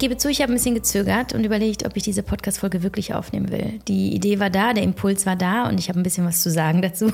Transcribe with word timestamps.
gebe 0.00 0.16
zu, 0.16 0.28
ich 0.28 0.40
habe 0.42 0.52
ein 0.52 0.56
bisschen 0.56 0.74
gezögert 0.74 1.32
und 1.32 1.44
überlegt, 1.44 1.86
ob 1.86 1.96
ich 1.96 2.02
diese 2.02 2.24
Podcast-Folge 2.24 2.82
wirklich 2.82 3.14
aufnehmen 3.14 3.50
will. 3.52 3.78
Die 3.86 4.12
Idee 4.14 4.40
war 4.40 4.50
da, 4.50 4.72
der 4.72 4.82
Impuls 4.82 5.26
war 5.26 5.36
da 5.36 5.68
und 5.68 5.78
ich 5.78 5.88
habe 5.88 6.00
ein 6.00 6.02
bisschen 6.02 6.26
was 6.26 6.42
zu 6.42 6.50
sagen 6.50 6.82
dazu, 6.82 7.12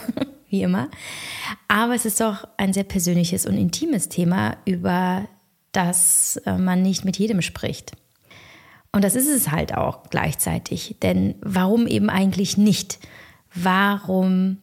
wie 0.49 0.63
immer. 0.63 0.89
Aber 1.69 1.95
es 1.95 2.07
ist 2.07 2.21
doch 2.21 2.49
ein 2.57 2.73
sehr 2.73 2.85
persönliches 2.85 3.45
und 3.45 3.59
intimes 3.59 4.09
Thema, 4.09 4.57
über 4.65 5.29
das 5.73 6.41
äh, 6.47 6.57
man 6.57 6.81
nicht 6.81 7.05
mit 7.05 7.19
jedem 7.19 7.43
spricht. 7.43 7.93
Und 8.93 9.05
das 9.05 9.15
ist 9.15 9.29
es 9.29 9.51
halt 9.51 9.75
auch 9.75 10.05
gleichzeitig. 10.09 10.97
Denn 11.03 11.35
warum 11.43 11.87
eben 11.87 12.09
eigentlich 12.09 12.57
nicht? 12.57 12.99
Warum 13.53 14.63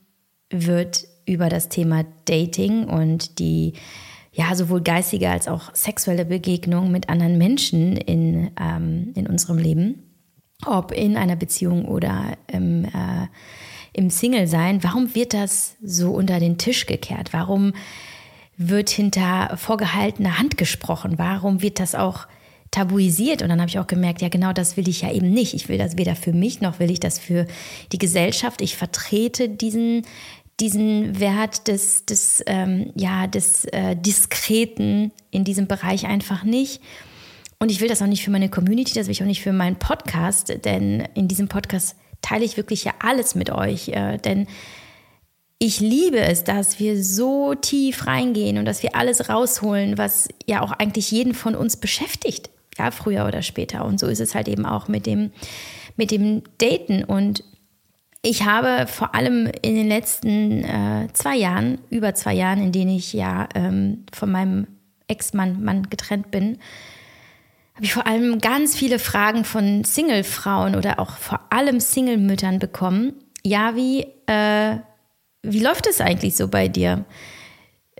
wird 0.49 1.05
über 1.27 1.49
das 1.49 1.69
Thema 1.69 2.03
Dating 2.25 2.85
und 2.85 3.37
die 3.37 3.73
ja 4.33 4.55
sowohl 4.55 4.81
geistige 4.81 5.29
als 5.29 5.47
auch 5.47 5.73
sexuelle 5.73 6.25
Begegnung 6.25 6.91
mit 6.91 7.07
anderen 7.07 7.37
Menschen 7.37 7.95
in, 7.95 8.51
ähm, 8.59 9.11
in 9.15 9.27
unserem 9.27 9.57
Leben, 9.57 10.03
ob 10.65 10.91
in 10.91 11.17
einer 11.17 11.35
Beziehung 11.35 11.85
oder 11.85 12.35
im, 12.47 12.85
äh, 12.85 13.27
im 13.93 14.09
Single-Sein, 14.09 14.83
warum 14.83 15.13
wird 15.13 15.33
das 15.33 15.75
so 15.83 16.11
unter 16.11 16.39
den 16.39 16.57
Tisch 16.57 16.87
gekehrt? 16.87 17.31
Warum 17.31 17.73
wird 18.57 18.89
hinter 18.89 19.55
vorgehaltener 19.57 20.39
Hand 20.39 20.57
gesprochen? 20.57 21.17
Warum 21.17 21.61
wird 21.61 21.79
das 21.79 21.93
auch 21.93 22.27
tabuisiert? 22.71 23.43
Und 23.43 23.49
dann 23.49 23.59
habe 23.59 23.69
ich 23.69 23.77
auch 23.77 23.87
gemerkt, 23.87 24.23
ja 24.23 24.29
genau 24.29 24.51
das 24.51 24.77
will 24.77 24.87
ich 24.87 25.01
ja 25.01 25.11
eben 25.11 25.29
nicht. 25.29 25.53
Ich 25.53 25.69
will 25.69 25.77
das 25.77 25.97
weder 25.97 26.15
für 26.15 26.33
mich 26.33 26.59
noch 26.59 26.79
will 26.79 26.89
ich 26.89 26.99
das 26.99 27.19
für 27.19 27.45
die 27.91 27.99
Gesellschaft. 27.99 28.61
Ich 28.61 28.75
vertrete 28.77 29.47
diesen 29.47 30.03
diesen 30.63 31.19
Wert 31.19 31.67
des, 31.67 32.05
des, 32.05 32.41
ähm, 32.47 32.93
ja, 32.95 33.27
des 33.27 33.65
äh, 33.65 33.97
Diskreten 33.97 35.11
in 35.29 35.43
diesem 35.43 35.67
Bereich 35.67 36.05
einfach 36.05 36.45
nicht. 36.45 36.81
Und 37.59 37.69
ich 37.69 37.81
will 37.81 37.89
das 37.89 38.01
auch 38.01 38.07
nicht 38.07 38.23
für 38.23 38.31
meine 38.31 38.47
Community, 38.47 38.93
das 38.93 39.07
will 39.07 39.11
ich 39.11 39.21
auch 39.21 39.27
nicht 39.27 39.43
für 39.43 39.51
meinen 39.51 39.75
Podcast, 39.75 40.53
denn 40.63 41.05
in 41.15 41.27
diesem 41.27 41.49
Podcast 41.49 41.97
teile 42.21 42.45
ich 42.45 42.55
wirklich 42.55 42.85
ja 42.85 42.93
alles 42.99 43.35
mit 43.35 43.49
euch. 43.49 43.89
Äh, 43.89 44.19
denn 44.19 44.47
ich 45.59 45.81
liebe 45.81 46.21
es, 46.21 46.45
dass 46.45 46.79
wir 46.79 47.03
so 47.03 47.55
tief 47.55 48.07
reingehen 48.07 48.57
und 48.57 48.63
dass 48.63 48.83
wir 48.83 48.95
alles 48.95 49.27
rausholen, 49.27 49.97
was 49.97 50.29
ja 50.45 50.61
auch 50.61 50.71
eigentlich 50.71 51.11
jeden 51.11 51.33
von 51.33 51.55
uns 51.55 51.75
beschäftigt, 51.75 52.49
ja, 52.77 52.89
früher 52.89 53.25
oder 53.25 53.41
später. 53.41 53.83
Und 53.83 53.99
so 53.99 54.07
ist 54.07 54.21
es 54.21 54.33
halt 54.33 54.47
eben 54.47 54.65
auch 54.65 54.87
mit 54.87 55.05
dem, 55.07 55.31
mit 55.97 56.09
dem 56.09 56.41
Daten. 56.57 57.03
Und 57.03 57.43
ich 58.25 58.45
habe 58.45 58.87
vor 58.87 59.13
allem 59.13 59.51
in 59.61 59.75
den 59.75 59.87
letzten 59.87 60.63
äh, 60.63 61.09
zwei 61.11 61.35
Jahren, 61.35 61.79
über 61.89 62.15
zwei 62.15 62.33
Jahren, 62.33 62.63
in 62.63 62.71
denen 62.71 62.95
ich 62.95 63.11
ja 63.11 63.49
ähm, 63.53 64.05
von 64.13 64.31
meinem 64.31 64.67
Ex-Mann 65.07 65.61
Mann 65.61 65.89
getrennt 65.89 66.31
bin, 66.31 66.57
habe 67.75 67.85
ich 67.85 67.93
vor 67.93 68.07
allem 68.07 68.39
ganz 68.39 68.77
viele 68.77 68.97
Fragen 68.97 69.43
von 69.43 69.83
Single-Frauen 69.83 70.75
oder 70.75 70.99
auch 70.99 71.17
vor 71.17 71.41
allem 71.49 71.81
Single-Müttern 71.81 72.59
bekommen. 72.59 73.13
Ja, 73.43 73.75
wie, 73.75 74.07
äh, 74.27 74.77
wie 75.41 75.59
läuft 75.59 75.85
es 75.87 75.99
eigentlich 75.99 76.37
so 76.37 76.47
bei 76.47 76.69
dir? 76.69 77.03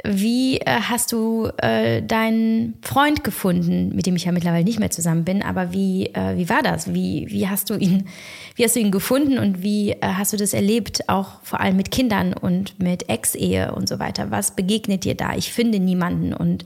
Wie 0.05 0.57
äh, 0.57 0.65
hast 0.65 1.13
du 1.13 1.49
äh, 1.59 2.01
deinen 2.01 2.77
Freund 2.81 3.23
gefunden, 3.23 3.95
mit 3.95 4.05
dem 4.05 4.17
ich 4.17 4.25
ja 4.25 4.33
mittlerweile 4.33 4.65
nicht 4.65 4.79
mehr 4.79 4.91
zusammen 4.91 5.23
bin, 5.23 5.41
aber 5.41 5.71
wie, 5.71 6.07
äh, 6.07 6.35
wie 6.35 6.49
war 6.49 6.61
das? 6.61 6.93
Wie, 6.93 7.25
wie, 7.29 7.47
hast 7.47 7.69
du 7.69 7.75
ihn, 7.75 8.09
wie 8.55 8.65
hast 8.65 8.75
du 8.75 8.81
ihn 8.81 8.91
gefunden 8.91 9.39
und 9.39 9.63
wie 9.63 9.91
äh, 9.91 9.99
hast 10.01 10.33
du 10.33 10.37
das 10.37 10.53
erlebt, 10.53 11.07
auch 11.07 11.41
vor 11.43 11.61
allem 11.61 11.77
mit 11.77 11.89
Kindern 11.89 12.33
und 12.33 12.77
mit 12.83 13.07
Ex-Ehe 13.07 13.73
und 13.73 13.87
so 13.87 13.97
weiter? 13.97 14.29
Was 14.29 14.57
begegnet 14.57 15.05
dir 15.05 15.15
da? 15.15 15.35
Ich 15.37 15.53
finde 15.53 15.79
niemanden 15.79 16.33
und 16.33 16.65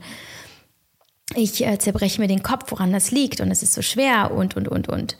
ich 1.36 1.64
äh, 1.64 1.78
zerbreche 1.78 2.20
mir 2.20 2.26
den 2.26 2.42
Kopf, 2.42 2.72
woran 2.72 2.92
das 2.92 3.12
liegt 3.12 3.40
und 3.40 3.52
es 3.52 3.62
ist 3.62 3.72
so 3.72 3.82
schwer 3.82 4.32
und, 4.32 4.56
und, 4.56 4.66
und, 4.66 4.88
und. 4.88 5.16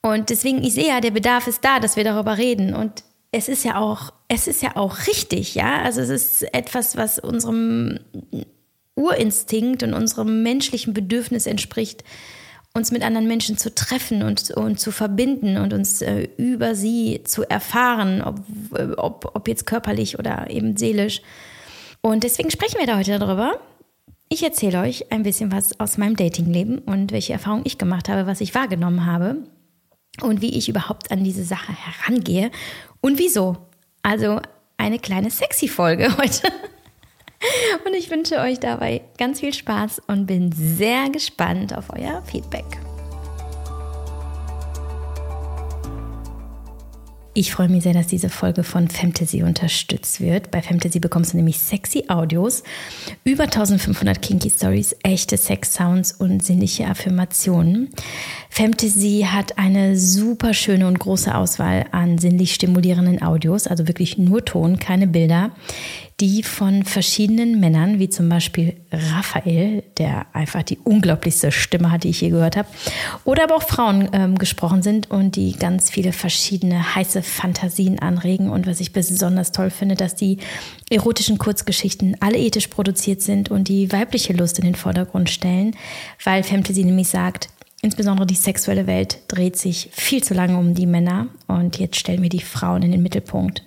Und 0.00 0.30
deswegen, 0.30 0.62
ich 0.62 0.72
sehe 0.72 0.88
ja, 0.88 1.02
der 1.02 1.10
Bedarf 1.10 1.46
ist 1.46 1.62
da, 1.62 1.78
dass 1.78 1.96
wir 1.96 2.04
darüber 2.04 2.38
reden 2.38 2.74
und 2.74 3.04
es 3.34 3.48
ist 3.48 3.64
ja 3.64 3.80
auch, 3.80 4.12
es 4.28 4.46
ist 4.46 4.62
ja 4.62 4.76
auch 4.76 5.08
richtig, 5.08 5.56
ja. 5.56 5.82
Also 5.82 6.00
es 6.00 6.08
ist 6.08 6.54
etwas, 6.54 6.96
was 6.96 7.18
unserem 7.18 7.98
Urinstinkt 8.94 9.82
und 9.82 9.92
unserem 9.92 10.44
menschlichen 10.44 10.94
Bedürfnis 10.94 11.46
entspricht, 11.46 12.04
uns 12.74 12.92
mit 12.92 13.02
anderen 13.02 13.26
Menschen 13.26 13.58
zu 13.58 13.74
treffen 13.74 14.22
und, 14.22 14.52
und 14.52 14.78
zu 14.78 14.92
verbinden 14.92 15.56
und 15.56 15.72
uns 15.72 16.00
äh, 16.00 16.28
über 16.36 16.76
sie 16.76 17.22
zu 17.24 17.42
erfahren, 17.42 18.22
ob, 18.22 18.40
ob, 18.98 19.32
ob 19.34 19.48
jetzt 19.48 19.66
körperlich 19.66 20.18
oder 20.18 20.48
eben 20.48 20.76
seelisch. 20.76 21.20
Und 22.02 22.22
deswegen 22.22 22.52
sprechen 22.52 22.78
wir 22.78 22.86
da 22.86 22.98
heute 22.98 23.18
darüber. 23.18 23.58
Ich 24.28 24.44
erzähle 24.44 24.80
euch 24.80 25.10
ein 25.10 25.24
bisschen 25.24 25.50
was 25.50 25.78
aus 25.80 25.98
meinem 25.98 26.16
Datingleben 26.16 26.78
und 26.78 27.10
welche 27.10 27.32
Erfahrungen 27.32 27.66
ich 27.66 27.78
gemacht 27.78 28.08
habe, 28.08 28.28
was 28.28 28.40
ich 28.40 28.54
wahrgenommen 28.54 29.06
habe 29.06 29.38
und 30.22 30.40
wie 30.40 30.56
ich 30.56 30.68
überhaupt 30.68 31.10
an 31.10 31.24
diese 31.24 31.44
Sache 31.44 31.72
herangehe 31.72 32.50
und 33.00 33.18
wieso. 33.18 33.56
Also 34.02 34.40
eine 34.76 34.98
kleine 34.98 35.30
sexy 35.30 35.68
Folge 35.68 36.16
heute. 36.18 36.48
Und 37.84 37.94
ich 37.94 38.10
wünsche 38.10 38.38
euch 38.38 38.58
dabei 38.60 39.02
ganz 39.18 39.40
viel 39.40 39.52
Spaß 39.52 40.02
und 40.06 40.26
bin 40.26 40.50
sehr 40.52 41.10
gespannt 41.10 41.76
auf 41.76 41.90
euer 41.90 42.22
Feedback. 42.22 42.83
Ich 47.36 47.50
freue 47.50 47.68
mich 47.68 47.82
sehr, 47.82 47.94
dass 47.94 48.06
diese 48.06 48.28
Folge 48.28 48.62
von 48.62 48.86
Fantasy 48.86 49.42
unterstützt 49.42 50.20
wird. 50.20 50.52
Bei 50.52 50.62
Fantasy 50.62 51.00
bekommst 51.00 51.32
du 51.32 51.36
nämlich 51.36 51.58
sexy 51.58 52.04
Audios, 52.06 52.62
über 53.24 53.42
1500 53.42 54.22
Kinky 54.22 54.50
Stories, 54.50 54.94
echte 55.02 55.36
Sex 55.36 55.74
Sounds 55.74 56.12
und 56.12 56.44
sinnliche 56.44 56.86
Affirmationen. 56.86 57.90
Fantasy 58.50 59.26
hat 59.28 59.58
eine 59.58 59.98
super 59.98 60.54
schöne 60.54 60.86
und 60.86 61.00
große 61.00 61.34
Auswahl 61.34 61.86
an 61.90 62.18
sinnlich 62.18 62.54
stimulierenden 62.54 63.20
Audios, 63.20 63.66
also 63.66 63.88
wirklich 63.88 64.16
nur 64.16 64.44
Ton, 64.44 64.78
keine 64.78 65.08
Bilder 65.08 65.50
die 66.20 66.44
von 66.44 66.84
verschiedenen 66.84 67.58
Männern, 67.58 67.98
wie 67.98 68.08
zum 68.08 68.28
Beispiel 68.28 68.76
Raphael, 68.92 69.82
der 69.98 70.26
einfach 70.32 70.62
die 70.62 70.78
unglaublichste 70.78 71.50
Stimme 71.50 71.90
hat, 71.90 72.04
die 72.04 72.10
ich 72.10 72.20
je 72.20 72.30
gehört 72.30 72.56
habe, 72.56 72.68
oder 73.24 73.44
aber 73.44 73.56
auch 73.56 73.64
Frauen 73.64 74.08
ähm, 74.12 74.38
gesprochen 74.38 74.82
sind 74.82 75.10
und 75.10 75.34
die 75.34 75.52
ganz 75.52 75.90
viele 75.90 76.12
verschiedene 76.12 76.94
heiße 76.94 77.22
Fantasien 77.22 77.98
anregen. 77.98 78.48
Und 78.48 78.66
was 78.66 78.78
ich 78.78 78.92
besonders 78.92 79.50
toll 79.50 79.70
finde, 79.70 79.96
dass 79.96 80.14
die 80.14 80.38
erotischen 80.88 81.38
Kurzgeschichten 81.38 82.16
alle 82.20 82.38
ethisch 82.38 82.68
produziert 82.68 83.20
sind 83.20 83.50
und 83.50 83.66
die 83.66 83.90
weibliche 83.90 84.34
Lust 84.34 84.58
in 84.60 84.64
den 84.64 84.76
Vordergrund 84.76 85.30
stellen, 85.30 85.76
weil 86.22 86.42
Fantasy 86.42 86.84
nämlich 86.84 87.08
sagt, 87.08 87.48
Insbesondere 87.82 88.26
die 88.26 88.34
sexuelle 88.34 88.86
Welt 88.86 89.18
dreht 89.28 89.58
sich 89.58 89.90
viel 89.92 90.24
zu 90.24 90.32
lange 90.32 90.56
um 90.56 90.74
die 90.74 90.86
Männer 90.86 91.28
und 91.48 91.78
jetzt 91.78 91.96
stellen 91.96 92.22
wir 92.22 92.30
die 92.30 92.40
Frauen 92.40 92.82
in 92.82 92.92
den 92.92 93.02
Mittelpunkt. 93.02 93.62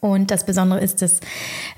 Und 0.00 0.30
das 0.30 0.46
Besondere 0.46 0.80
ist, 0.80 1.02
dass 1.02 1.20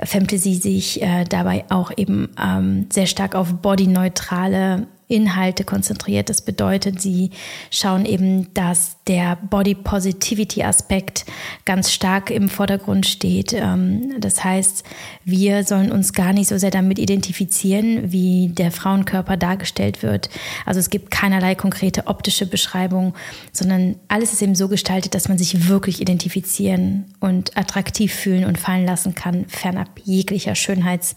Fantasy 0.04 0.54
sich 0.54 1.02
äh, 1.02 1.24
dabei 1.24 1.64
auch 1.70 1.90
eben 1.96 2.28
ähm, 2.42 2.86
sehr 2.92 3.06
stark 3.06 3.34
auf 3.34 3.54
bodyneutrale 3.54 4.86
Inhalte 5.10 5.64
konzentriert. 5.64 6.28
Das 6.30 6.42
bedeutet, 6.42 7.00
sie 7.00 7.30
schauen 7.70 8.04
eben, 8.06 8.52
dass 8.54 8.96
der 9.06 9.36
Body 9.36 9.74
Positivity 9.74 10.62
Aspekt 10.62 11.26
ganz 11.64 11.92
stark 11.92 12.30
im 12.30 12.48
Vordergrund 12.48 13.06
steht. 13.06 13.52
Ähm, 13.52 14.14
das 14.20 14.44
heißt, 14.44 14.84
wir 15.24 15.64
sollen 15.64 15.90
uns 15.90 16.12
gar 16.12 16.32
nicht 16.32 16.48
so 16.48 16.58
sehr 16.58 16.70
damit 16.70 16.98
identifizieren, 16.98 18.12
wie 18.12 18.48
der 18.48 18.70
Frauenkörper 18.70 19.36
dargestellt 19.36 20.02
wird. 20.02 20.30
Also 20.64 20.78
es 20.78 20.90
gibt 20.90 21.10
keinerlei 21.10 21.54
konkrete 21.54 22.06
optische 22.06 22.46
Beschreibung, 22.46 23.14
sondern 23.52 23.96
alles 24.08 24.32
ist 24.32 24.42
eben 24.42 24.54
so 24.54 24.68
gestaltet, 24.68 25.14
dass 25.14 25.28
man 25.28 25.38
sich 25.38 25.68
wirklich 25.68 26.00
identifizieren 26.00 27.12
und 27.18 27.56
attraktiv 27.56 28.14
fühlen 28.14 28.44
und 28.44 28.58
fallen 28.58 28.86
lassen 28.86 29.14
kann, 29.14 29.46
fernab 29.48 29.88
jeglicher 30.04 30.54
Schönheits- 30.54 31.16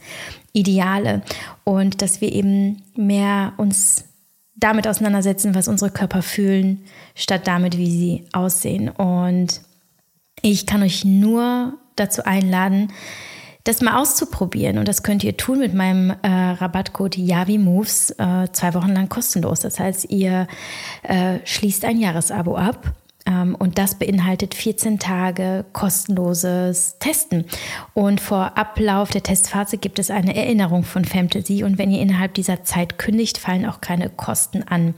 Ideale 0.54 1.22
und 1.64 2.02
dass 2.02 2.22
wir 2.22 2.32
eben 2.32 2.84
mehr 2.96 3.54
uns 3.58 4.06
damit 4.56 4.88
auseinandersetzen, 4.88 5.56
was 5.56 5.68
unsere 5.68 5.92
Körper 5.92 6.22
fühlen, 6.22 6.86
statt 7.16 7.48
damit, 7.48 7.78
wie 7.78 7.90
sie 7.90 8.26
aussehen. 8.32 8.90
Und 8.90 9.62
ich 10.42 10.66
kann 10.66 10.84
euch 10.84 11.04
nur 11.04 11.74
dazu 11.96 12.24
einladen, 12.24 12.92
das 13.64 13.82
mal 13.82 14.00
auszuprobieren. 14.00 14.78
Und 14.78 14.88
das 14.88 15.04
könnt 15.04 15.24
ihr 15.24 15.38
tun 15.38 15.60
mit 15.60 15.74
meinem 15.74 16.12
äh, 16.22 16.28
Rabattcode 16.28 17.18
YaviMoves 17.18 18.12
äh, 18.12 18.48
zwei 18.52 18.74
Wochen 18.74 18.92
lang 18.94 19.10
kostenlos. 19.10 19.62
Das 19.62 19.80
heißt, 19.80 20.12
ihr 20.12 20.48
äh, 21.04 21.40
schließt 21.46 21.86
ein 21.86 22.00
Jahresabo 22.00 22.56
ab 22.56 22.94
und 23.26 23.78
das 23.78 23.96
beinhaltet 23.96 24.54
14 24.54 25.00
Tage 25.00 25.66
kostenloses 25.72 26.98
Testen. 27.00 27.46
Und 27.94 28.20
vor 28.20 28.58
Ablauf 28.58 29.12
der 29.12 29.24
Testphase 29.24 29.78
gibt 29.78 29.98
es 30.00 30.12
eine 30.12 30.36
Erinnerung 30.36 30.84
von 30.84 31.06
Fantasy. 31.06 31.64
Und 31.64 31.78
wenn 31.78 31.92
ihr 31.92 32.02
innerhalb 32.02 32.34
dieser 32.34 32.64
Zeit 32.64 33.00
kündigt, 33.00 33.38
fallen 33.38 33.66
auch 33.66 33.80
keine 33.80 34.10
Kosten 34.10 34.64
an. 34.64 34.94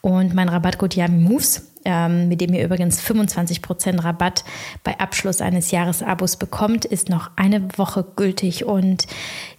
Und 0.00 0.34
mein 0.34 0.48
Rabattcode 0.48 0.94
Yami 0.94 1.18
Moves 1.18 1.74
ähm, 1.84 2.28
mit 2.28 2.40
dem 2.40 2.54
ihr 2.54 2.64
übrigens 2.64 3.02
25% 3.02 4.02
Rabatt 4.02 4.44
bei 4.82 4.98
Abschluss 4.98 5.40
eines 5.40 5.70
Jahresabos 5.70 6.36
bekommt, 6.36 6.84
ist 6.84 7.08
noch 7.08 7.30
eine 7.36 7.68
Woche 7.76 8.06
gültig 8.16 8.64
und 8.64 9.06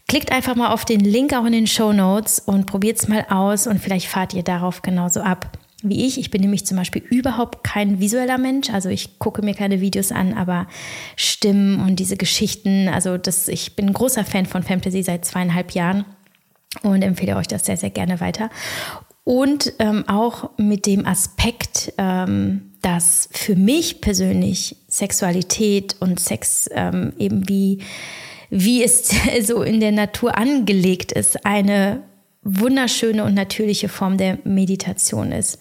klickt 0.07 0.31
einfach 0.31 0.55
mal 0.55 0.71
auf 0.71 0.85
den 0.85 1.01
Link 1.01 1.33
auch 1.33 1.45
in 1.45 1.51
den 1.51 1.67
Show 1.67 1.93
Notes 1.93 2.39
und 2.39 2.65
probiert 2.65 2.97
es 2.97 3.07
mal 3.07 3.25
aus 3.29 3.67
und 3.67 3.79
vielleicht 3.79 4.07
fahrt 4.07 4.33
ihr 4.33 4.43
darauf 4.43 4.81
genauso 4.81 5.21
ab 5.21 5.57
wie 5.89 6.05
ich. 6.05 6.19
Ich 6.19 6.31
bin 6.31 6.41
nämlich 6.41 6.65
zum 6.65 6.77
Beispiel 6.77 7.01
überhaupt 7.01 7.63
kein 7.63 7.99
visueller 7.99 8.37
Mensch. 8.37 8.69
Also 8.69 8.89
ich 8.89 9.19
gucke 9.19 9.41
mir 9.41 9.53
keine 9.53 9.81
Videos 9.81 10.11
an, 10.11 10.33
aber 10.33 10.67
Stimmen 11.15 11.79
und 11.79 11.97
diese 11.97 12.17
Geschichten, 12.17 12.87
also 12.87 13.17
das, 13.17 13.47
ich 13.47 13.75
bin 13.75 13.87
ein 13.87 13.93
großer 13.93 14.25
Fan 14.25 14.45
von 14.45 14.63
Fantasy 14.63 15.03
seit 15.03 15.25
zweieinhalb 15.25 15.71
Jahren 15.71 16.05
und 16.83 17.01
empfehle 17.01 17.35
euch 17.35 17.47
das 17.47 17.65
sehr, 17.65 17.77
sehr 17.77 17.89
gerne 17.89 18.19
weiter. 18.19 18.49
Und 19.23 19.73
ähm, 19.79 20.07
auch 20.07 20.51
mit 20.57 20.85
dem 20.85 21.05
Aspekt, 21.05 21.93
ähm, 21.97 22.73
dass 22.81 23.27
für 23.31 23.55
mich 23.55 23.99
persönlich 23.99 24.77
Sexualität 24.87 25.95
und 25.99 26.19
Sex 26.19 26.69
ähm, 26.71 27.13
eben 27.17 27.49
wie, 27.49 27.79
wie 28.51 28.83
es 28.83 29.11
so 29.41 29.63
in 29.63 29.79
der 29.79 29.91
Natur 29.91 30.37
angelegt 30.37 31.11
ist, 31.11 31.43
eine 31.45 32.03
wunderschöne 32.45 33.25
und 33.25 33.33
natürliche 33.33 33.89
Form 33.89 34.17
der 34.17 34.39
Meditation 34.45 35.33
ist. 35.33 35.59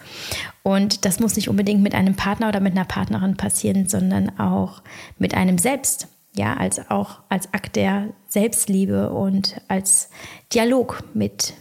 Und 0.62 1.04
das 1.04 1.18
muss 1.18 1.34
nicht 1.34 1.48
unbedingt 1.48 1.82
mit 1.82 1.94
einem 1.94 2.14
Partner 2.14 2.48
oder 2.48 2.60
mit 2.60 2.74
einer 2.74 2.84
Partnerin 2.84 3.36
passieren, 3.36 3.88
sondern 3.88 4.38
auch 4.38 4.82
mit 5.18 5.34
einem 5.34 5.58
selbst. 5.58 6.06
Ja, 6.36 6.54
als 6.56 6.90
auch 6.90 7.20
als 7.28 7.52
Akt 7.52 7.76
der 7.76 8.08
Selbstliebe 8.28 9.10
und 9.10 9.60
als 9.68 10.10
Dialog 10.52 11.04
mit 11.14 11.54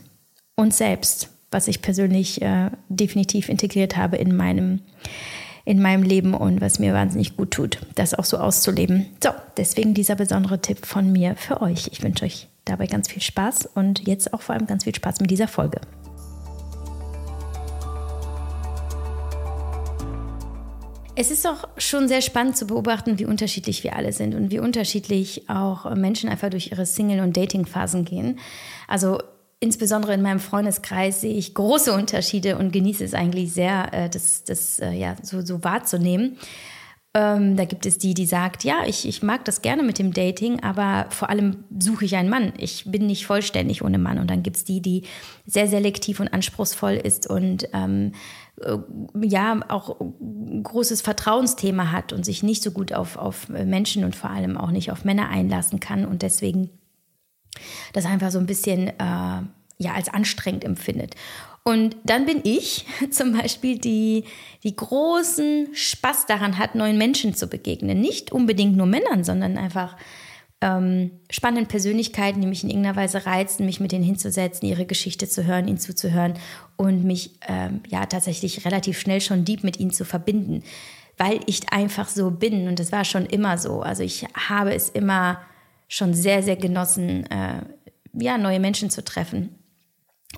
uns 0.55 0.77
selbst 0.77 1.29
was 1.53 1.67
ich 1.67 1.81
persönlich 1.81 2.41
äh, 2.41 2.71
definitiv 2.89 3.47
integriert 3.47 3.95
habe 3.95 4.17
in 4.17 4.35
meinem, 4.35 4.81
in 5.63 5.81
meinem 5.81 6.03
Leben 6.03 6.33
und 6.33 6.59
was 6.59 6.79
mir 6.79 6.93
wahnsinnig 6.93 7.37
gut 7.37 7.51
tut, 7.51 7.79
das 7.95 8.13
auch 8.13 8.25
so 8.25 8.37
auszuleben. 8.37 9.05
So, 9.23 9.29
deswegen 9.55 9.93
dieser 9.93 10.15
besondere 10.15 10.59
Tipp 10.59 10.85
von 10.85 11.11
mir 11.11 11.35
für 11.35 11.61
euch. 11.61 11.87
Ich 11.91 12.03
wünsche 12.03 12.25
euch 12.25 12.47
dabei 12.65 12.87
ganz 12.87 13.09
viel 13.09 13.21
Spaß 13.21 13.69
und 13.73 14.07
jetzt 14.07 14.33
auch 14.33 14.41
vor 14.41 14.55
allem 14.55 14.67
ganz 14.67 14.83
viel 14.83 14.95
Spaß 14.95 15.19
mit 15.19 15.31
dieser 15.31 15.47
Folge. 15.47 15.81
Es 21.15 21.29
ist 21.29 21.45
auch 21.45 21.67
schon 21.77 22.07
sehr 22.07 22.21
spannend 22.21 22.57
zu 22.57 22.65
beobachten, 22.65 23.19
wie 23.19 23.25
unterschiedlich 23.25 23.83
wir 23.83 23.95
alle 23.95 24.11
sind 24.13 24.33
und 24.33 24.49
wie 24.49 24.59
unterschiedlich 24.59 25.47
auch 25.47 25.93
Menschen 25.93 26.27
einfach 26.27 26.49
durch 26.49 26.71
ihre 26.71 26.87
Single- 26.87 27.19
und 27.19 27.37
Dating-Phasen 27.37 28.03
gehen. 28.03 28.39
Also 28.87 29.19
insbesondere 29.59 30.15
in 30.15 30.23
meinem 30.23 30.39
Freundeskreis 30.39 31.21
sehe 31.21 31.35
ich 31.35 31.53
große 31.53 31.93
Unterschiede 31.93 32.57
und 32.57 32.73
genieße 32.73 33.03
es 33.03 33.13
eigentlich 33.13 33.53
sehr, 33.53 33.93
äh, 33.93 34.09
das, 34.09 34.43
das 34.43 34.79
äh, 34.79 34.91
ja, 34.91 35.15
so, 35.21 35.41
so 35.41 35.63
wahrzunehmen. 35.63 36.37
Ähm, 37.15 37.55
da 37.55 37.65
gibt 37.65 37.85
es 37.85 37.99
die, 37.99 38.15
die 38.15 38.25
sagt, 38.25 38.63
ja, 38.63 38.85
ich, 38.87 39.07
ich 39.07 39.21
mag 39.21 39.45
das 39.45 39.61
gerne 39.61 39.83
mit 39.83 39.99
dem 39.99 40.13
Dating, 40.13 40.63
aber 40.63 41.05
vor 41.09 41.29
allem 41.29 41.63
suche 41.77 42.05
ich 42.05 42.15
einen 42.15 42.29
Mann. 42.29 42.53
Ich 42.57 42.85
bin 42.89 43.05
nicht 43.05 43.27
vollständig 43.27 43.83
ohne 43.83 43.99
Mann. 43.99 44.17
Und 44.17 44.31
dann 44.31 44.41
gibt 44.41 44.57
es 44.57 44.63
die, 44.63 44.81
die 44.81 45.03
sehr 45.45 45.67
selektiv 45.67 46.19
und 46.19 46.29
anspruchsvoll 46.29 46.93
ist 46.93 47.29
und 47.29 47.69
ähm, 47.71 48.13
äh, 48.61 48.77
ja 49.21 49.59
auch 49.69 49.95
großes 50.63 51.01
Vertrauensthema 51.01 51.91
hat 51.91 52.13
und 52.13 52.25
sich 52.25 52.41
nicht 52.41 52.63
so 52.63 52.71
gut 52.71 52.93
auf, 52.93 53.17
auf 53.17 53.47
Menschen 53.47 54.03
und 54.03 54.15
vor 54.15 54.31
allem 54.31 54.57
auch 54.57 54.71
nicht 54.71 54.91
auf 54.91 55.05
Männer 55.05 55.29
einlassen 55.29 55.79
kann 55.79 56.05
und 56.05 56.23
deswegen 56.23 56.71
das 57.93 58.05
einfach 58.05 58.31
so 58.31 58.39
ein 58.39 58.47
bisschen 58.47 58.87
äh, 58.87 59.41
ja, 59.77 59.93
als 59.93 60.09
anstrengend 60.09 60.63
empfindet. 60.63 61.15
Und 61.63 61.95
dann 62.03 62.25
bin 62.25 62.41
ich 62.43 62.85
zum 63.09 63.37
Beispiel, 63.37 63.77
die, 63.77 64.25
die 64.63 64.75
großen 64.75 65.69
Spaß 65.73 66.25
daran 66.25 66.57
hat, 66.57 66.75
neuen 66.75 66.97
Menschen 66.97 67.33
zu 67.35 67.47
begegnen. 67.47 68.01
Nicht 68.01 68.31
unbedingt 68.31 68.75
nur 68.75 68.85
Männern, 68.85 69.23
sondern 69.23 69.57
einfach 69.57 69.95
ähm, 70.61 71.11
spannenden 71.29 71.67
Persönlichkeiten, 71.67 72.41
die 72.41 72.47
mich 72.47 72.63
in 72.63 72.69
irgendeiner 72.69 72.95
Weise 72.95 73.25
reizen, 73.25 73.65
mich 73.65 73.79
mit 73.79 73.91
denen 73.91 74.03
hinzusetzen, 74.03 74.67
ihre 74.67 74.85
Geschichte 74.85 75.27
zu 75.27 75.45
hören, 75.45 75.67
ihnen 75.67 75.77
zuzuhören 75.77 76.35
und 76.77 77.03
mich 77.03 77.31
ähm, 77.47 77.81
ja 77.89 78.05
tatsächlich 78.05 78.65
relativ 78.65 78.99
schnell 78.99 79.21
schon 79.21 79.45
deep 79.45 79.63
mit 79.63 79.79
ihnen 79.79 79.91
zu 79.91 80.05
verbinden, 80.05 80.63
weil 81.17 81.39
ich 81.47 81.71
einfach 81.71 82.07
so 82.07 82.31
bin. 82.31 82.67
Und 82.67 82.79
das 82.79 82.91
war 82.91 83.05
schon 83.05 83.25
immer 83.25 83.57
so. 83.57 83.81
Also 83.81 84.03
ich 84.03 84.25
habe 84.33 84.73
es 84.73 84.89
immer 84.89 85.41
schon 85.87 86.13
sehr, 86.13 86.43
sehr 86.43 86.55
genossen, 86.55 87.25
äh, 87.29 87.61
ja, 88.13 88.37
neue 88.37 88.59
Menschen 88.59 88.89
zu 88.89 89.03
treffen 89.03 89.62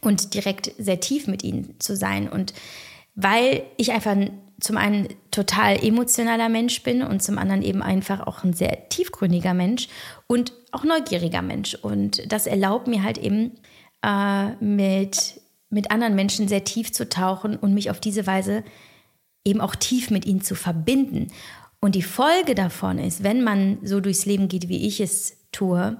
und 0.01 0.33
direkt 0.33 0.71
sehr 0.77 0.99
tief 0.99 1.27
mit 1.27 1.43
ihnen 1.43 1.79
zu 1.79 1.95
sein. 1.95 2.29
Und 2.29 2.53
weil 3.15 3.63
ich 3.77 3.91
einfach 3.91 4.15
zum 4.59 4.77
einen 4.77 5.09
total 5.31 5.83
emotionaler 5.83 6.49
Mensch 6.49 6.81
bin 6.83 7.01
und 7.01 7.21
zum 7.21 7.37
anderen 7.37 7.61
eben 7.61 7.81
einfach 7.81 8.25
auch 8.25 8.43
ein 8.43 8.53
sehr 8.53 8.89
tiefgründiger 8.89 9.53
Mensch 9.53 9.87
und 10.27 10.53
auch 10.71 10.83
neugieriger 10.83 11.41
Mensch. 11.41 11.75
Und 11.75 12.31
das 12.31 12.47
erlaubt 12.47 12.87
mir 12.87 13.03
halt 13.03 13.17
eben 13.17 13.51
äh, 14.01 14.51
mit, 14.63 15.41
mit 15.69 15.91
anderen 15.91 16.15
Menschen 16.15 16.47
sehr 16.47 16.63
tief 16.63 16.93
zu 16.93 17.09
tauchen 17.09 17.57
und 17.57 17.73
mich 17.73 17.89
auf 17.89 17.99
diese 17.99 18.27
Weise 18.27 18.63
eben 19.43 19.61
auch 19.61 19.75
tief 19.75 20.09
mit 20.09 20.25
ihnen 20.25 20.41
zu 20.41 20.55
verbinden. 20.55 21.27
Und 21.81 21.95
die 21.95 22.01
Folge 22.01 22.55
davon 22.55 22.97
ist, 22.97 23.23
wenn 23.23 23.43
man 23.43 23.77
so 23.83 23.99
durchs 23.99 24.25
Leben 24.25 24.47
geht, 24.47 24.69
wie 24.69 24.87
ich 24.87 24.99
es 25.01 25.37
tue, 25.51 25.97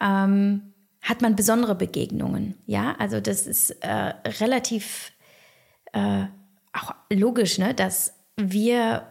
ähm, 0.00 0.69
hat 1.00 1.22
man 1.22 1.36
besondere 1.36 1.74
Begegnungen. 1.74 2.54
Ja, 2.66 2.94
also 2.98 3.20
das 3.20 3.46
ist 3.46 3.70
äh, 3.82 4.12
relativ 4.40 5.12
äh, 5.92 6.24
auch 6.72 6.94
logisch, 7.10 7.58
ne, 7.58 7.74
dass 7.74 8.14
wir 8.36 9.06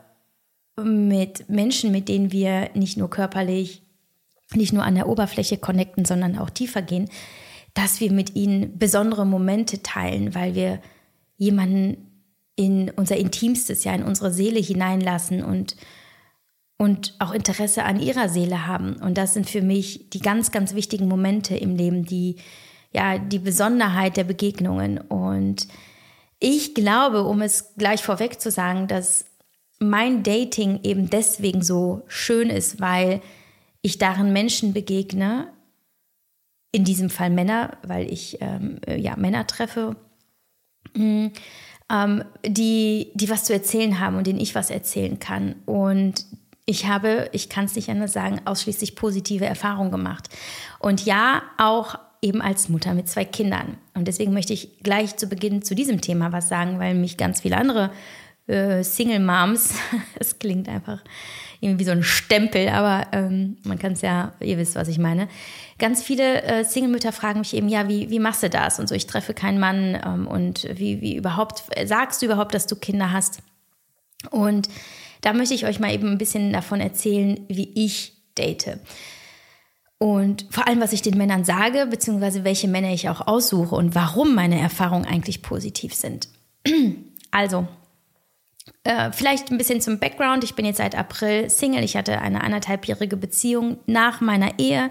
mit 0.82 1.50
Menschen, 1.50 1.92
mit 1.92 2.08
denen 2.08 2.32
wir 2.32 2.70
nicht 2.74 2.98
nur 2.98 3.10
körperlich, 3.10 3.82
nicht 4.54 4.74
nur 4.74 4.84
an 4.84 4.96
der 4.96 5.08
Oberfläche 5.08 5.58
connecten, 5.58 6.06
sondern 6.06 6.38
auch 6.38 6.50
tiefer 6.50 6.82
gehen, 6.82 7.10
dass 7.74 8.00
wir 8.00 8.12
mit 8.12 8.36
ihnen 8.36 8.78
besondere 8.78 9.26
Momente 9.26 9.84
teilen, 9.84 10.34
weil 10.34 10.56
wir 10.56 10.82
jemanden 11.38 12.10
in 12.56 12.90
unser 12.90 13.18
Intimstes, 13.18 13.84
ja, 13.84 13.94
in 13.94 14.04
unsere 14.04 14.34
Seele 14.34 14.60
hineinlassen 14.60 15.44
und 15.44 15.76
und 16.80 17.14
auch 17.20 17.34
Interesse 17.34 17.84
an 17.84 18.00
ihrer 18.00 18.30
Seele 18.30 18.66
haben. 18.66 18.96
Und 18.96 19.18
das 19.18 19.34
sind 19.34 19.50
für 19.50 19.62
mich 19.62 20.10
die 20.12 20.22
ganz, 20.22 20.50
ganz 20.50 20.74
wichtigen 20.74 21.10
Momente 21.10 21.56
im 21.58 21.76
Leben, 21.76 22.06
die, 22.06 22.38
ja, 22.94 23.18
die 23.20 23.40
Besonderheit 23.40 24.16
der 24.16 24.24
Begegnungen. 24.24 24.98
Und 24.98 25.68
ich 26.40 26.74
glaube, 26.74 27.24
um 27.24 27.42
es 27.42 27.76
gleich 27.76 28.02
vorweg 28.02 28.40
zu 28.40 28.50
sagen, 28.50 28.88
dass 28.88 29.26
mein 29.80 30.24
Dating 30.24 30.80
eben 30.84 31.10
deswegen 31.10 31.62
so 31.62 32.04
schön 32.08 32.50
ist, 32.50 32.80
weil 32.80 33.22
ich 33.82 33.98
darin 33.98 34.32
Menschen 34.32 34.72
begegne, 34.72 35.52
in 36.72 36.86
diesem 36.86 37.10
Fall 37.10 37.30
Männer, 37.30 37.78
weil 37.84 38.10
ich 38.12 38.38
ähm, 38.40 38.80
ja, 38.88 39.18
Männer 39.18 39.48
treffe, 39.48 39.98
mh, 40.96 41.32
ähm, 41.92 42.24
die, 42.46 43.12
die 43.16 43.30
was 43.30 43.44
zu 43.44 43.54
erzählen 43.54 44.00
haben 44.00 44.16
und 44.16 44.28
denen 44.28 44.40
ich 44.40 44.56
was 44.56 44.70
erzählen 44.70 45.20
kann. 45.20 45.56
Und 45.66 46.26
ich 46.70 46.86
habe, 46.86 47.30
ich 47.32 47.50
kann 47.50 47.66
es 47.66 47.76
nicht 47.76 47.90
anders 47.90 48.14
sagen, 48.14 48.42
ausschließlich 48.46 48.96
positive 48.96 49.46
Erfahrungen 49.46 49.90
gemacht. 49.90 50.30
Und 50.78 51.04
ja, 51.04 51.42
auch 51.58 51.96
eben 52.22 52.44
als 52.44 52.70
Mutter 52.70 52.94
mit 52.94 53.10
zwei 53.10 53.26
Kindern. 53.26 53.78
Und 53.96 54.08
deswegen 54.08 54.34
möchte 54.34 54.54
ich 54.54 54.78
gleich 54.84 55.18
zu 55.18 55.26
Beginn 55.26 55.64
zu 55.64 55.74
diesem 55.74 56.00
Thema 56.00 56.32
was 56.32 56.48
sagen, 56.48 56.78
weil 56.78 56.94
mich 56.94 57.18
ganz 57.18 57.42
viele 57.42 57.58
andere 57.58 57.90
äh, 58.46 58.84
Single 58.84 59.20
Moms, 59.20 59.74
es 60.20 60.38
klingt 60.38 60.70
einfach 60.70 61.04
irgendwie 61.60 61.86
so 61.86 61.92
ein 61.92 62.04
Stempel, 62.04 62.70
aber 62.70 63.08
ähm, 63.14 63.58
man 63.64 63.80
kann 63.80 63.94
es 63.94 64.02
ja, 64.02 64.34
ihr 64.40 64.60
wisst, 64.60 64.76
was 64.76 64.90
ich 64.90 65.00
meine. 65.00 65.28
Ganz 65.80 66.04
viele 66.04 66.44
äh, 66.44 66.64
Single-Mütter 66.64 67.12
fragen 67.12 67.40
mich 67.40 67.56
eben, 67.56 67.68
ja, 67.68 67.90
wie, 67.90 68.12
wie 68.12 68.20
machst 68.20 68.44
du 68.44 68.50
das? 68.50 68.80
Und 68.80 68.88
so, 68.88 68.94
ich 68.94 69.08
treffe 69.08 69.34
keinen 69.34 69.60
Mann 69.60 70.00
ähm, 70.06 70.28
und 70.28 70.68
wie, 70.72 71.02
wie 71.02 71.16
überhaupt, 71.16 71.64
sagst 71.86 72.22
du 72.22 72.28
überhaupt, 72.28 72.54
dass 72.54 72.68
du 72.68 72.76
Kinder 72.76 73.12
hast? 73.12 73.42
Und 74.30 74.70
da 75.22 75.34
möchte 75.34 75.54
ich 75.54 75.66
euch 75.66 75.80
mal 75.80 75.94
eben 75.94 76.10
ein 76.12 76.18
bisschen 76.18 76.54
davon 76.54 76.80
erzählen, 76.80 77.40
wie 77.48 77.72
ich 77.76 78.14
date. 78.38 78.80
Und 79.98 80.46
vor 80.50 80.66
allem, 80.66 80.80
was 80.80 80.94
ich 80.94 81.02
den 81.02 81.18
Männern 81.18 81.44
sage, 81.44 81.86
beziehungsweise 81.86 82.46
welche 82.46 82.70
Männer 82.70 82.94
ich 82.94 83.10
auch 83.10 83.28
aussuche 83.28 83.76
und 83.76 83.96
warum 83.96 84.34
meine 84.34 84.60
Erfahrungen 84.60 85.06
eigentlich 85.06 85.42
positiv 85.42 85.94
sind. 85.94 86.30
Also, 87.32 87.68
äh, 88.84 89.12
vielleicht 89.12 89.52
ein 89.52 89.60
bisschen 89.60 89.82
zum 89.82 90.00
Background. 90.00 90.44
Ich 90.44 90.56
bin 90.56 90.66
jetzt 90.66 90.78
seit 90.78 90.96
April 90.96 91.48
Single. 91.48 91.84
Ich 91.84 91.96
hatte 91.96 92.20
eine 92.20 92.44
anderthalbjährige 92.44 93.18
Beziehung 93.18 93.78
nach 93.86 94.20
meiner 94.20 94.58
Ehe. 94.58 94.90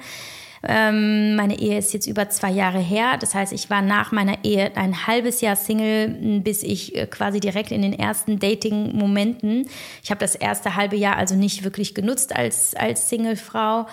Ähm, 0.66 1.36
meine 1.36 1.58
Ehe 1.58 1.78
ist 1.78 1.92
jetzt 1.92 2.06
über 2.06 2.28
zwei 2.28 2.50
Jahre 2.50 2.78
her. 2.78 3.16
Das 3.18 3.34
heißt, 3.34 3.52
ich 3.52 3.70
war 3.70 3.82
nach 3.82 4.12
meiner 4.12 4.44
Ehe 4.44 4.76
ein 4.76 5.06
halbes 5.06 5.40
Jahr 5.40 5.56
Single, 5.56 6.40
bis 6.42 6.62
ich 6.62 6.96
äh, 6.96 7.06
quasi 7.06 7.40
direkt 7.40 7.70
in 7.70 7.82
den 7.82 7.92
ersten 7.92 8.38
Dating-Momenten, 8.38 9.68
ich 10.02 10.10
habe 10.10 10.20
das 10.20 10.34
erste 10.34 10.76
halbe 10.76 10.96
Jahr 10.96 11.16
also 11.16 11.34
nicht 11.34 11.64
wirklich 11.64 11.94
genutzt 11.94 12.34
als, 12.34 12.74
als 12.74 13.08
Single-Frau, 13.08 13.86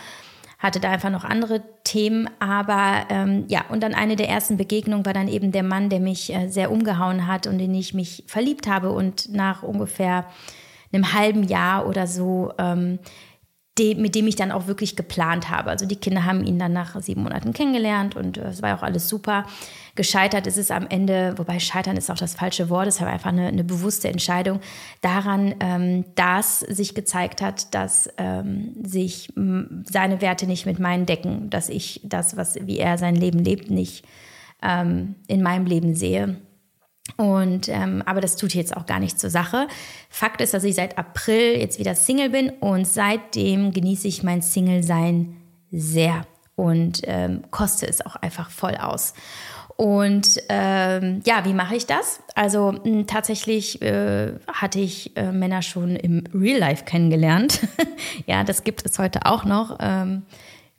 hatte 0.57 0.79
da 0.79 0.89
einfach 0.89 1.11
noch 1.11 1.23
andere 1.23 1.61
Themen, 1.83 2.29
aber 2.39 3.05
ähm, 3.09 3.45
ja, 3.47 3.65
und 3.69 3.83
dann 3.83 3.93
eine 3.93 4.15
der 4.15 4.29
ersten 4.29 4.57
Begegnungen 4.57 5.05
war 5.05 5.13
dann 5.13 5.27
eben 5.27 5.51
der 5.51 5.63
Mann, 5.63 5.89
der 5.89 5.99
mich 5.99 6.33
äh, 6.33 6.47
sehr 6.47 6.71
umgehauen 6.71 7.27
hat 7.27 7.45
und 7.45 7.53
in 7.53 7.59
den 7.59 7.75
ich 7.75 7.93
mich 7.93 8.23
verliebt 8.25 8.67
habe 8.67 8.91
und 8.91 9.31
nach 9.31 9.63
ungefähr 9.63 10.25
einem 10.91 11.13
halben 11.13 11.43
Jahr 11.43 11.87
oder 11.87 12.07
so 12.07 12.53
ähm, 12.57 12.99
de, 13.77 13.95
mit 13.95 14.15
dem 14.15 14.27
ich 14.27 14.35
dann 14.35 14.51
auch 14.51 14.67
wirklich 14.67 14.95
geplant 14.95 15.49
habe. 15.49 15.69
Also 15.69 15.85
die 15.85 15.97
Kinder 15.97 16.23
haben 16.23 16.45
ihn 16.45 16.57
dann 16.57 16.71
nach 16.71 16.99
sieben 17.01 17.23
Monaten 17.23 17.51
kennengelernt 17.51 18.15
und 18.15 18.37
äh, 18.37 18.47
es 18.47 18.61
war 18.61 18.77
auch 18.77 18.83
alles 18.83 19.09
super. 19.09 19.45
Gescheitert 19.95 20.47
ist 20.47 20.57
es 20.57 20.71
am 20.71 20.87
Ende, 20.87 21.33
wobei 21.37 21.59
scheitern 21.59 21.97
ist 21.97 22.09
auch 22.09 22.17
das 22.17 22.35
falsche 22.35 22.69
Wort, 22.69 22.87
es 22.87 23.01
war 23.01 23.07
einfach 23.07 23.29
eine, 23.29 23.47
eine 23.47 23.63
bewusste 23.63 24.07
Entscheidung 24.07 24.59
daran, 25.01 25.55
ähm, 25.59 26.05
dass 26.15 26.59
sich 26.59 26.95
gezeigt 26.95 27.41
hat, 27.41 27.73
dass 27.73 28.09
ähm, 28.17 28.75
sich 28.83 29.29
seine 29.89 30.21
Werte 30.21 30.47
nicht 30.47 30.65
mit 30.65 30.79
meinen 30.79 31.05
decken, 31.05 31.49
dass 31.49 31.69
ich 31.69 32.01
das, 32.03 32.37
was 32.37 32.55
wie 32.65 32.77
er 32.77 32.97
sein 32.97 33.15
Leben 33.15 33.39
lebt, 33.39 33.71
nicht 33.71 34.05
ähm, 34.61 35.15
in 35.27 35.41
meinem 35.41 35.65
Leben 35.65 35.95
sehe. 35.95 36.37
Und 37.17 37.69
ähm, 37.69 38.03
aber 38.05 38.19
das 38.19 38.35
tut 38.35 38.53
jetzt 38.53 38.75
auch 38.75 38.85
gar 38.85 38.99
nicht 38.99 39.19
zur 39.19 39.29
Sache. 39.29 39.67
Fakt 40.09 40.41
ist, 40.41 40.53
dass 40.53 40.63
ich 40.63 40.75
seit 40.75 40.97
April 40.97 41.59
jetzt 41.59 41.79
wieder 41.79 41.95
Single 41.95 42.29
bin 42.29 42.49
und 42.49 42.85
seitdem 42.85 43.71
genieße 43.71 44.07
ich 44.07 44.23
mein 44.23 44.41
Single-Sein 44.41 45.37
sehr 45.71 46.25
und 46.55 47.01
ähm, 47.03 47.43
koste 47.51 47.87
es 47.87 48.05
auch 48.05 48.15
einfach 48.15 48.49
voll 48.49 48.75
aus. 48.75 49.13
Und 49.77 50.39
ähm, 50.47 51.21
ja, 51.25 51.43
wie 51.43 51.53
mache 51.53 51.75
ich 51.75 51.85
das? 51.85 52.21
Also 52.33 52.71
mh, 52.71 53.03
tatsächlich 53.07 53.81
äh, 53.81 54.33
hatte 54.47 54.79
ich 54.79 55.15
äh, 55.17 55.31
Männer 55.33 55.61
schon 55.61 55.97
im 55.97 56.23
Real 56.33 56.59
Life 56.59 56.85
kennengelernt. 56.85 57.59
ja, 58.25 58.43
das 58.45 58.63
gibt 58.63 58.85
es 58.85 58.97
heute 58.99 59.25
auch 59.25 59.43
noch. 59.43 59.77
Ähm, 59.81 60.23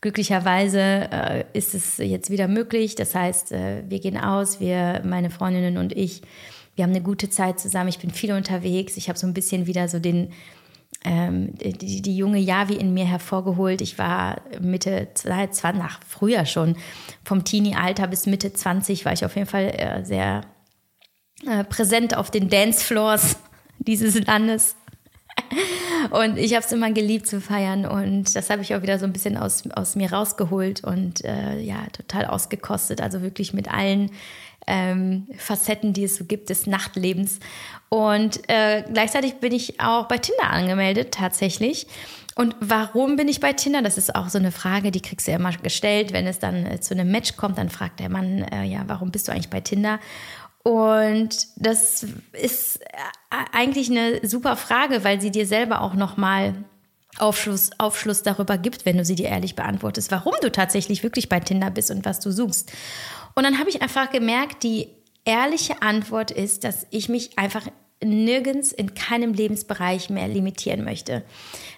Glücklicherweise 0.07 0.81
äh, 0.81 1.45
ist 1.53 1.75
es 1.75 1.97
jetzt 1.97 2.31
wieder 2.31 2.47
möglich. 2.47 2.95
Das 2.95 3.13
heißt, 3.13 3.51
äh, 3.51 3.83
wir 3.89 3.99
gehen 3.99 4.17
aus, 4.17 4.61
wir, 4.61 5.03
meine 5.05 5.31
Freundinnen 5.31 5.79
und 5.79 5.91
ich, 5.91 6.23
wir 6.77 6.85
haben 6.85 6.93
eine 6.93 7.03
gute 7.03 7.29
Zeit 7.29 7.59
zusammen. 7.59 7.89
Ich 7.89 7.99
bin 7.99 8.13
viel 8.13 8.31
unterwegs. 8.33 8.97
Ich 8.97 9.09
habe 9.09 9.19
so 9.19 9.27
ein 9.27 9.35
bisschen 9.35 9.67
wieder 9.67 9.89
so 9.89 9.99
den, 9.99 10.31
ähm, 11.05 11.57
die, 11.59 12.03
die, 12.03 12.17
junge 12.17 12.39
Javi 12.39 12.75
in 12.75 12.95
mir 12.95 13.05
hervorgeholt. 13.05 13.81
Ich 13.81 13.99
war 13.99 14.43
Mitte, 14.61 15.09
nach 15.25 15.99
früher 16.07 16.47
schon, 16.47 16.77
vom 17.25 17.43
Teenie-Alter 17.43 18.07
bis 18.07 18.27
Mitte 18.27 18.53
20 18.53 19.05
war 19.05 19.13
ich 19.13 19.25
auf 19.25 19.35
jeden 19.35 19.49
Fall 19.49 19.75
äh, 19.77 20.05
sehr 20.05 20.43
äh, 21.49 21.65
präsent 21.65 22.17
auf 22.17 22.31
den 22.31 22.49
Dancefloors 22.49 23.39
dieses 23.81 24.25
Landes. 24.25 24.77
Und 26.11 26.37
ich 26.37 26.55
habe 26.55 26.65
es 26.65 26.73
immer 26.73 26.91
geliebt 26.93 27.27
zu 27.27 27.41
feiern 27.41 27.85
und 27.87 28.37
das 28.37 28.51
habe 28.51 28.63
ich 28.63 28.75
auch 28.75 28.83
wieder 28.83 28.99
so 28.99 29.07
ein 29.07 29.13
bisschen 29.13 29.37
aus, 29.37 29.65
aus 29.75 29.97
mir 29.97 30.13
rausgeholt 30.13 30.85
und 30.85 31.25
äh, 31.25 31.59
ja, 31.59 31.87
total 31.93 32.27
ausgekostet. 32.27 33.01
Also 33.01 33.23
wirklich 33.23 33.53
mit 33.53 33.73
allen 33.73 34.11
ähm, 34.67 35.27
Facetten, 35.37 35.93
die 35.93 36.05
es 36.05 36.17
so 36.17 36.25
gibt 36.25 36.51
des 36.51 36.67
Nachtlebens. 36.67 37.41
Und 37.89 38.49
äh, 38.49 38.85
gleichzeitig 38.93 39.37
bin 39.37 39.53
ich 39.53 39.81
auch 39.81 40.07
bei 40.07 40.19
Tinder 40.19 40.51
angemeldet, 40.51 41.13
tatsächlich. 41.13 41.87
Und 42.35 42.55
warum 42.61 43.17
bin 43.17 43.29
ich 43.29 43.41
bei 43.41 43.55
Tinder? 43.55 43.81
Das 43.81 43.97
ist 43.97 44.15
auch 44.15 44.29
so 44.29 44.39
eine 44.39 44.53
Frage, 44.53 44.91
die 44.91 45.01
kriegst 45.01 45.27
du 45.27 45.31
ja 45.31 45.39
immer 45.39 45.53
gestellt. 45.53 46.13
Wenn 46.13 46.27
es 46.27 46.39
dann 46.39 46.67
äh, 46.67 46.81
zu 46.81 46.95
einem 46.95 47.11
Match 47.11 47.37
kommt, 47.37 47.57
dann 47.57 47.71
fragt 47.71 48.01
der 48.01 48.11
Mann, 48.11 48.43
äh, 48.43 48.65
ja, 48.65 48.83
warum 48.87 49.11
bist 49.11 49.29
du 49.29 49.33
eigentlich 49.33 49.49
bei 49.49 49.61
Tinder? 49.61 49.99
Und 50.67 51.47
das 51.55 52.05
ist 52.33 52.81
äh, 52.81 52.87
eigentlich 53.53 53.89
eine 53.89 54.27
super 54.27 54.57
Frage, 54.57 55.05
weil 55.05 55.21
sie 55.21 55.31
dir 55.31 55.47
selber 55.47 55.81
auch 55.81 55.95
nochmal 55.95 56.55
Aufschluss, 57.19 57.71
Aufschluss 57.79 58.25
darüber 58.25 58.59
gibt, 58.59 58.85
wenn 58.85 58.99
du 58.99 59.05
sie 59.05 59.15
dir 59.15 59.29
ehrlich 59.29 59.55
beantwortest, 59.55 60.11
warum 60.11 60.33
du 60.43 60.51
tatsächlich 60.51 61.05
wirklich 61.05 61.29
bei 61.29 61.39
Tinder 61.39 61.71
bist 61.71 61.93
und 61.93 62.05
was 62.05 62.19
du 62.19 62.33
suchst. 62.33 62.73
Und 63.37 63.45
dann 63.45 63.61
habe 63.61 63.71
ich 63.71 63.81
einfach 63.81 64.11
gemerkt, 64.11 64.65
die 64.65 64.89
ehrliche 65.25 65.83
Antwort 65.83 66.33
ist, 66.33 66.65
dass 66.65 66.89
ich 66.91 67.09
mich 67.09 67.39
einfach 67.39 67.69
nirgends 68.03 68.73
in 68.73 68.95
keinem 68.95 69.35
Lebensbereich 69.35 70.11
mehr 70.11 70.27
limitieren 70.27 70.83
möchte. 70.83 71.23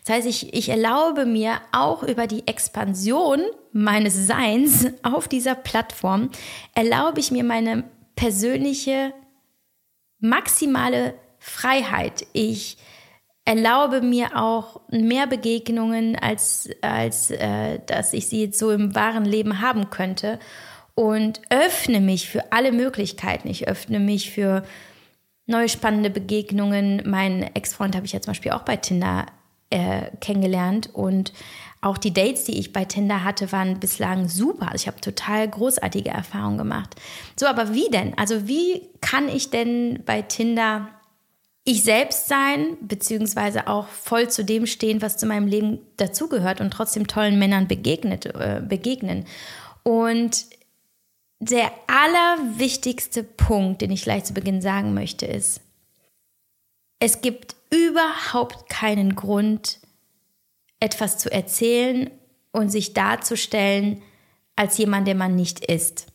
Das 0.07 0.16
heißt, 0.16 0.26
ich, 0.26 0.54
ich 0.54 0.71
erlaube 0.71 1.26
mir 1.26 1.61
auch 1.73 2.02
über 2.04 2.26
die 2.26 2.47
Expansion 2.47 3.42
meines 3.71 4.26
Seins 4.26 4.87
auf 5.02 5.28
dieser 5.28 5.57
Plattform, 5.57 6.30
erlaube 6.75 7.21
ich 7.21 7.30
mir 7.30 7.45
meine 7.45 7.85
persönliche 8.18 9.14
maximale 10.18 11.14
Freiheit. 11.38 12.26
Ich 12.32 12.76
erlaube 13.44 14.00
mir 14.00 14.37
auch 14.37 14.80
mehr 14.90 15.28
Begegnungen, 15.28 16.16
als, 16.16 16.68
als 16.82 17.30
äh, 17.30 17.78
dass 17.87 18.12
ich 18.12 18.26
sie 18.26 18.42
jetzt 18.42 18.58
so 18.58 18.72
im 18.72 18.96
wahren 18.96 19.25
Leben 19.25 19.60
haben 19.60 19.88
könnte. 19.90 20.40
Und 20.96 21.40
öffne 21.48 22.00
mich 22.00 22.28
für 22.28 22.50
alle 22.50 22.72
Möglichkeiten. 22.72 23.46
Ich 23.46 23.68
öffne 23.68 24.00
mich 24.00 24.32
für 24.32 24.64
neue 25.46 25.68
spannende 25.68 26.10
Begegnungen. 26.10 27.04
Mein 27.06 27.44
Ex-Freund 27.54 27.94
habe 27.94 28.04
ich 28.04 28.12
ja 28.12 28.20
zum 28.20 28.32
Beispiel 28.32 28.50
auch 28.50 28.64
bei 28.64 28.76
Tinder 28.76 29.26
äh, 29.70 30.10
kennengelernt 30.20 30.90
und 30.92 31.32
auch 31.80 31.99
die 31.99 32.12
Dates, 32.12 32.44
die 32.44 32.58
ich 32.58 32.73
bei 32.73 32.85
Tinder 32.85 33.23
hatte, 33.23 33.52
waren 33.52 33.78
bislang 33.78 34.28
super. 34.28 34.73
Ich 34.75 34.87
habe 34.87 35.00
total 35.00 35.49
großartige 35.49 36.11
Erfahrungen 36.11 36.58
gemacht. 36.58 36.97
So, 37.38 37.47
aber 37.47 37.73
wie 37.73 37.88
denn? 37.88 38.16
Also 38.18 38.49
wie 38.49 38.88
kann 39.00 39.28
ich 39.28 39.50
denn 39.50 40.02
bei 40.04 40.23
Tinder 40.23 40.88
ich 41.64 41.85
selbst 41.85 42.28
sein, 42.28 42.78
beziehungsweise 42.80 43.68
auch 43.68 43.87
voll 43.88 44.28
zu 44.28 44.44
dem 44.44 44.66
stehen, 44.66 45.02
was 45.02 45.18
zu 45.18 45.26
meinem 45.26 45.47
Leben 45.47 45.78
dazugehört 45.99 46.61
und 46.61 46.70
trotzdem 46.70 47.06
tollen 47.06 47.38
Männern 47.38 47.68
begegnet, 47.68 48.26
äh, 48.26 48.61
begegnen? 48.66 49.25
Und 49.85 50.47
der 51.40 51.70
allerwichtigste 51.87 53.23
Punkt, 53.23 53.82
den 53.82 53.92
ich 53.92 54.02
gleich 54.02 54.25
zu 54.25 54.35
Beginn 54.35 54.61
sagen 54.61 54.94
möchte, 54.94 55.26
ist, 55.26 55.61
es 56.99 57.20
gibt 57.20 57.54
überhaupt 57.70 58.68
keinen 58.68 59.14
Grund, 59.14 59.78
etwas 60.80 61.18
zu 61.18 61.30
erzählen 61.30 62.11
und 62.52 62.70
sich 62.70 62.94
darzustellen 62.94 64.02
als 64.56 64.78
jemand, 64.78 65.06
der 65.06 65.14
man 65.14 65.35
nicht 65.37 65.64
ist. 65.64 66.06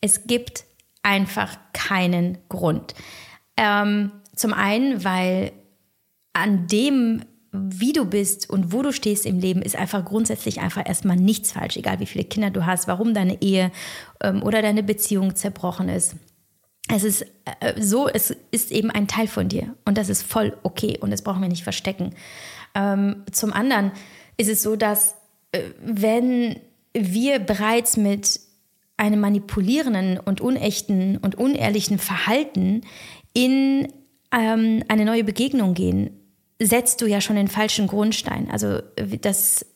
Es 0.00 0.26
gibt 0.26 0.64
einfach 1.02 1.56
keinen 1.72 2.38
Grund. 2.48 2.94
Ähm, 3.56 4.12
zum 4.34 4.52
einen, 4.52 5.04
weil 5.04 5.52
an 6.32 6.66
dem, 6.66 7.24
wie 7.52 7.92
du 7.92 8.04
bist 8.04 8.50
und 8.50 8.72
wo 8.72 8.82
du 8.82 8.92
stehst 8.92 9.24
im 9.24 9.38
Leben, 9.38 9.62
ist 9.62 9.76
einfach 9.76 10.04
grundsätzlich 10.04 10.60
einfach 10.60 10.86
erstmal 10.86 11.16
nichts 11.16 11.52
falsch, 11.52 11.76
egal 11.76 12.00
wie 12.00 12.06
viele 12.06 12.24
Kinder 12.24 12.50
du 12.50 12.66
hast, 12.66 12.86
warum 12.86 13.14
deine 13.14 13.40
Ehe 13.40 13.72
ähm, 14.20 14.42
oder 14.42 14.60
deine 14.60 14.82
Beziehung 14.82 15.34
zerbrochen 15.34 15.88
ist. 15.88 16.16
Es 16.88 17.02
ist 17.02 17.22
äh, 17.60 17.80
so, 17.80 18.08
es 18.08 18.36
ist 18.50 18.70
eben 18.70 18.90
ein 18.90 19.08
Teil 19.08 19.26
von 19.26 19.48
dir 19.48 19.74
und 19.86 19.96
das 19.96 20.08
ist 20.08 20.22
voll 20.22 20.56
okay 20.62 20.98
und 21.00 21.10
das 21.10 21.22
brauchen 21.22 21.40
wir 21.40 21.48
nicht 21.48 21.64
verstecken. 21.64 22.14
Ähm, 22.76 23.24
zum 23.32 23.52
anderen 23.52 23.90
ist 24.36 24.50
es 24.50 24.62
so, 24.62 24.76
dass 24.76 25.16
äh, 25.52 25.62
wenn 25.82 26.60
wir 26.92 27.38
bereits 27.38 27.96
mit 27.96 28.40
einem 28.98 29.20
manipulierenden 29.20 30.20
und 30.20 30.40
unechten 30.40 31.16
und 31.16 31.36
unehrlichen 31.36 31.98
Verhalten 31.98 32.82
in 33.32 33.92
ähm, 34.32 34.82
eine 34.88 35.04
neue 35.04 35.24
Begegnung 35.24 35.74
gehen, 35.74 36.10
setzt 36.60 37.00
du 37.00 37.06
ja 37.06 37.20
schon 37.20 37.36
den 37.36 37.48
falschen 37.48 37.86
Grundstein. 37.86 38.50
Also 38.50 38.80
das 39.20 39.66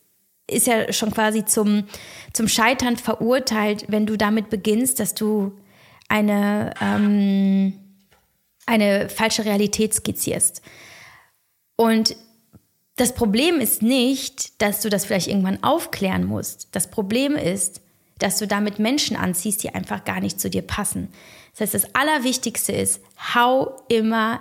ist 0.47 0.67
ja 0.67 0.93
schon 0.93 1.11
quasi 1.11 1.45
zum, 1.45 1.85
zum 2.33 2.49
Scheitern 2.49 2.97
verurteilt, 2.97 3.87
wenn 3.89 4.07
du 4.07 4.17
damit 4.17 4.51
beginnst, 4.51 5.01
dass 5.01 5.15
du 5.15 5.53
eine, 6.09 6.75
ähm, 6.81 7.75
eine 8.67 9.09
falsche 9.09 9.45
Realität 9.45 9.95
skizzierst. 9.95 10.63
Und 11.77 12.17
das 13.01 13.15
Problem 13.15 13.61
ist 13.61 13.81
nicht, 13.81 14.61
dass 14.61 14.83
du 14.83 14.91
das 14.91 15.07
vielleicht 15.07 15.29
irgendwann 15.29 15.65
aufklären 15.65 16.25
musst. 16.25 16.69
Das 16.73 16.91
Problem 16.91 17.35
ist, 17.35 17.81
dass 18.19 18.39
du 18.39 18.47
damit 18.47 18.79
Menschen 18.79 19.17
anziehst, 19.17 19.63
die 19.63 19.75
einfach 19.75 20.05
gar 20.05 20.21
nicht 20.21 20.39
zu 20.39 20.51
dir 20.51 20.61
passen. 20.61 21.09
Das 21.53 21.63
heißt, 21.63 21.75
das 21.75 21.95
Allerwichtigste 21.95 22.73
ist, 22.73 23.01
hau 23.35 23.75
immer 23.89 24.41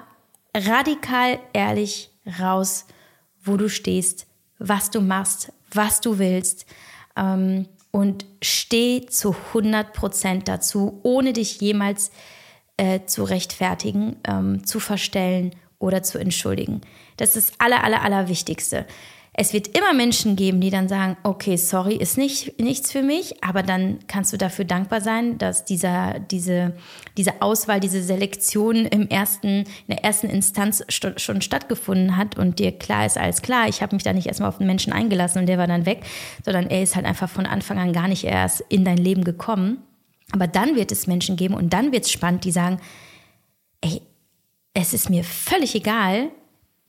radikal 0.54 1.40
ehrlich 1.54 2.12
raus, 2.38 2.86
wo 3.42 3.56
du 3.56 3.70
stehst, 3.70 4.28
was 4.58 4.92
du 4.92 5.00
machst, 5.00 5.54
was 5.72 6.02
du 6.02 6.20
willst 6.20 6.66
ähm, 7.16 7.66
und 7.92 8.26
steh 8.42 9.06
zu 9.06 9.34
100 9.54 9.94
Prozent 9.94 10.50
dazu, 10.50 11.00
ohne 11.04 11.32
dich 11.32 11.62
jemals 11.62 12.12
äh, 12.76 13.06
zu 13.06 13.24
rechtfertigen, 13.24 14.18
ähm, 14.28 14.66
zu 14.66 14.82
verstellen 14.82 15.56
oder 15.80 16.04
zu 16.04 16.18
entschuldigen. 16.18 16.82
Das 17.20 17.36
ist 17.36 17.52
das 17.52 17.60
aller, 17.60 17.84
aller, 17.84 18.02
aller 18.02 18.28
Wichtigste. 18.30 18.86
Es 19.42 19.54
wird 19.54 19.78
immer 19.78 19.94
Menschen 19.94 20.36
geben, 20.36 20.60
die 20.60 20.70
dann 20.70 20.90
sagen, 20.90 21.16
okay, 21.24 21.56
sorry, 21.56 21.96
ist 21.96 22.18
nicht, 22.18 22.60
nichts 22.60 22.92
für 22.92 23.04
mich, 23.04 23.42
aber 23.42 23.64
dann 23.64 24.00
kannst 24.08 24.34
du 24.34 24.38
dafür 24.38 24.66
dankbar 24.66 25.00
sein, 25.00 25.38
dass 25.38 25.64
dieser, 25.64 26.20
diese, 26.20 26.74
diese 27.16 27.42
Auswahl, 27.42 27.80
diese 27.80 28.04
Selektion 28.04 28.86
im 28.86 29.08
ersten, 29.08 29.60
in 29.60 29.66
der 29.88 30.04
ersten 30.04 30.30
Instanz 30.30 30.84
schon 30.90 31.42
stattgefunden 31.42 32.18
hat 32.18 32.38
und 32.38 32.60
dir 32.60 32.74
klar 32.74 33.06
ist, 33.06 33.18
alles 33.18 33.42
klar, 33.42 33.70
ich 33.70 33.82
habe 33.82 33.96
mich 33.96 34.04
da 34.04 34.12
nicht 34.12 34.28
erstmal 34.28 34.50
auf 34.50 34.58
den 34.58 34.68
Menschen 34.68 34.92
eingelassen 34.92 35.40
und 35.40 35.46
der 35.46 35.58
war 35.58 35.68
dann 35.68 35.86
weg, 35.86 36.04
sondern 36.44 36.68
er 36.68 36.84
ist 36.84 36.98
halt 36.98 37.06
einfach 37.06 37.30
von 37.30 37.46
Anfang 37.46 37.78
an 37.78 37.94
gar 37.94 38.10
nicht 38.10 38.26
erst 38.26 38.62
in 38.68 38.84
dein 38.84 38.98
Leben 38.98 39.24
gekommen. 39.24 39.78
Aber 40.32 40.48
dann 40.48 40.76
wird 40.76 40.92
es 40.92 41.08
Menschen 41.08 41.38
geben 41.38 41.54
und 41.54 41.72
dann 41.72 41.92
wird 41.92 42.04
es 42.04 42.12
spannend, 42.12 42.44
die 42.44 42.52
sagen, 42.52 42.80
ey, 43.82 44.02
es 44.74 44.94
ist 44.94 45.10
mir 45.10 45.24
völlig 45.24 45.76
egal, 45.76 46.30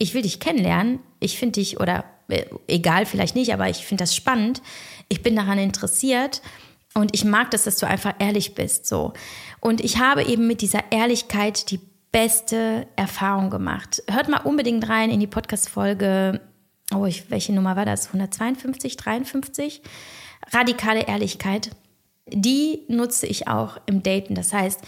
ich 0.00 0.14
will 0.14 0.22
dich 0.22 0.40
kennenlernen, 0.40 0.98
ich 1.20 1.38
finde 1.38 1.60
dich 1.60 1.78
oder 1.78 2.04
äh, 2.28 2.46
egal 2.66 3.04
vielleicht 3.06 3.36
nicht, 3.36 3.52
aber 3.52 3.68
ich 3.68 3.84
finde 3.86 4.02
das 4.02 4.16
spannend. 4.16 4.62
Ich 5.08 5.22
bin 5.22 5.36
daran 5.36 5.58
interessiert 5.58 6.40
und 6.94 7.14
ich 7.14 7.24
mag 7.24 7.50
das, 7.50 7.64
dass 7.64 7.76
du 7.76 7.86
einfach 7.86 8.14
ehrlich 8.18 8.54
bist. 8.54 8.86
So. 8.86 9.12
Und 9.60 9.82
ich 9.82 9.98
habe 9.98 10.24
eben 10.24 10.46
mit 10.46 10.62
dieser 10.62 10.90
Ehrlichkeit 10.90 11.70
die 11.70 11.80
beste 12.10 12.86
Erfahrung 12.96 13.50
gemacht. 13.50 14.02
Hört 14.10 14.28
mal 14.28 14.40
unbedingt 14.40 14.88
rein 14.88 15.10
in 15.10 15.20
die 15.20 15.26
Podcast-Folge. 15.26 16.40
Oh, 16.94 17.04
ich, 17.04 17.30
welche 17.30 17.52
Nummer 17.52 17.76
war 17.76 17.84
das? 17.84 18.06
152, 18.06 18.96
53? 18.96 19.82
Radikale 20.50 21.06
Ehrlichkeit. 21.06 21.70
Die 22.26 22.84
nutze 22.88 23.26
ich 23.26 23.48
auch 23.48 23.76
im 23.84 24.02
Daten. 24.02 24.34
Das 24.34 24.54
heißt, 24.54 24.80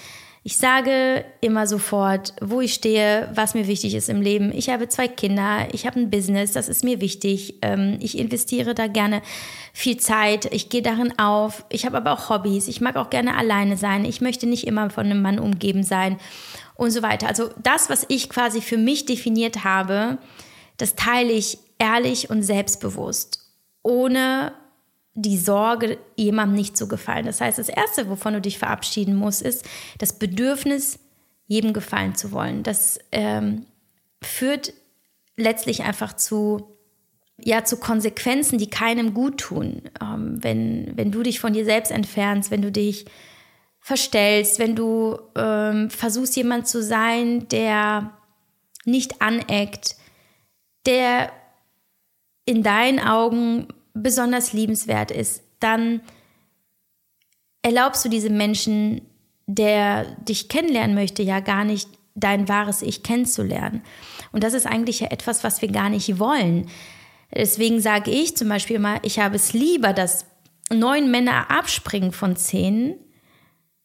ich 0.44 0.56
sage 0.56 1.24
immer 1.40 1.68
sofort, 1.68 2.34
wo 2.40 2.60
ich 2.60 2.74
stehe, 2.74 3.30
was 3.32 3.54
mir 3.54 3.68
wichtig 3.68 3.94
ist 3.94 4.08
im 4.08 4.20
Leben. 4.20 4.50
Ich 4.52 4.70
habe 4.70 4.88
zwei 4.88 5.06
Kinder, 5.06 5.68
ich 5.72 5.86
habe 5.86 6.00
ein 6.00 6.10
Business, 6.10 6.50
das 6.50 6.68
ist 6.68 6.82
mir 6.82 7.00
wichtig. 7.00 7.58
Ähm, 7.62 7.98
ich 8.00 8.18
investiere 8.18 8.74
da 8.74 8.88
gerne 8.88 9.22
viel 9.72 9.98
Zeit, 9.98 10.52
ich 10.52 10.68
gehe 10.68 10.82
darin 10.82 11.16
auf. 11.16 11.64
Ich 11.68 11.86
habe 11.86 11.96
aber 11.96 12.12
auch 12.12 12.28
Hobbys, 12.28 12.66
ich 12.66 12.80
mag 12.80 12.96
auch 12.96 13.08
gerne 13.08 13.36
alleine 13.36 13.76
sein. 13.76 14.04
Ich 14.04 14.20
möchte 14.20 14.48
nicht 14.48 14.66
immer 14.66 14.90
von 14.90 15.06
einem 15.06 15.22
Mann 15.22 15.38
umgeben 15.38 15.84
sein 15.84 16.18
und 16.74 16.90
so 16.90 17.02
weiter. 17.02 17.28
Also 17.28 17.50
das, 17.62 17.88
was 17.88 18.04
ich 18.08 18.28
quasi 18.28 18.60
für 18.60 18.78
mich 18.78 19.06
definiert 19.06 19.62
habe, 19.62 20.18
das 20.76 20.96
teile 20.96 21.30
ich 21.30 21.58
ehrlich 21.78 22.30
und 22.30 22.42
selbstbewusst, 22.42 23.48
ohne 23.84 24.52
die 25.14 25.36
Sorge, 25.38 25.98
jemandem 26.16 26.56
nicht 26.56 26.76
zu 26.76 26.88
gefallen. 26.88 27.26
Das 27.26 27.40
heißt, 27.40 27.58
das 27.58 27.68
Erste, 27.68 28.08
wovon 28.08 28.34
du 28.34 28.40
dich 28.40 28.58
verabschieden 28.58 29.14
musst, 29.14 29.42
ist 29.42 29.64
das 29.98 30.18
Bedürfnis, 30.18 30.98
jedem 31.46 31.72
gefallen 31.72 32.14
zu 32.14 32.32
wollen. 32.32 32.62
Das 32.62 32.98
ähm, 33.12 33.66
führt 34.22 34.72
letztlich 35.36 35.82
einfach 35.82 36.14
zu, 36.14 36.78
ja, 37.38 37.64
zu 37.64 37.76
Konsequenzen, 37.76 38.58
die 38.58 38.70
keinem 38.70 39.12
gut 39.12 39.38
tun. 39.38 39.82
Ähm, 40.00 40.42
wenn, 40.42 40.92
wenn 40.96 41.12
du 41.12 41.22
dich 41.22 41.40
von 41.40 41.52
dir 41.52 41.64
selbst 41.64 41.92
entfernst, 41.92 42.50
wenn 42.50 42.62
du 42.62 42.72
dich 42.72 43.04
verstellst, 43.80 44.58
wenn 44.58 44.76
du 44.76 45.18
ähm, 45.36 45.90
versuchst, 45.90 46.36
jemand 46.36 46.68
zu 46.68 46.82
sein, 46.82 47.48
der 47.48 48.16
nicht 48.84 49.20
aneckt, 49.20 49.96
der 50.86 51.32
in 52.44 52.62
deinen 52.62 52.98
Augen 52.98 53.68
besonders 53.94 54.52
liebenswert 54.52 55.10
ist, 55.10 55.42
dann 55.60 56.00
erlaubst 57.62 58.04
du 58.04 58.08
diesem 58.08 58.36
Menschen, 58.36 59.02
der 59.46 60.04
dich 60.16 60.48
kennenlernen 60.48 60.94
möchte, 60.94 61.22
ja 61.22 61.40
gar 61.40 61.64
nicht 61.64 61.88
dein 62.14 62.48
wahres 62.48 62.82
Ich 62.82 63.02
kennenzulernen. 63.02 63.82
Und 64.32 64.44
das 64.44 64.54
ist 64.54 64.66
eigentlich 64.66 65.00
ja 65.00 65.10
etwas, 65.10 65.44
was 65.44 65.62
wir 65.62 65.70
gar 65.70 65.88
nicht 65.88 66.18
wollen. 66.18 66.68
Deswegen 67.34 67.80
sage 67.80 68.10
ich 68.10 68.36
zum 68.36 68.48
Beispiel 68.48 68.78
mal, 68.78 68.98
ich 69.02 69.18
habe 69.18 69.36
es 69.36 69.52
lieber, 69.52 69.92
dass 69.92 70.26
neun 70.70 71.10
Männer 71.10 71.50
abspringen 71.50 72.12
von 72.12 72.36
zehn, 72.36 72.96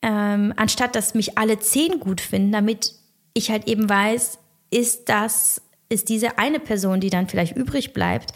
ähm, 0.01 0.53
anstatt 0.57 0.95
dass 0.95 1.13
mich 1.13 1.37
alle 1.37 1.59
zehn 1.59 1.99
gut 1.99 2.21
finden, 2.21 2.51
damit 2.51 2.93
ich 3.33 3.49
halt 3.49 3.67
eben 3.67 3.89
weiß, 3.89 4.39
ist 4.69 5.07
das, 5.09 5.61
ist 5.89 6.09
diese 6.09 6.37
eine 6.37 6.59
Person, 6.59 6.99
die 6.99 7.09
dann 7.09 7.27
vielleicht 7.27 7.55
übrig 7.55 7.93
bleibt, 7.93 8.33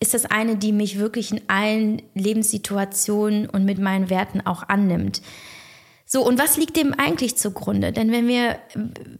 ist 0.00 0.14
das 0.14 0.24
eine, 0.24 0.56
die 0.56 0.72
mich 0.72 0.98
wirklich 0.98 1.30
in 1.30 1.42
allen 1.48 2.02
Lebenssituationen 2.14 3.48
und 3.48 3.66
mit 3.66 3.78
meinen 3.78 4.08
Werten 4.08 4.40
auch 4.40 4.62
annimmt. 4.68 5.20
So, 6.12 6.26
und 6.26 6.40
was 6.40 6.56
liegt 6.56 6.76
dem 6.76 6.92
eigentlich 6.92 7.36
zugrunde? 7.36 7.92
Denn 7.92 8.10
wenn 8.10 8.26
wir 8.26 8.58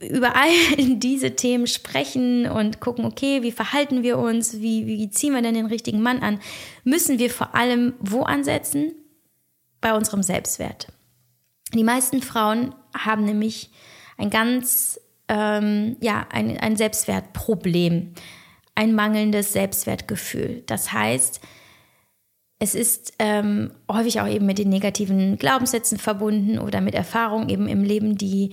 über 0.01 0.35
all 0.35 0.49
diese 0.77 1.37
Themen 1.37 1.67
sprechen 1.67 2.47
und 2.47 2.81
gucken, 2.81 3.05
okay, 3.05 3.43
wie 3.43 3.53
verhalten 3.53 4.03
wir 4.03 4.17
uns, 4.17 4.59
wie, 4.59 4.85
wie 4.87 5.09
ziehen 5.09 5.33
wir 5.33 5.41
denn 5.41 5.53
den 5.53 5.67
richtigen 5.67 6.01
Mann 6.01 6.19
an, 6.19 6.41
müssen 6.83 7.17
wir 7.17 7.29
vor 7.29 7.55
allem 7.55 7.93
wo 7.99 8.23
ansetzen? 8.23 8.91
Bei 9.79 9.95
unserem 9.95 10.21
Selbstwert. 10.21 10.89
Die 11.73 11.83
meisten 11.83 12.21
Frauen 12.21 12.75
haben 12.95 13.23
nämlich 13.23 13.71
ein 14.17 14.29
ganz, 14.29 14.99
ähm, 15.27 15.95
ja, 16.01 16.27
ein, 16.29 16.57
ein 16.57 16.75
Selbstwertproblem 16.75 18.13
ein 18.75 18.95
mangelndes 18.95 19.53
Selbstwertgefühl. 19.53 20.63
Das 20.65 20.93
heißt, 20.93 21.41
es 22.59 22.75
ist 22.75 23.13
ähm, 23.17 23.71
häufig 23.91 24.21
auch 24.21 24.27
eben 24.27 24.45
mit 24.45 24.59
den 24.59 24.69
negativen 24.69 25.37
Glaubenssätzen 25.37 25.97
verbunden 25.97 26.59
oder 26.59 26.79
mit 26.79 26.93
Erfahrungen 26.93 27.49
eben 27.49 27.67
im 27.67 27.83
Leben, 27.83 28.17
die, 28.17 28.51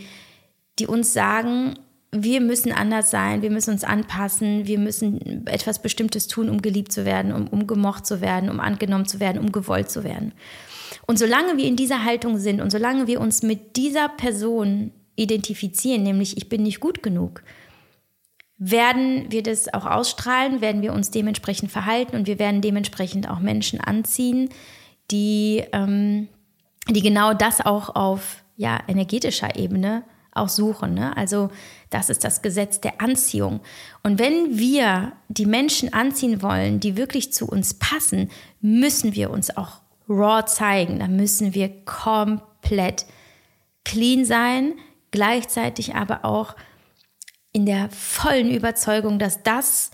die 0.78 0.87
uns 0.87 1.12
sagen, 1.12 1.78
wir 2.11 2.40
müssen 2.40 2.72
anders 2.72 3.11
sein, 3.11 3.42
wir 3.42 3.50
müssen 3.50 3.72
uns 3.72 3.85
anpassen, 3.85 4.66
wir 4.66 4.78
müssen 4.78 5.46
etwas 5.46 5.83
Bestimmtes 5.83 6.26
tun, 6.26 6.48
um 6.48 6.62
geliebt 6.62 6.90
zu 6.90 7.04
werden, 7.04 7.33
um, 7.33 7.48
um 7.48 7.66
gemocht 7.66 8.07
zu 8.07 8.22
werden, 8.22 8.48
um 8.48 8.61
angenommen 8.61 9.04
zu 9.04 9.20
werden, 9.20 9.38
um 9.38 9.52
gewollt 9.52 9.90
zu 9.90 10.04
werden. 10.04 10.33
Und 11.07 11.18
solange 11.18 11.59
wir 11.59 11.66
in 11.66 11.76
dieser 11.76 12.04
Haltung 12.04 12.38
sind 12.38 12.62
und 12.62 12.70
solange 12.70 13.07
wir 13.07 13.20
uns 13.20 13.42
mit 13.42 13.76
dieser 13.76 14.09
Person 14.09 14.90
identifizieren, 15.16 16.02
nämlich 16.02 16.38
ich 16.38 16.48
bin 16.48 16.62
nicht 16.62 16.81
gut 16.81 17.02
genug, 17.02 17.42
werden 18.59 19.31
wir 19.31 19.42
das 19.42 19.73
auch 19.73 19.87
ausstrahlen, 19.87 20.61
werden 20.61 20.83
wir 20.83 20.92
uns 20.92 21.11
dementsprechend 21.11 21.71
verhalten 21.71 22.16
und 22.16 22.27
wir 22.27 22.38
werden 22.38 22.61
dementsprechend 22.61 23.31
auch 23.31 23.38
Menschen 23.38 23.81
anziehen, 23.81 24.51
die, 25.11 25.64
ähm, 25.73 26.29
die 26.88 27.03
genau 27.03 27.35
das 27.35 27.61
auch 27.64 27.94
auf 27.94 28.42
ja, 28.57 28.81
energetischer 28.88 29.57
Ebene 29.57 30.03
auch 30.35 30.49
suchen. 30.49 30.94
Ne? 30.94 31.16
Also 31.16 31.51
das 31.90 32.11
ist 32.11 32.25
das 32.25 32.42
Gesetz 32.42 32.81
der 32.81 33.01
Anziehung. 33.01 33.61
Und 34.03 34.18
wenn 34.18 34.59
wir 34.59 35.12
die 35.29 35.47
Menschen 35.47 35.92
anziehen 35.92 36.42
wollen, 36.42 36.81
die 36.81 36.97
wirklich 36.97 37.33
zu 37.33 37.47
uns 37.47 37.75
passen, 37.75 38.31
müssen 38.61 39.14
wir 39.14 39.31
uns 39.31 39.57
auch 39.57 39.81
raw 40.09 40.44
zeigen. 40.44 40.99
Da 40.99 41.09
müssen 41.09 41.55
wir 41.55 41.85
komplett 41.85 43.07
clean 43.85 44.25
sein, 44.25 44.75
gleichzeitig 45.11 45.94
aber 45.94 46.25
auch 46.25 46.57
in 47.52 47.66
der 47.66 47.90
vollen 47.90 48.50
Überzeugung, 48.50 49.18
dass 49.18 49.42
das, 49.42 49.90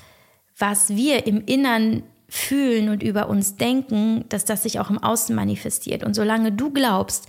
was 0.59 0.91
wir 0.91 1.27
im 1.27 1.45
Innern 1.47 2.03
fühlen 2.29 2.89
und 2.89 3.03
über 3.03 3.29
uns 3.29 3.57
denken, 3.57 4.25
dass 4.29 4.45
das 4.45 4.65
sich 4.65 4.81
auch 4.81 4.91
im 4.91 5.03
Außen 5.03 5.35
manifestiert. 5.35 6.03
Und 6.03 6.15
solange 6.15 6.53
du 6.53 6.71
glaubst, 6.71 7.29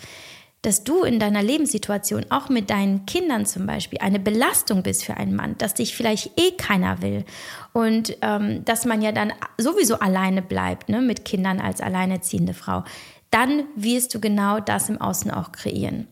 dass 0.65 0.83
du 0.83 1.03
in 1.03 1.19
deiner 1.19 1.43
Lebenssituation, 1.43 2.25
auch 2.31 2.49
mit 2.49 2.71
deinen 2.71 3.05
Kindern 3.05 3.45
zum 3.45 3.67
Beispiel, 3.67 3.99
eine 4.01 4.19
Belastung 4.19 4.81
bist 4.81 5.05
für 5.05 5.15
einen 5.15 5.35
Mann, 5.35 5.55
dass 5.59 5.75
dich 5.75 5.95
vielleicht 5.95 6.39
eh 6.39 6.51
keiner 6.57 7.03
will 7.03 7.23
und 7.71 8.17
ähm, 8.23 8.65
dass 8.65 8.85
man 8.85 9.03
ja 9.03 9.11
dann 9.11 9.31
sowieso 9.59 9.99
alleine 9.99 10.41
bleibt, 10.41 10.89
ne, 10.89 11.01
mit 11.01 11.23
Kindern 11.23 11.61
als 11.61 11.81
alleinerziehende 11.81 12.55
Frau, 12.55 12.83
dann 13.29 13.65
wirst 13.75 14.15
du 14.15 14.19
genau 14.19 14.59
das 14.59 14.89
im 14.89 14.99
Außen 14.99 15.29
auch 15.29 15.51
kreieren. 15.51 16.07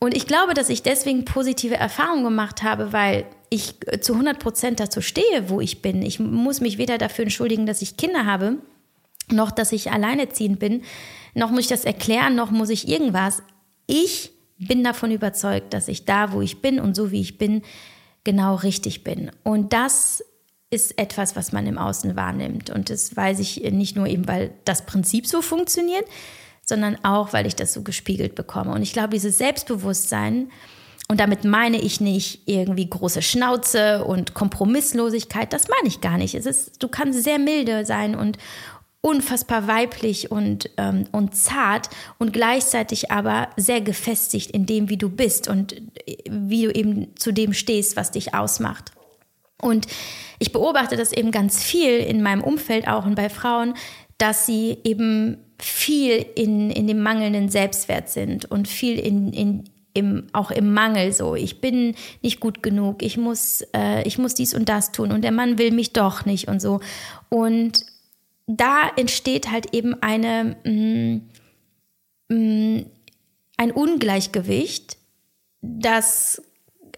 Und 0.00 0.16
ich 0.16 0.26
glaube, 0.26 0.54
dass 0.54 0.70
ich 0.70 0.82
deswegen 0.82 1.24
positive 1.24 1.76
Erfahrungen 1.76 2.24
gemacht 2.24 2.64
habe, 2.64 2.92
weil 2.92 3.26
ich 3.54 3.76
zu 4.00 4.12
100 4.12 4.38
Prozent 4.38 4.80
dazu 4.80 5.00
stehe, 5.00 5.48
wo 5.48 5.60
ich 5.60 5.82
bin. 5.82 6.02
Ich 6.02 6.18
muss 6.18 6.60
mich 6.60 6.78
weder 6.78 6.98
dafür 6.98 7.24
entschuldigen, 7.24 7.66
dass 7.66 7.82
ich 7.82 7.96
Kinder 7.96 8.26
habe, 8.26 8.58
noch 9.30 9.50
dass 9.50 9.72
ich 9.72 9.90
alleineziehend 9.90 10.58
bin, 10.58 10.82
noch 11.34 11.50
muss 11.50 11.60
ich 11.60 11.66
das 11.68 11.84
erklären, 11.84 12.34
noch 12.34 12.50
muss 12.50 12.70
ich 12.70 12.88
irgendwas. 12.88 13.42
Ich 13.86 14.32
bin 14.58 14.84
davon 14.84 15.10
überzeugt, 15.10 15.72
dass 15.74 15.88
ich 15.88 16.04
da, 16.04 16.32
wo 16.32 16.40
ich 16.40 16.60
bin 16.60 16.78
und 16.78 16.94
so 16.94 17.10
wie 17.10 17.20
ich 17.20 17.38
bin, 17.38 17.62
genau 18.22 18.54
richtig 18.54 19.04
bin. 19.04 19.30
Und 19.42 19.72
das 19.72 20.22
ist 20.70 20.98
etwas, 20.98 21.36
was 21.36 21.52
man 21.52 21.66
im 21.66 21.78
Außen 21.78 22.16
wahrnimmt. 22.16 22.70
Und 22.70 22.90
das 22.90 23.16
weiß 23.16 23.38
ich 23.38 23.62
nicht 23.72 23.96
nur 23.96 24.06
eben, 24.06 24.26
weil 24.26 24.52
das 24.64 24.86
Prinzip 24.86 25.26
so 25.26 25.42
funktioniert, 25.42 26.04
sondern 26.62 26.96
auch, 27.04 27.32
weil 27.32 27.46
ich 27.46 27.56
das 27.56 27.72
so 27.72 27.82
gespiegelt 27.82 28.34
bekomme. 28.34 28.72
Und 28.72 28.82
ich 28.82 28.92
glaube, 28.92 29.10
dieses 29.10 29.38
Selbstbewusstsein, 29.38 30.50
und 31.08 31.20
damit 31.20 31.44
meine 31.44 31.80
ich 31.80 32.00
nicht 32.00 32.42
irgendwie 32.46 32.88
große 32.88 33.20
Schnauze 33.20 34.04
und 34.04 34.34
Kompromisslosigkeit, 34.34 35.52
das 35.52 35.68
meine 35.68 35.88
ich 35.88 36.00
gar 36.00 36.16
nicht. 36.16 36.34
Es 36.34 36.46
ist, 36.46 36.82
du 36.82 36.88
kannst 36.88 37.22
sehr 37.22 37.38
milde 37.38 37.84
sein 37.84 38.14
und 38.14 38.38
unfassbar 39.02 39.68
weiblich 39.68 40.30
und, 40.30 40.70
ähm, 40.78 41.04
und 41.12 41.36
zart 41.36 41.90
und 42.18 42.32
gleichzeitig 42.32 43.10
aber 43.10 43.50
sehr 43.58 43.82
gefestigt 43.82 44.50
in 44.52 44.64
dem, 44.64 44.88
wie 44.88 44.96
du 44.96 45.10
bist 45.10 45.46
und 45.46 45.74
äh, 46.06 46.16
wie 46.30 46.64
du 46.64 46.70
eben 46.74 47.14
zu 47.16 47.30
dem 47.30 47.52
stehst, 47.52 47.96
was 47.96 48.12
dich 48.12 48.32
ausmacht. 48.32 48.92
Und 49.60 49.86
ich 50.38 50.52
beobachte 50.52 50.96
das 50.96 51.12
eben 51.12 51.32
ganz 51.32 51.62
viel 51.62 51.98
in 51.98 52.22
meinem 52.22 52.42
Umfeld 52.42 52.88
auch 52.88 53.04
und 53.04 53.14
bei 53.14 53.28
Frauen, 53.28 53.74
dass 54.16 54.46
sie 54.46 54.78
eben 54.84 55.36
viel 55.60 56.24
in, 56.34 56.70
in 56.70 56.86
dem 56.86 57.02
mangelnden 57.02 57.50
Selbstwert 57.50 58.08
sind 58.08 58.50
und 58.50 58.68
viel 58.68 58.98
in, 58.98 59.32
in, 59.34 59.64
im, 59.94 60.26
auch 60.32 60.50
im 60.50 60.74
Mangel 60.74 61.12
so. 61.12 61.34
Ich 61.36 61.60
bin 61.60 61.94
nicht 62.20 62.40
gut 62.40 62.62
genug, 62.62 63.02
ich 63.02 63.16
muss, 63.16 63.62
äh, 63.74 64.06
ich 64.06 64.18
muss 64.18 64.34
dies 64.34 64.52
und 64.52 64.68
das 64.68 64.92
tun 64.92 65.12
und 65.12 65.22
der 65.22 65.32
Mann 65.32 65.56
will 65.58 65.70
mich 65.70 65.92
doch 65.92 66.26
nicht 66.26 66.48
und 66.48 66.60
so. 66.60 66.80
Und 67.30 67.86
da 68.46 68.90
entsteht 68.96 69.50
halt 69.50 69.72
eben 69.72 70.02
eine, 70.02 70.56
mh, 70.64 70.70
mm, 70.70 71.30
mh, 72.28 72.36
mm, 72.36 72.86
ein 73.56 73.70
Ungleichgewicht, 73.70 74.98
das 75.62 76.42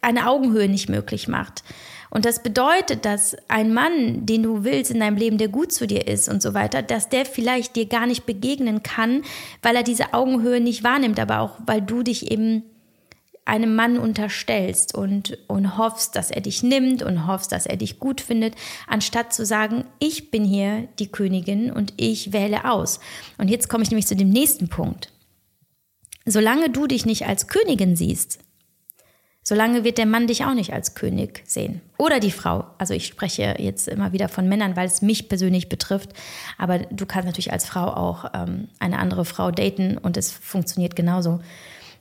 eine 0.01 0.27
Augenhöhe 0.29 0.69
nicht 0.69 0.89
möglich 0.89 1.29
macht. 1.29 1.63
Und 2.09 2.25
das 2.25 2.43
bedeutet, 2.43 3.05
dass 3.05 3.37
ein 3.49 3.75
Mann, 3.75 4.25
den 4.25 4.43
du 4.43 4.65
willst 4.65 4.91
in 4.91 5.01
deinem 5.01 5.17
Leben, 5.17 5.37
der 5.37 5.49
gut 5.49 5.73
zu 5.73 5.87
dir 5.87 6.07
ist 6.07 6.29
und 6.31 6.41
so 6.41 6.55
weiter, 6.55 6.81
dass 6.81 7.11
der 7.11 7.27
vielleicht 7.27 7.77
dir 7.77 7.87
gar 7.87 8.07
nicht 8.07 8.25
begegnen 8.25 8.83
kann, 8.83 9.23
weil 9.61 9.77
er 9.77 9.83
diese 9.83 10.15
Augenhöhe 10.15 10.61
nicht 10.61 10.83
wahrnimmt, 10.83 11.21
aber 11.21 11.41
auch 11.41 11.59
weil 11.67 11.83
du 11.83 12.03
dich 12.03 12.31
eben 12.31 12.63
einem 13.47 13.75
Mann 13.75 13.97
unterstellst 13.97 14.95
und, 14.95 15.39
und 15.47 15.79
hoffst, 15.79 16.17
dass 16.17 16.31
er 16.31 16.41
dich 16.41 16.63
nimmt 16.63 17.03
und 17.03 17.27
hoffst, 17.27 17.53
dass 17.53 17.65
er 17.65 17.77
dich 17.77 17.99
gut 17.99 18.21
findet, 18.21 18.55
anstatt 18.87 19.33
zu 19.33 19.47
sagen, 19.47 19.85
ich 20.01 20.31
bin 20.31 20.45
hier 20.45 20.89
die 20.99 21.11
Königin 21.11 21.71
und 21.71 21.95
ich 21.97 22.33
wähle 22.33 22.71
aus. 22.71 23.01
Und 23.39 23.49
jetzt 23.49 23.69
komme 23.69 23.85
ich 23.85 23.91
nämlich 23.91 24.09
zu 24.09 24.17
dem 24.17 24.29
nächsten 24.29 24.69
Punkt. 24.69 25.13
Solange 26.27 26.71
du 26.71 26.89
dich 26.89 27.07
nicht 27.07 27.27
als 27.27 27.47
Königin 27.47 27.95
siehst, 27.95 28.41
solange 29.45 29.85
wird 29.85 29.99
der 29.99 30.07
Mann 30.07 30.27
dich 30.27 30.45
auch 30.45 30.55
nicht 30.55 30.73
als 30.73 30.97
König 30.97 31.45
sehen. 31.47 31.81
Oder 31.99 32.19
die 32.19 32.33
Frau. 32.33 32.65
Also 32.79 32.95
ich 32.95 33.07
spreche 33.07 33.55
jetzt 33.59 33.87
immer 33.87 34.13
wieder 34.13 34.29
von 34.29 34.49
Männern, 34.49 34.75
weil 34.75 34.89
es 34.89 35.03
mich 35.03 35.29
persönlich 35.29 35.69
betrifft. 35.69 36.11
Aber 36.59 36.81
du 36.81 37.07
kannst 37.07 37.27
natürlich 37.27 37.53
als 37.53 37.65
Frau 37.65 37.87
auch 37.87 38.25
ähm, 38.35 38.67
eine 38.81 38.99
andere 38.99 39.25
Frau 39.25 39.53
daten 39.53 39.99
und 39.99 40.17
es 40.17 40.33
funktioniert 40.33 40.97
genauso. 40.97 41.39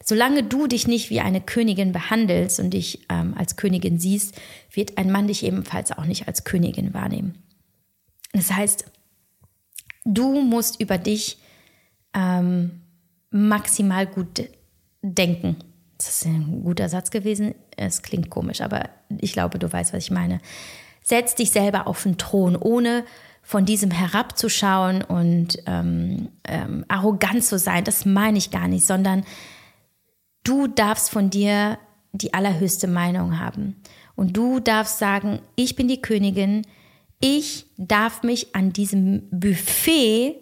Solange 0.07 0.43
du 0.43 0.67
dich 0.67 0.87
nicht 0.87 1.09
wie 1.09 1.19
eine 1.19 1.41
Königin 1.41 1.91
behandelst 1.91 2.59
und 2.59 2.69
dich 2.69 3.05
ähm, 3.09 3.33
als 3.37 3.57
Königin 3.57 3.99
siehst, 3.99 4.39
wird 4.71 4.97
ein 4.97 5.11
Mann 5.11 5.27
dich 5.27 5.43
ebenfalls 5.43 5.91
auch 5.91 6.05
nicht 6.05 6.27
als 6.27 6.45
Königin 6.45 6.93
wahrnehmen. 6.93 7.43
Das 8.31 8.53
heißt, 8.53 8.85
du 10.05 10.41
musst 10.41 10.79
über 10.79 10.97
dich 10.97 11.39
ähm, 12.13 12.81
maximal 13.31 14.05
gut 14.05 14.47
denken 15.01 15.57
das 15.97 16.09
ist 16.09 16.25
ein 16.25 16.63
guter 16.63 16.89
Satz 16.89 17.11
gewesen. 17.11 17.55
Es 17.77 18.01
klingt 18.01 18.29
komisch, 18.29 18.61
aber 18.61 18.89
ich 19.19 19.33
glaube, 19.33 19.59
du 19.59 19.71
weißt, 19.71 19.93
was 19.93 20.03
ich 20.03 20.11
meine. 20.11 20.39
Setz 21.01 21.35
dich 21.35 21.51
selber 21.51 21.87
auf 21.87 22.03
den 22.03 22.17
Thron, 22.17 22.55
ohne 22.55 23.05
von 23.41 23.65
diesem 23.65 23.91
herabzuschauen 23.91 25.03
und 25.03 25.59
ähm, 25.67 26.29
ähm, 26.45 26.83
arrogant 26.87 27.43
zu 27.43 27.59
sein. 27.59 27.83
Das 27.83 28.05
meine 28.05 28.37
ich 28.37 28.51
gar 28.51 28.67
nicht, 28.67 28.85
sondern 28.85 29.23
du 30.45 30.67
darfst 30.67 31.09
von 31.09 31.29
dir 31.29 31.77
die 32.13 32.33
allerhöchste 32.33 32.87
Meinung 32.87 33.39
haben. 33.39 33.75
Und 34.15 34.37
du 34.37 34.61
darfst 34.61 34.99
sagen, 34.99 35.41
ich 35.57 35.75
bin 35.75 35.89
die 35.89 36.01
Königin, 36.01 36.65
ich 37.19 37.65
darf 37.77 38.23
mich 38.23 38.55
an 38.55 38.71
diesem 38.71 39.23
Buffet 39.31 40.37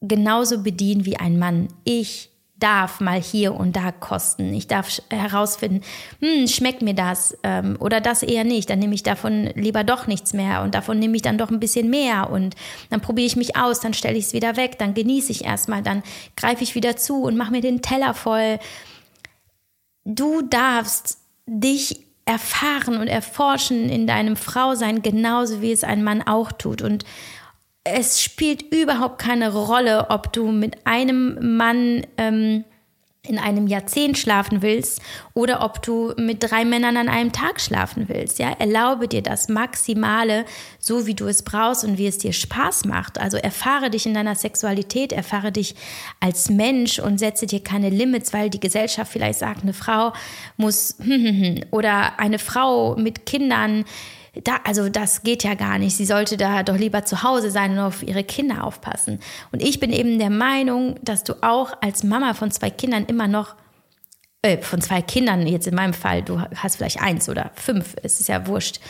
genauso 0.00 0.62
bedienen 0.62 1.04
wie 1.04 1.16
ein 1.16 1.38
Mann. 1.38 1.68
Ich 1.84 2.30
darf 2.60 3.00
mal 3.00 3.20
hier 3.20 3.54
und 3.54 3.74
da 3.74 3.90
kosten. 3.90 4.52
Ich 4.52 4.66
darf 4.66 5.00
herausfinden, 5.10 5.80
hm, 6.20 6.46
schmeckt 6.46 6.82
mir 6.82 6.94
das 6.94 7.36
ähm, 7.42 7.76
oder 7.80 8.00
das 8.00 8.22
eher 8.22 8.44
nicht. 8.44 8.68
Dann 8.68 8.78
nehme 8.78 8.94
ich 8.94 9.02
davon 9.02 9.46
lieber 9.54 9.82
doch 9.82 10.06
nichts 10.06 10.34
mehr 10.34 10.62
und 10.62 10.74
davon 10.74 10.98
nehme 10.98 11.16
ich 11.16 11.22
dann 11.22 11.38
doch 11.38 11.50
ein 11.50 11.60
bisschen 11.60 11.88
mehr 11.88 12.30
und 12.30 12.54
dann 12.90 13.00
probiere 13.00 13.26
ich 13.26 13.36
mich 13.36 13.56
aus, 13.56 13.80
dann 13.80 13.94
stelle 13.94 14.18
ich 14.18 14.26
es 14.26 14.32
wieder 14.34 14.56
weg, 14.56 14.78
dann 14.78 14.94
genieße 14.94 15.32
ich 15.32 15.44
erstmal, 15.44 15.82
dann 15.82 16.02
greife 16.36 16.62
ich 16.62 16.74
wieder 16.74 16.96
zu 16.96 17.22
und 17.22 17.36
mache 17.36 17.52
mir 17.52 17.62
den 17.62 17.82
Teller 17.82 18.14
voll. 18.14 18.58
Du 20.14 20.42
darfst 20.42 21.18
dich 21.46 22.06
erfahren 22.24 22.96
und 22.96 23.08
erforschen 23.08 23.88
in 23.88 24.06
deinem 24.06 24.36
Frausein 24.36 25.02
genauso 25.02 25.62
wie 25.62 25.72
es 25.72 25.84
ein 25.84 26.02
Mann 26.02 26.22
auch 26.22 26.52
tut. 26.52 26.82
Und 26.82 27.04
es 27.84 28.22
spielt 28.22 28.74
überhaupt 28.74 29.20
keine 29.20 29.52
Rolle, 29.52 30.10
ob 30.10 30.32
du 30.32 30.50
mit 30.52 30.86
einem 30.86 31.56
Mann 31.56 32.06
ähm, 32.16 32.64
in 33.22 33.38
einem 33.38 33.66
Jahrzehnt 33.66 34.16
schlafen 34.16 34.62
willst 34.62 35.02
oder 35.34 35.62
ob 35.62 35.82
du 35.82 36.14
mit 36.16 36.42
drei 36.42 36.64
Männern 36.64 36.96
an 36.96 37.10
einem 37.10 37.32
Tag 37.32 37.60
schlafen 37.60 38.08
willst. 38.08 38.38
Ja, 38.38 38.50
erlaube 38.58 39.08
dir 39.08 39.22
das 39.22 39.48
Maximale, 39.48 40.46
so 40.78 41.06
wie 41.06 41.14
du 41.14 41.26
es 41.26 41.42
brauchst 41.42 41.84
und 41.84 41.98
wie 41.98 42.06
es 42.06 42.16
dir 42.16 42.32
Spaß 42.32 42.86
macht. 42.86 43.20
Also 43.20 43.36
erfahre 43.36 43.90
dich 43.90 44.06
in 44.06 44.14
deiner 44.14 44.36
Sexualität, 44.36 45.12
erfahre 45.12 45.52
dich 45.52 45.74
als 46.18 46.48
Mensch 46.48 46.98
und 46.98 47.18
setze 47.18 47.46
dir 47.46 47.62
keine 47.62 47.90
Limits, 47.90 48.32
weil 48.32 48.48
die 48.48 48.60
Gesellschaft 48.60 49.12
vielleicht 49.12 49.38
sagt, 49.38 49.62
eine 49.62 49.74
Frau 49.74 50.14
muss 50.56 50.96
oder 51.70 52.18
eine 52.18 52.38
Frau 52.38 52.96
mit 52.96 53.26
Kindern 53.26 53.84
da, 54.44 54.60
also 54.64 54.88
das 54.88 55.22
geht 55.22 55.42
ja 55.42 55.54
gar 55.54 55.78
nicht. 55.78 55.96
Sie 55.96 56.04
sollte 56.04 56.36
da 56.36 56.62
doch 56.62 56.76
lieber 56.76 57.04
zu 57.04 57.22
Hause 57.22 57.50
sein 57.50 57.72
und 57.72 57.78
auf 57.80 58.02
ihre 58.02 58.24
Kinder 58.24 58.64
aufpassen. 58.64 59.20
Und 59.52 59.62
ich 59.62 59.80
bin 59.80 59.92
eben 59.92 60.18
der 60.18 60.30
Meinung, 60.30 60.96
dass 61.02 61.24
du 61.24 61.34
auch 61.42 61.72
als 61.80 62.04
Mama 62.04 62.34
von 62.34 62.50
zwei 62.50 62.70
Kindern 62.70 63.06
immer 63.06 63.28
noch 63.28 63.56
äh, 64.42 64.58
von 64.58 64.80
zwei 64.80 65.02
Kindern, 65.02 65.46
jetzt 65.46 65.66
in 65.66 65.74
meinem 65.74 65.92
Fall, 65.92 66.22
du 66.22 66.40
hast 66.40 66.76
vielleicht 66.76 67.02
eins 67.02 67.28
oder 67.28 67.50
fünf, 67.54 67.94
es 68.02 68.20
ist 68.20 68.28
ja 68.28 68.46
wurscht, 68.46 68.80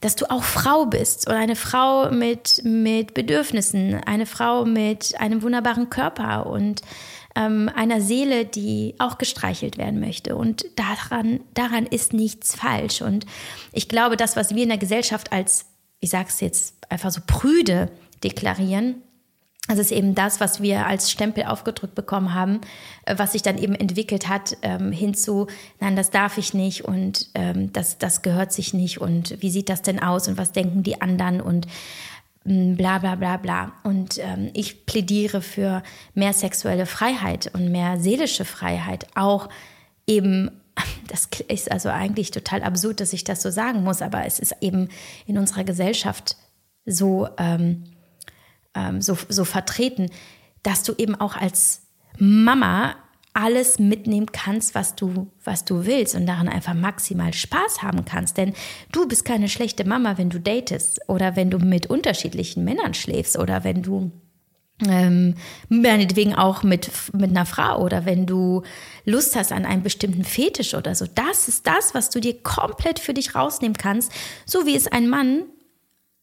dass 0.00 0.16
du 0.16 0.30
auch 0.30 0.44
Frau 0.44 0.86
bist 0.86 1.28
oder 1.28 1.38
eine 1.38 1.56
Frau 1.56 2.10
mit, 2.10 2.62
mit 2.62 3.14
Bedürfnissen, 3.14 4.00
eine 4.04 4.26
Frau 4.26 4.64
mit 4.64 5.18
einem 5.18 5.42
wunderbaren 5.42 5.90
Körper 5.90 6.46
und 6.46 6.82
ähm, 7.38 7.70
einer 7.74 8.00
Seele, 8.00 8.44
die 8.44 8.94
auch 8.98 9.16
gestreichelt 9.16 9.78
werden 9.78 10.00
möchte. 10.00 10.34
Und 10.34 10.66
daran, 10.76 11.40
daran 11.54 11.86
ist 11.86 12.12
nichts 12.12 12.54
falsch. 12.54 13.00
Und 13.00 13.26
ich 13.72 13.88
glaube, 13.88 14.16
das, 14.16 14.36
was 14.36 14.54
wir 14.54 14.62
in 14.64 14.70
der 14.70 14.78
Gesellschaft 14.78 15.32
als, 15.32 15.66
ich 16.00 16.10
sage 16.10 16.26
es 16.28 16.40
jetzt 16.40 16.74
einfach 16.88 17.10
so 17.10 17.20
prüde 17.26 17.90
deklarieren, 18.24 19.02
das 19.68 19.78
ist 19.78 19.92
eben 19.92 20.14
das, 20.14 20.40
was 20.40 20.62
wir 20.62 20.86
als 20.86 21.10
Stempel 21.10 21.44
aufgedrückt 21.44 21.94
bekommen 21.94 22.34
haben, 22.34 22.60
äh, 23.04 23.14
was 23.18 23.32
sich 23.32 23.42
dann 23.42 23.58
eben 23.58 23.74
entwickelt 23.74 24.28
hat 24.28 24.56
ähm, 24.62 24.92
hinzu, 24.92 25.46
nein, 25.78 25.94
das 25.94 26.10
darf 26.10 26.38
ich 26.38 26.54
nicht 26.54 26.86
und 26.86 27.28
ähm, 27.34 27.72
das, 27.72 27.98
das 27.98 28.22
gehört 28.22 28.50
sich 28.52 28.72
nicht 28.72 28.98
und 28.98 29.40
wie 29.40 29.50
sieht 29.50 29.68
das 29.68 29.82
denn 29.82 30.02
aus 30.02 30.26
und 30.26 30.38
was 30.38 30.52
denken 30.52 30.82
die 30.82 31.02
anderen 31.02 31.42
und 31.42 31.66
bla 32.44 32.98
bla 32.98 33.14
bla 33.14 33.36
bla. 33.36 33.72
Und 33.82 34.18
ähm, 34.18 34.50
ich 34.54 34.86
plädiere 34.86 35.42
für 35.42 35.82
mehr 36.14 36.32
sexuelle 36.32 36.86
Freiheit 36.86 37.50
und 37.54 37.70
mehr 37.70 37.98
seelische 37.98 38.44
Freiheit. 38.44 39.06
Auch 39.14 39.48
eben, 40.06 40.50
das 41.08 41.28
ist 41.48 41.70
also 41.70 41.90
eigentlich 41.90 42.30
total 42.30 42.62
absurd, 42.62 43.00
dass 43.00 43.12
ich 43.12 43.24
das 43.24 43.42
so 43.42 43.50
sagen 43.50 43.84
muss, 43.84 44.02
aber 44.02 44.24
es 44.24 44.38
ist 44.38 44.54
eben 44.60 44.88
in 45.26 45.38
unserer 45.38 45.64
Gesellschaft 45.64 46.36
so, 46.84 47.28
ähm, 47.36 47.84
ähm, 48.74 49.02
so, 49.02 49.16
so 49.28 49.44
vertreten, 49.44 50.10
dass 50.62 50.82
du 50.82 50.94
eben 50.96 51.14
auch 51.14 51.36
als 51.36 51.82
Mama 52.18 52.96
alles 53.34 53.78
mitnehmen 53.78 54.32
kannst, 54.32 54.74
was 54.74 54.94
du, 54.94 55.30
was 55.44 55.64
du 55.64 55.86
willst 55.86 56.14
und 56.14 56.26
daran 56.26 56.48
einfach 56.48 56.74
maximal 56.74 57.32
Spaß 57.32 57.82
haben 57.82 58.04
kannst. 58.04 58.36
Denn 58.36 58.54
du 58.92 59.06
bist 59.06 59.24
keine 59.24 59.48
schlechte 59.48 59.84
Mama, 59.84 60.18
wenn 60.18 60.30
du 60.30 60.40
datest 60.40 61.00
oder 61.08 61.36
wenn 61.36 61.50
du 61.50 61.58
mit 61.58 61.86
unterschiedlichen 61.86 62.64
Männern 62.64 62.94
schläfst 62.94 63.38
oder 63.38 63.64
wenn 63.64 63.82
du 63.82 64.10
ähm, 64.86 65.34
meinetwegen 65.68 66.34
auch 66.34 66.62
mit, 66.62 66.90
mit 67.12 67.30
einer 67.30 67.46
Frau 67.46 67.80
oder 67.82 68.04
wenn 68.04 68.26
du 68.26 68.62
Lust 69.04 69.34
hast 69.34 69.52
an 69.52 69.64
einem 69.64 69.82
bestimmten 69.82 70.24
Fetisch 70.24 70.74
oder 70.74 70.94
so. 70.94 71.06
Das 71.12 71.48
ist 71.48 71.66
das, 71.66 71.94
was 71.94 72.10
du 72.10 72.20
dir 72.20 72.42
komplett 72.42 72.98
für 72.98 73.14
dich 73.14 73.34
rausnehmen 73.34 73.76
kannst, 73.76 74.12
so 74.46 74.66
wie 74.66 74.76
es 74.76 74.86
ein 74.86 75.08
Mann 75.08 75.44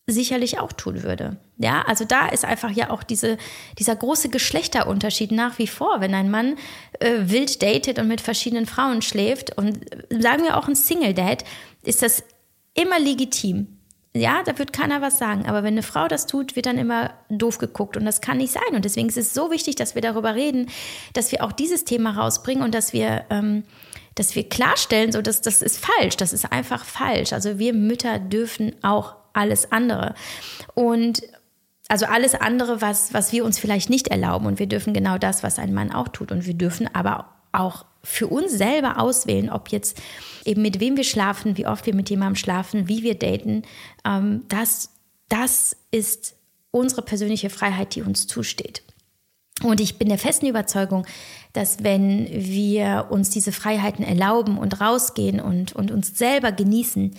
sicherlich 0.07 0.59
auch 0.59 0.71
tun 0.71 1.03
würde. 1.03 1.37
Ja, 1.57 1.81
also 1.87 2.05
da 2.05 2.27
ist 2.27 2.45
einfach 2.45 2.69
ja 2.69 2.91
auch 2.91 3.01
diese, 3.01 3.37
dieser 3.79 3.95
große 3.95 4.29
Geschlechterunterschied 4.29 5.31
nach 5.31 5.57
wie 5.57 5.67
vor. 5.67 5.99
Wenn 5.99 6.13
ein 6.13 6.29
Mann 6.29 6.57
äh, 6.99 7.21
wild 7.23 7.63
datet 7.63 7.97
und 7.97 8.07
mit 8.07 8.21
verschiedenen 8.21 8.67
Frauen 8.67 9.01
schläft 9.01 9.57
und 9.57 9.79
sagen 10.09 10.43
wir 10.43 10.57
auch 10.57 10.67
ein 10.67 10.75
Single-Date, 10.75 11.43
ist 11.83 12.03
das 12.03 12.23
immer 12.75 12.99
legitim. 12.99 13.79
Ja, 14.13 14.43
da 14.43 14.57
wird 14.57 14.73
keiner 14.73 15.01
was 15.01 15.17
sagen. 15.17 15.45
Aber 15.45 15.63
wenn 15.63 15.73
eine 15.73 15.83
Frau 15.83 16.07
das 16.07 16.27
tut, 16.27 16.55
wird 16.55 16.67
dann 16.67 16.77
immer 16.77 17.13
doof 17.29 17.57
geguckt. 17.57 17.97
Und 17.97 18.05
das 18.05 18.21
kann 18.21 18.37
nicht 18.37 18.53
sein. 18.53 18.73
Und 18.73 18.85
deswegen 18.85 19.09
ist 19.09 19.17
es 19.17 19.33
so 19.33 19.51
wichtig, 19.51 19.75
dass 19.75 19.95
wir 19.95 20.01
darüber 20.01 20.35
reden, 20.35 20.69
dass 21.13 21.31
wir 21.31 21.43
auch 21.43 21.51
dieses 21.51 21.83
Thema 21.83 22.11
rausbringen 22.11 22.63
und 22.63 22.73
dass 22.73 22.93
wir, 22.93 23.25
ähm, 23.29 23.63
dass 24.13 24.35
wir 24.35 24.47
klarstellen, 24.47 25.11
so 25.11 25.21
dass 25.21 25.41
das 25.41 25.61
ist 25.61 25.83
falsch. 25.83 26.15
Das 26.15 26.31
ist 26.31 26.49
einfach 26.51 26.85
falsch. 26.85 27.33
Also 27.33 27.59
wir 27.59 27.73
Mütter 27.73 28.19
dürfen 28.19 28.75
auch 28.83 29.15
alles 29.35 29.71
andere. 29.71 30.15
Und 30.73 31.21
also 31.87 32.05
alles 32.05 32.33
andere, 32.33 32.81
was, 32.81 33.13
was 33.13 33.31
wir 33.31 33.45
uns 33.45 33.59
vielleicht 33.59 33.89
nicht 33.89 34.07
erlauben. 34.07 34.47
Und 34.47 34.59
wir 34.59 34.67
dürfen 34.67 34.93
genau 34.93 35.17
das, 35.17 35.43
was 35.43 35.59
ein 35.59 35.73
Mann 35.73 35.91
auch 35.91 36.07
tut. 36.07 36.31
Und 36.31 36.45
wir 36.45 36.55
dürfen 36.55 36.93
aber 36.93 37.29
auch 37.51 37.85
für 38.03 38.27
uns 38.27 38.51
selber 38.51 38.99
auswählen, 38.99 39.49
ob 39.49 39.69
jetzt 39.69 40.01
eben 40.45 40.61
mit 40.61 40.79
wem 40.79 40.97
wir 40.97 41.03
schlafen, 41.03 41.57
wie 41.57 41.67
oft 41.67 41.85
wir 41.85 41.95
mit 41.95 42.09
jemandem 42.09 42.35
schlafen, 42.35 42.87
wie 42.87 43.03
wir 43.03 43.15
daten, 43.15 43.63
ähm, 44.05 44.43
das, 44.47 44.91
das 45.29 45.75
ist 45.91 46.35
unsere 46.71 47.01
persönliche 47.01 47.49
Freiheit, 47.49 47.95
die 47.95 48.01
uns 48.01 48.27
zusteht. 48.27 48.83
Und 49.63 49.79
ich 49.79 49.97
bin 49.97 50.09
der 50.09 50.17
festen 50.17 50.47
Überzeugung, 50.47 51.05
dass 51.53 51.83
wenn 51.83 52.27
wir 52.29 53.07
uns 53.09 53.29
diese 53.29 53.53
Freiheiten 53.53 54.03
erlauben 54.03 54.57
und 54.57 54.81
rausgehen 54.81 55.39
und, 55.39 55.73
und 55.73 55.91
uns 55.91 56.17
selber 56.17 56.51
genießen, 56.51 57.15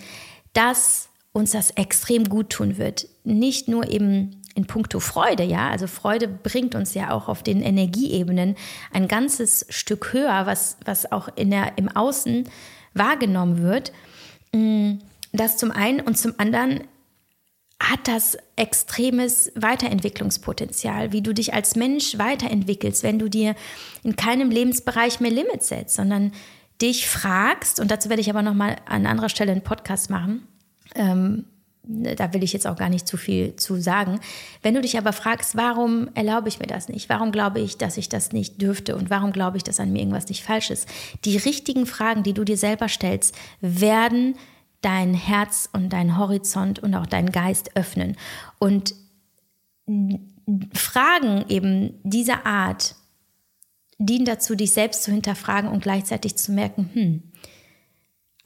dass 0.53 1.09
uns 1.37 1.51
das 1.51 1.71
extrem 1.71 2.27
gut 2.27 2.49
tun 2.49 2.77
wird. 2.77 3.07
Nicht 3.23 3.67
nur 3.67 3.89
eben 3.89 4.41
in 4.55 4.65
puncto 4.65 4.99
Freude, 4.99 5.43
ja, 5.43 5.69
also 5.69 5.85
Freude 5.85 6.27
bringt 6.27 6.73
uns 6.73 6.95
ja 6.95 7.11
auch 7.11 7.27
auf 7.27 7.43
den 7.43 7.61
Energieebenen 7.61 8.55
ein 8.91 9.07
ganzes 9.07 9.67
Stück 9.69 10.13
höher, 10.13 10.47
was, 10.47 10.77
was 10.83 11.11
auch 11.11 11.29
in 11.35 11.51
der, 11.51 11.77
im 11.77 11.89
Außen 11.89 12.49
wahrgenommen 12.95 13.61
wird. 13.61 13.91
Mm, 14.51 14.95
das 15.31 15.57
zum 15.57 15.71
einen 15.71 15.99
und 16.01 16.17
zum 16.17 16.33
anderen 16.39 16.81
hat 17.79 18.07
das 18.07 18.35
extremes 18.55 19.51
Weiterentwicklungspotenzial, 19.53 21.11
wie 21.11 21.21
du 21.21 21.33
dich 21.33 21.53
als 21.53 21.75
Mensch 21.75 22.17
weiterentwickelst, 22.17 23.03
wenn 23.03 23.19
du 23.19 23.29
dir 23.29 23.53
in 24.03 24.15
keinem 24.15 24.49
Lebensbereich 24.49 25.19
mehr 25.19 25.29
Limits 25.29 25.67
setzt, 25.67 25.95
sondern 25.95 26.31
dich 26.81 27.07
fragst, 27.07 27.79
und 27.79 27.91
dazu 27.91 28.09
werde 28.09 28.21
ich 28.21 28.31
aber 28.31 28.41
nochmal 28.41 28.77
an 28.87 29.05
anderer 29.05 29.29
Stelle 29.29 29.51
einen 29.51 29.61
Podcast 29.61 30.09
machen, 30.09 30.47
ähm, 30.97 31.45
da 31.87 32.33
will 32.33 32.43
ich 32.43 32.53
jetzt 32.53 32.67
auch 32.67 32.75
gar 32.75 32.89
nicht 32.89 33.07
zu 33.07 33.17
viel 33.17 33.55
zu 33.55 33.79
sagen. 33.79 34.19
Wenn 34.61 34.73
du 34.73 34.81
dich 34.81 34.97
aber 34.97 35.13
fragst, 35.13 35.55
warum 35.55 36.09
erlaube 36.15 36.49
ich 36.49 36.59
mir 36.59 36.67
das 36.67 36.89
nicht? 36.89 37.07
Warum 37.09 37.31
glaube 37.31 37.59
ich, 37.59 37.77
dass 37.77 37.97
ich 37.97 38.09
das 38.09 38.33
nicht 38.33 38.61
dürfte? 38.61 38.95
Und 38.95 39.09
warum 39.09 39.31
glaube 39.31 39.57
ich, 39.57 39.63
dass 39.63 39.79
an 39.79 39.93
mir 39.93 39.99
irgendwas 39.99 40.27
nicht 40.27 40.43
falsch 40.43 40.69
ist? 40.69 40.87
Die 41.23 41.37
richtigen 41.37 41.85
Fragen, 41.85 42.23
die 42.23 42.33
du 42.33 42.43
dir 42.43 42.57
selber 42.57 42.89
stellst, 42.89 43.35
werden 43.61 44.35
dein 44.81 45.13
Herz 45.13 45.69
und 45.71 45.93
dein 45.93 46.17
Horizont 46.17 46.79
und 46.79 46.93
auch 46.93 47.05
deinen 47.05 47.31
Geist 47.31 47.75
öffnen. 47.75 48.17
Und 48.59 48.93
Fragen 50.73 51.45
eben 51.47 51.99
dieser 52.03 52.45
Art 52.45 52.95
dienen 53.97 54.25
dazu, 54.25 54.55
dich 54.55 54.71
selbst 54.71 55.03
zu 55.03 55.11
hinterfragen 55.11 55.69
und 55.69 55.81
gleichzeitig 55.81 56.35
zu 56.35 56.51
merken, 56.51 56.89
hm, 56.93 57.23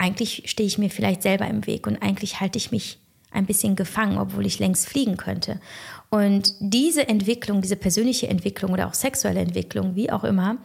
eigentlich 0.02 0.44
stehe 0.48 0.66
ich 0.66 0.80
mir 0.80 0.90
vielleicht 0.90 1.22
selber 1.22 1.48
im 1.48 1.68
Weg 1.68 1.86
und 1.86 2.02
eigentlich 2.02 2.40
halte 2.40 2.58
ich 2.58 2.72
mich 2.72 2.98
ein 3.30 3.46
bisschen 3.46 3.76
gefangen, 3.76 4.18
obwohl 4.18 4.46
ich 4.46 4.60
längst 4.60 4.90
fliegen 4.90 5.16
könnte. 5.16 5.62
Und 6.10 6.54
diese 6.60 7.08
Entwicklung, 7.08 7.62
diese 7.62 7.76
persönliche 7.76 8.28
Entwicklung 8.28 8.74
oder 8.74 8.88
auch 8.88 8.96
sexuelle 8.96 9.40
Entwicklung, 9.40 9.96
wie 9.96 10.12
auch 10.12 10.24
immer, 10.24 10.58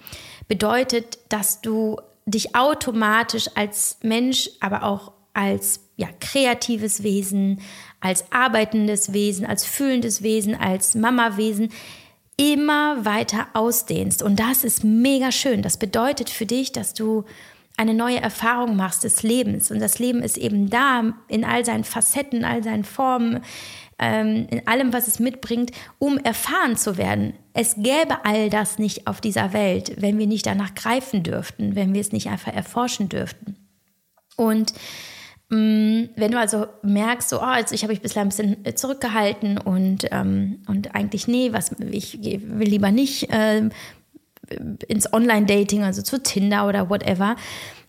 bedeutet, 0.49 1.19
dass 1.29 1.61
du 1.61 2.01
dich 2.25 2.57
automatisch 2.57 3.49
als 3.55 3.99
Mensch, 4.03 4.51
aber 4.61 4.83
auch 4.83 5.13
als 5.35 5.81
ja, 5.97 6.09
kreatives 6.19 7.03
Wesen, 7.03 7.61
als 8.01 8.33
arbeitendes 8.33 9.13
Wesen, 9.13 9.45
als 9.47 9.65
fühlendes 9.65 10.23
Wesen, 10.23 10.55
als 10.55 10.95
Mama-Wesen 10.95 11.71
immer 12.39 13.05
weiter 13.05 13.49
ausdehnst. 13.53 14.23
Und 14.23 14.41
das 14.41 14.65
ist 14.65 14.83
mega 14.83 15.31
schön. 15.31 15.63
Das 15.63 15.77
bedeutet 15.77 16.31
für 16.31 16.47
dich, 16.47 16.73
dass 16.73 16.95
du 16.95 17.25
eine 17.77 17.95
neue 17.95 18.21
Erfahrung 18.21 18.77
machst 18.77 19.05
des 19.05 19.23
Lebens. 19.23 19.71
Und 19.71 19.81
das 19.81 19.99
Leben 19.99 20.23
ist 20.23 20.39
eben 20.39 20.71
da 20.71 21.15
in 21.29 21.45
all 21.45 21.65
seinen 21.65 21.85
Facetten, 21.85 22.45
all 22.45 22.63
seinen 22.63 22.85
Formen, 22.85 23.41
ähm, 23.99 24.47
in 24.51 24.67
allem, 24.67 24.93
was 24.93 25.09
es 25.09 25.19
mitbringt, 25.19 25.73
um 25.99 26.19
erfahren 26.19 26.77
zu 26.77 26.97
werden. 26.97 27.35
Es 27.53 27.77
gäbe 27.77 28.25
all 28.25 28.51
das 28.51 28.79
nicht 28.79 29.07
auf 29.07 29.21
dieser 29.21 29.53
Welt, 29.53 30.01
wenn 30.01 30.19
wir 30.19 30.27
nicht 30.27 30.47
danach 30.47 30.75
greifen 30.75 31.23
dürften, 31.23 31.75
wenn 31.75 31.95
wir 31.95 32.01
es 32.01 32.13
nicht 32.13 32.29
einfach 32.29 32.53
erforschen 32.53 33.09
dürften. 33.09 33.57
Und 34.37 34.73
Mm, 35.49 36.07
wenn 36.17 36.33
du 36.33 36.41
also 36.41 36.67
merkst, 36.83 37.29
so, 37.29 37.39
oh, 37.39 37.43
also 37.43 37.73
ich 37.73 37.83
habe 37.83 37.93
mich 37.93 38.03
bislang 38.03 38.27
ein 38.27 38.29
bisschen 38.31 38.65
äh, 38.65 38.75
zurückgehalten 38.75 39.59
und, 39.59 40.09
ähm, 40.11 40.63
und 40.67 40.97
eigentlich, 40.97 41.29
nee, 41.29 41.53
was, 41.53 41.71
ich 41.79 42.19
will 42.21 42.69
lieber 42.69 42.91
nicht 42.91 43.31
äh, 43.31 43.69
ins 44.89 45.13
Online-Dating, 45.13 45.83
also 45.83 46.03
zu 46.03 46.23
Tinder 46.23 46.69
oder 46.69 46.91
whatever, 46.91 47.37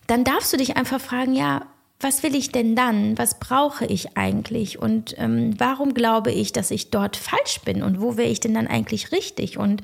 dann 0.06 0.24
darfst 0.24 0.52
du 0.52 0.56
dich 0.56 0.76
einfach 0.76 1.00
fragen, 1.00 1.34
ja, 1.34 1.66
was 2.00 2.22
will 2.22 2.36
ich 2.36 2.52
denn 2.52 2.76
dann? 2.76 3.18
Was 3.18 3.40
brauche 3.40 3.84
ich 3.84 4.16
eigentlich? 4.16 4.78
Und 4.78 5.16
ähm, 5.18 5.54
warum 5.58 5.94
glaube 5.94 6.30
ich, 6.30 6.52
dass 6.52 6.70
ich 6.70 6.90
dort 6.90 7.16
falsch 7.16 7.60
bin? 7.64 7.82
Und 7.82 8.00
wo 8.00 8.16
wäre 8.16 8.28
ich 8.28 8.40
denn 8.40 8.54
dann 8.54 8.68
eigentlich 8.68 9.10
richtig? 9.10 9.58
Und 9.58 9.82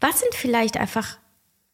was 0.00 0.20
sind 0.20 0.34
vielleicht 0.34 0.76
einfach 0.76 1.16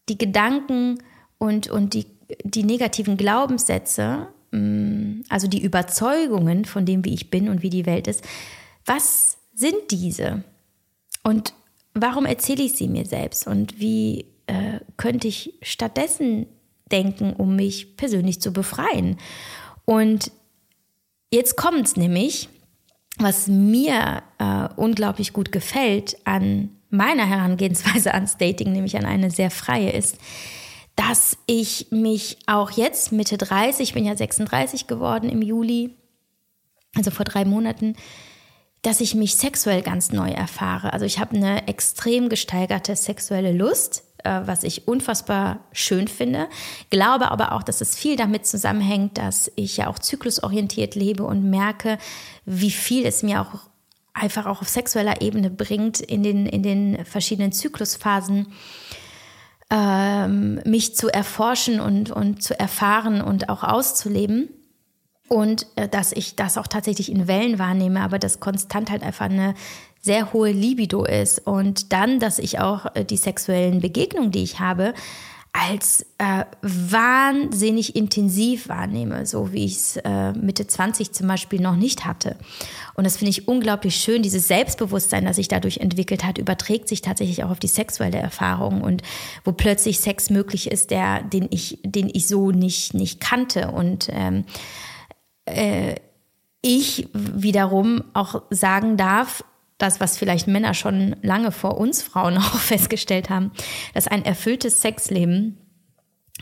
die 0.09 0.19
Gedanken 0.19 1.03
und, 1.39 1.69
und 1.69 1.95
die, 1.95 2.07
die 2.45 2.63
negativen 2.63 3.17
Glaubenssätze, 3.17 4.29
Mm, 4.57 5.23
also 5.29 5.49
die 5.49 5.63
Überzeugungen 5.63 6.65
von 6.65 6.87
dem, 6.87 7.05
wie 7.05 7.15
ich 7.15 7.31
bin 7.31 7.49
und 7.49 7.63
wie 7.63 7.71
die 7.71 7.87
Welt 7.87 8.07
ist, 8.07 8.23
was 8.85 9.39
sind 9.55 9.91
diese? 9.91 10.45
Und 11.23 11.53
warum 11.97 12.27
erzähle 12.27 12.63
ich 12.63 12.75
sie 12.75 12.89
mir 12.89 13.07
selbst? 13.07 13.47
Und 13.47 13.81
wie 13.81 14.27
äh, 14.47 14.81
könnte 14.97 15.27
ich 15.29 15.55
stattdessen 15.63 16.47
denken, 16.93 17.33
um 17.33 17.57
mich 17.57 17.97
persönlich 17.97 18.41
zu 18.41 18.53
befreien? 18.53 19.17
Und 19.85 20.31
jetzt 21.33 21.57
kommt 21.57 21.87
es 21.87 21.97
nämlich, 21.97 22.49
was 23.19 23.49
mir 23.49 24.23
äh, 24.39 24.69
unglaublich 24.77 25.33
gut 25.33 25.51
gefällt 25.51 26.19
an 26.25 26.71
meiner 26.91 27.27
Herangehensweise 27.27 28.13
ans 28.15 28.37
Dating, 28.37 28.73
nämlich 28.73 28.97
an 28.97 29.07
eine 29.07 29.31
sehr 29.31 29.51
freie 29.51 29.91
ist, 29.91 30.19
dass 30.97 31.37
ich 31.47 31.89
mich 31.91 32.39
auch 32.47 32.71
jetzt 32.71 33.13
Mitte 33.13 33.37
30, 33.37 33.89
ich 33.89 33.95
bin 33.95 34.05
ja 34.05 34.17
36 34.17 34.87
geworden 34.87 35.29
im 35.29 35.43
Juli, 35.43 35.95
also 36.95 37.11
vor 37.11 37.25
drei 37.25 37.45
Monaten, 37.45 37.97
dass 38.87 39.01
ich 39.01 39.17
mich 39.17 39.35
sexuell 39.35 39.83
ganz 39.83 40.13
neu 40.13 40.31
erfahre. 40.31 40.93
Also 40.93 41.05
ich 41.05 41.19
habe 41.19 41.35
eine 41.35 41.67
extrem 41.67 42.29
gesteigerte 42.29 42.95
sexuelle 42.95 43.51
Lust, 43.51 44.05
äh, 44.23 44.43
was 44.45 44.63
ich 44.63 44.87
unfassbar 44.87 45.59
schön 45.73 46.07
finde. 46.07 46.47
Glaube 46.91 47.33
aber 47.33 47.51
auch, 47.51 47.65
dass 47.65 47.81
es 47.81 47.97
viel 47.97 48.15
damit 48.15 48.47
zusammenhängt, 48.47 49.19
dass 49.19 49.51
ich 49.57 49.79
ja 49.79 49.89
auch 49.89 49.99
zyklusorientiert 49.99 50.95
lebe 50.95 51.25
und 51.25 51.51
merke, 51.51 51.99
wie 52.45 52.71
viel 52.71 53.07
es 53.07 53.25
mir 53.25 53.41
auch 53.41 53.59
einfach 54.15 54.47
auch 54.47 54.63
auf 54.63 54.69
sexueller 54.69 55.21
Ebene 55.21 55.51
bringt 55.51 55.99
in 55.99 56.23
den, 56.23 56.47
in 56.47 56.63
den 56.63 57.05
verschiedenen 57.05 57.51
Zyklusphasen 57.51 58.53
ähm, 59.69 60.61
mich 60.65 60.95
zu 60.95 61.09
erforschen 61.09 61.81
und, 61.81 62.13
und 62.13 62.41
zu 62.41 62.59
erfahren 62.59 63.21
und 63.21 63.49
auch 63.49 63.65
auszuleben. 63.65 64.49
Und 65.29 65.67
äh, 65.77 65.89
dass 65.89 66.13
ich 66.13 66.37
das 66.37 66.59
auch 66.59 66.67
tatsächlich 66.67 67.11
in 67.11 67.27
Wellen 67.27 67.59
wahrnehme, 67.59 68.01
aber 68.01 68.19
dass 68.19 68.41
konstant 68.41 68.91
halt 68.91 69.03
einfach 69.03 69.27
eine 69.27 69.55
sehr 70.01 70.33
hohe 70.33 70.53
Libido 70.53 71.05
ist. 71.05 71.47
Und 71.47 71.93
dann, 71.93 72.21
dass 72.21 72.39
ich 72.39 72.61
auch 72.61 72.87
äh, 72.95 73.05
die 73.05 73.17
sexuellen 73.17 73.81
Begegnungen, 73.81 74.31
die 74.31 74.43
ich 74.43 74.61
habe, 74.61 74.95
als 75.53 76.05
äh, 76.19 76.45
wahnsinnig 76.61 77.97
intensiv 77.97 78.69
wahrnehme, 78.69 79.25
so 79.25 79.53
wie 79.53 79.65
ich 79.65 79.77
es 79.77 79.97
äh, 79.97 80.33
Mitte 80.33 80.67
20 80.67 81.13
zum 81.13 81.29
Beispiel 81.29 81.61
noch 81.61 81.77
nicht 81.77 82.05
hatte. 82.05 82.37
Und 82.95 83.05
das 83.05 83.17
finde 83.17 83.31
ich 83.31 83.49
unglaublich 83.49 83.97
schön. 83.97 84.23
Dieses 84.23 84.49
Selbstbewusstsein, 84.49 85.25
das 85.25 85.37
sich 85.37 85.49
dadurch 85.49 85.79
entwickelt 85.79 86.25
hat, 86.25 86.37
überträgt 86.37 86.89
sich 86.89 87.01
tatsächlich 87.01 87.43
auch 87.43 87.51
auf 87.51 87.59
die 87.59 87.69
sexuelle 87.69 88.19
Erfahrung 88.19 88.83
und 88.83 89.03
wo 89.45 89.53
plötzlich 89.53 90.01
Sex 90.01 90.29
möglich 90.29 90.71
ist, 90.71 90.91
der, 90.91 91.23
den 91.23 91.49
ich, 91.51 91.79
den 91.85 92.11
ich 92.13 92.29
so 92.29 92.51
nicht, 92.51 92.93
nicht 92.93 93.21
kannte. 93.21 93.71
Und 93.71 94.09
ähm, 94.13 94.45
äh, 95.47 95.97
ich 96.61 97.09
wiederum 97.13 98.05
auch 98.13 98.43
sagen 98.51 98.97
darf, 98.97 99.45
das, 99.79 100.01
was 100.01 100.17
vielleicht 100.17 100.49
Männer 100.49 100.75
schon 100.75 101.17
lange 101.23 101.53
vor 101.53 101.79
uns 101.79 102.03
Frauen 102.03 102.39
auch 102.39 102.59
festgestellt 102.59 103.31
haben, 103.31 103.53
dass 103.95 104.09
ein 104.09 104.25
erfülltes 104.25 104.81
Sexleben 104.81 105.59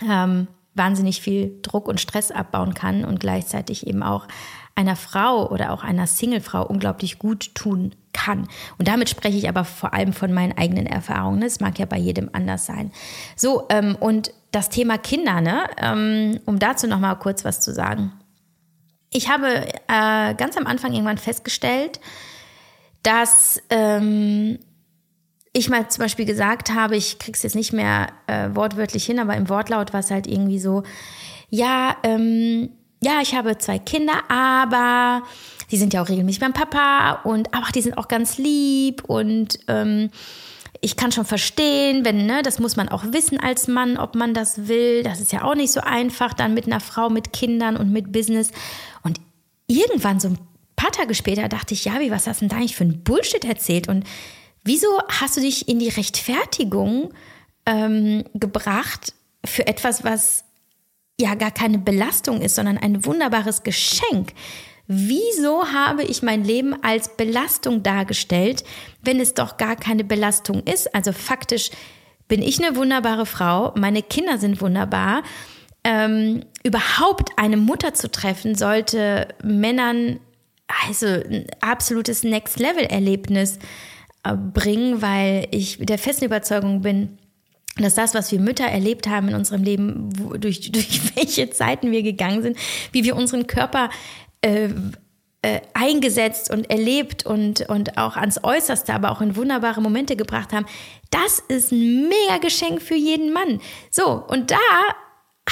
ähm, 0.02 0.48
wahnsinnig 0.74 1.20
viel 1.20 1.58
Druck 1.62 1.88
und 1.88 2.00
Stress 2.00 2.30
abbauen 2.30 2.74
kann 2.74 3.04
und 3.04 3.20
gleichzeitig 3.20 3.86
eben 3.86 4.02
auch 4.02 4.26
einer 4.74 4.96
Frau 4.96 5.48
oder 5.50 5.72
auch 5.72 5.84
einer 5.84 6.06
Singlefrau 6.06 6.66
unglaublich 6.66 7.18
gut 7.18 7.54
tun 7.54 7.94
kann. 8.12 8.48
Und 8.78 8.88
damit 8.88 9.08
spreche 9.08 9.38
ich 9.38 9.48
aber 9.48 9.64
vor 9.64 9.94
allem 9.94 10.12
von 10.12 10.32
meinen 10.32 10.56
eigenen 10.56 10.86
Erfahrungen. 10.86 11.42
Es 11.42 11.60
mag 11.60 11.78
ja 11.78 11.86
bei 11.86 11.98
jedem 11.98 12.30
anders 12.32 12.66
sein. 12.66 12.90
So, 13.36 13.66
ähm, 13.68 13.96
und 13.98 14.32
das 14.50 14.70
Thema 14.70 14.98
Kinder, 14.98 15.40
ne? 15.40 15.68
Ähm, 15.76 16.40
um 16.44 16.58
dazu 16.58 16.86
noch 16.86 16.98
mal 16.98 17.14
kurz 17.16 17.44
was 17.44 17.60
zu 17.60 17.72
sagen. 17.72 18.12
Ich 19.16 19.28
habe 19.28 19.46
äh, 19.46 20.34
ganz 20.34 20.56
am 20.56 20.66
Anfang 20.66 20.92
irgendwann 20.92 21.18
festgestellt, 21.18 22.00
dass 23.04 23.62
ähm, 23.70 24.58
ich 25.52 25.70
mal 25.70 25.88
zum 25.88 26.02
Beispiel 26.02 26.24
gesagt 26.24 26.74
habe, 26.74 26.96
ich 26.96 27.20
krieg's 27.20 27.44
jetzt 27.44 27.54
nicht 27.54 27.72
mehr 27.72 28.08
äh, 28.26 28.48
wortwörtlich 28.54 29.06
hin, 29.06 29.20
aber 29.20 29.36
im 29.36 29.48
Wortlaut 29.48 29.92
war 29.92 30.00
es 30.00 30.10
halt 30.10 30.26
irgendwie 30.26 30.58
so, 30.58 30.82
ja, 31.48 31.96
ähm, 32.02 32.70
ja, 33.00 33.20
ich 33.22 33.36
habe 33.36 33.56
zwei 33.56 33.78
Kinder, 33.78 34.28
aber 34.28 35.22
die 35.70 35.76
sind 35.76 35.94
ja 35.94 36.02
auch 36.02 36.08
regelmäßig 36.08 36.40
beim 36.40 36.52
Papa 36.52 37.20
und 37.22 37.50
ach, 37.52 37.70
die 37.70 37.82
sind 37.82 37.96
auch 37.96 38.08
ganz 38.08 38.36
lieb 38.36 39.04
und 39.04 39.60
ähm, 39.68 40.10
ich 40.84 40.96
kann 40.96 41.12
schon 41.12 41.24
verstehen, 41.24 42.04
wenn, 42.04 42.26
ne, 42.26 42.42
das 42.42 42.58
muss 42.58 42.76
man 42.76 42.90
auch 42.90 43.04
wissen 43.04 43.40
als 43.40 43.68
Mann, 43.68 43.96
ob 43.96 44.14
man 44.14 44.34
das 44.34 44.68
will. 44.68 45.02
Das 45.02 45.18
ist 45.18 45.32
ja 45.32 45.42
auch 45.42 45.54
nicht 45.54 45.72
so 45.72 45.80
einfach, 45.80 46.34
dann 46.34 46.52
mit 46.52 46.66
einer 46.66 46.80
Frau, 46.80 47.08
mit 47.08 47.32
Kindern 47.32 47.78
und 47.78 47.90
mit 47.90 48.12
Business. 48.12 48.50
Und 49.02 49.18
irgendwann, 49.66 50.20
so 50.20 50.28
ein 50.28 50.38
paar 50.76 50.92
Tage 50.92 51.14
später, 51.14 51.48
dachte 51.48 51.72
ich, 51.72 51.86
ja, 51.86 52.00
wie, 52.00 52.10
was 52.10 52.26
hast 52.26 52.40
du 52.40 52.44
denn 52.44 52.50
da 52.50 52.56
eigentlich 52.56 52.76
für 52.76 52.84
ein 52.84 53.02
Bullshit 53.02 53.46
erzählt? 53.46 53.88
Und 53.88 54.04
wieso 54.62 54.88
hast 55.08 55.38
du 55.38 55.40
dich 55.40 55.68
in 55.68 55.78
die 55.78 55.88
Rechtfertigung 55.88 57.14
ähm, 57.64 58.24
gebracht 58.34 59.14
für 59.42 59.66
etwas, 59.66 60.04
was 60.04 60.44
ja 61.18 61.34
gar 61.34 61.50
keine 61.50 61.78
Belastung 61.78 62.42
ist, 62.42 62.56
sondern 62.56 62.76
ein 62.76 63.06
wunderbares 63.06 63.62
Geschenk? 63.62 64.34
Wieso 64.86 65.72
habe 65.72 66.02
ich 66.02 66.22
mein 66.22 66.44
Leben 66.44 66.74
als 66.82 67.16
Belastung 67.16 67.82
dargestellt, 67.82 68.64
wenn 69.02 69.18
es 69.18 69.34
doch 69.34 69.56
gar 69.56 69.76
keine 69.76 70.04
Belastung 70.04 70.62
ist? 70.62 70.94
Also 70.94 71.12
faktisch 71.12 71.70
bin 72.28 72.42
ich 72.42 72.62
eine 72.62 72.76
wunderbare 72.76 73.26
Frau, 73.26 73.72
meine 73.76 74.02
Kinder 74.02 74.38
sind 74.38 74.60
wunderbar. 74.60 75.22
Ähm, 75.84 76.44
überhaupt 76.62 77.30
eine 77.36 77.56
Mutter 77.56 77.92
zu 77.94 78.10
treffen, 78.10 78.54
sollte 78.54 79.28
Männern 79.42 80.20
also 80.86 81.06
ein 81.06 81.46
absolutes 81.60 82.22
Next-Level-Erlebnis 82.22 83.58
äh, 84.24 84.34
bringen, 84.34 85.02
weil 85.02 85.46
ich 85.50 85.78
der 85.78 85.98
festen 85.98 86.24
Überzeugung 86.24 86.80
bin, 86.80 87.18
dass 87.76 87.94
das, 87.94 88.14
was 88.14 88.30
wir 88.30 88.40
Mütter 88.40 88.64
erlebt 88.64 89.08
haben 89.08 89.28
in 89.28 89.34
unserem 89.34 89.62
Leben, 89.62 90.08
wo, 90.18 90.34
durch, 90.36 90.60
durch 90.72 91.16
welche 91.16 91.50
Zeiten 91.50 91.90
wir 91.90 92.02
gegangen 92.02 92.42
sind, 92.42 92.56
wie 92.92 93.04
wir 93.04 93.16
unseren 93.16 93.46
Körper 93.46 93.90
äh, 94.44 94.68
äh, 95.42 95.60
eingesetzt 95.74 96.50
und 96.50 96.70
erlebt 96.70 97.26
und, 97.26 97.68
und 97.68 97.98
auch 97.98 98.16
ans 98.16 98.42
Äußerste, 98.42 98.94
aber 98.94 99.10
auch 99.10 99.20
in 99.20 99.36
wunderbare 99.36 99.82
Momente 99.82 100.16
gebracht 100.16 100.52
haben, 100.52 100.66
das 101.10 101.38
ist 101.48 101.72
ein 101.72 102.08
mega 102.08 102.38
Geschenk 102.40 102.80
für 102.80 102.94
jeden 102.94 103.32
Mann. 103.32 103.60
So, 103.90 104.24
und 104.26 104.50
da 104.50 104.56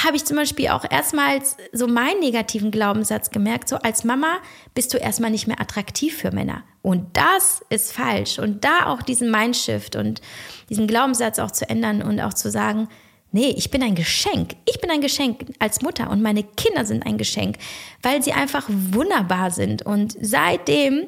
habe 0.03 0.15
ich 0.15 0.25
zum 0.25 0.37
Beispiel 0.37 0.69
auch 0.69 0.83
erstmals 0.89 1.57
so 1.71 1.87
meinen 1.87 2.19
negativen 2.19 2.71
Glaubenssatz 2.71 3.29
gemerkt, 3.29 3.69
so 3.69 3.75
als 3.77 4.03
Mama 4.03 4.39
bist 4.73 4.93
du 4.93 4.97
erstmal 4.97 5.29
nicht 5.29 5.45
mehr 5.45 5.61
attraktiv 5.61 6.17
für 6.17 6.31
Männer. 6.31 6.63
Und 6.81 7.15
das 7.15 7.63
ist 7.69 7.93
falsch. 7.93 8.39
Und 8.39 8.63
da 8.65 8.87
auch 8.87 9.03
diesen 9.03 9.29
Mindshift 9.29 9.95
und 9.95 10.21
diesen 10.69 10.87
Glaubenssatz 10.87 11.37
auch 11.37 11.51
zu 11.51 11.69
ändern 11.69 12.01
und 12.01 12.19
auch 12.19 12.33
zu 12.33 12.49
sagen, 12.49 12.89
Nee, 13.35 13.49
ich 13.57 13.71
bin 13.71 13.81
ein 13.81 13.95
Geschenk. 13.95 14.55
Ich 14.69 14.79
bin 14.79 14.91
ein 14.91 15.01
Geschenk 15.01 15.45
als 15.57 15.81
Mutter 15.81 16.11
und 16.11 16.21
meine 16.21 16.43
Kinder 16.43 16.85
sind 16.85 17.03
ein 17.03 17.17
Geschenk, 17.17 17.57
weil 18.03 18.21
sie 18.21 18.31
einfach 18.31 18.65
wunderbar 18.69 19.49
sind. 19.49 19.81
Und 19.81 20.15
seitdem 20.21 21.07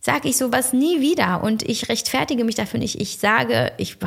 sage 0.00 0.30
ich 0.30 0.38
sowas 0.38 0.72
nie 0.72 1.02
wieder 1.02 1.44
und 1.44 1.62
ich 1.62 1.90
rechtfertige 1.90 2.44
mich 2.44 2.54
dafür 2.54 2.80
nicht. 2.80 2.98
Ich 2.98 3.18
sage, 3.18 3.72
ich, 3.76 3.98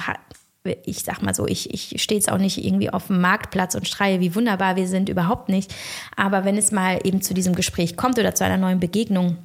ich 0.84 1.03
sag 1.03 1.21
mal 1.21 1.36
so, 1.36 1.45
ich, 1.45 1.71
ich 1.71 2.01
stehe 2.01 2.19
jetzt 2.19 2.32
auch 2.32 2.39
nicht 2.39 2.65
irgendwie 2.65 2.89
auf 2.89 3.05
dem 3.05 3.21
Marktplatz 3.21 3.75
und 3.75 3.88
schreie, 3.88 4.19
wie 4.19 4.34
wunderbar 4.34 4.75
wir 4.75 4.88
sind, 4.88 5.08
überhaupt 5.08 5.49
nicht. 5.49 5.71
Aber 6.15 6.45
wenn 6.45 6.58
es 6.58 6.71
mal 6.71 6.99
eben 7.03 7.21
zu 7.21 7.36
diesem 7.36 7.53
Gespräch 7.53 7.95
kommt 7.95 8.17
oder 8.17 8.34
zu 8.34 8.43
einer 8.43 8.58
neuen 8.58 8.79
Begegnung, 8.79 9.38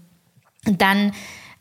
dann 0.65 1.13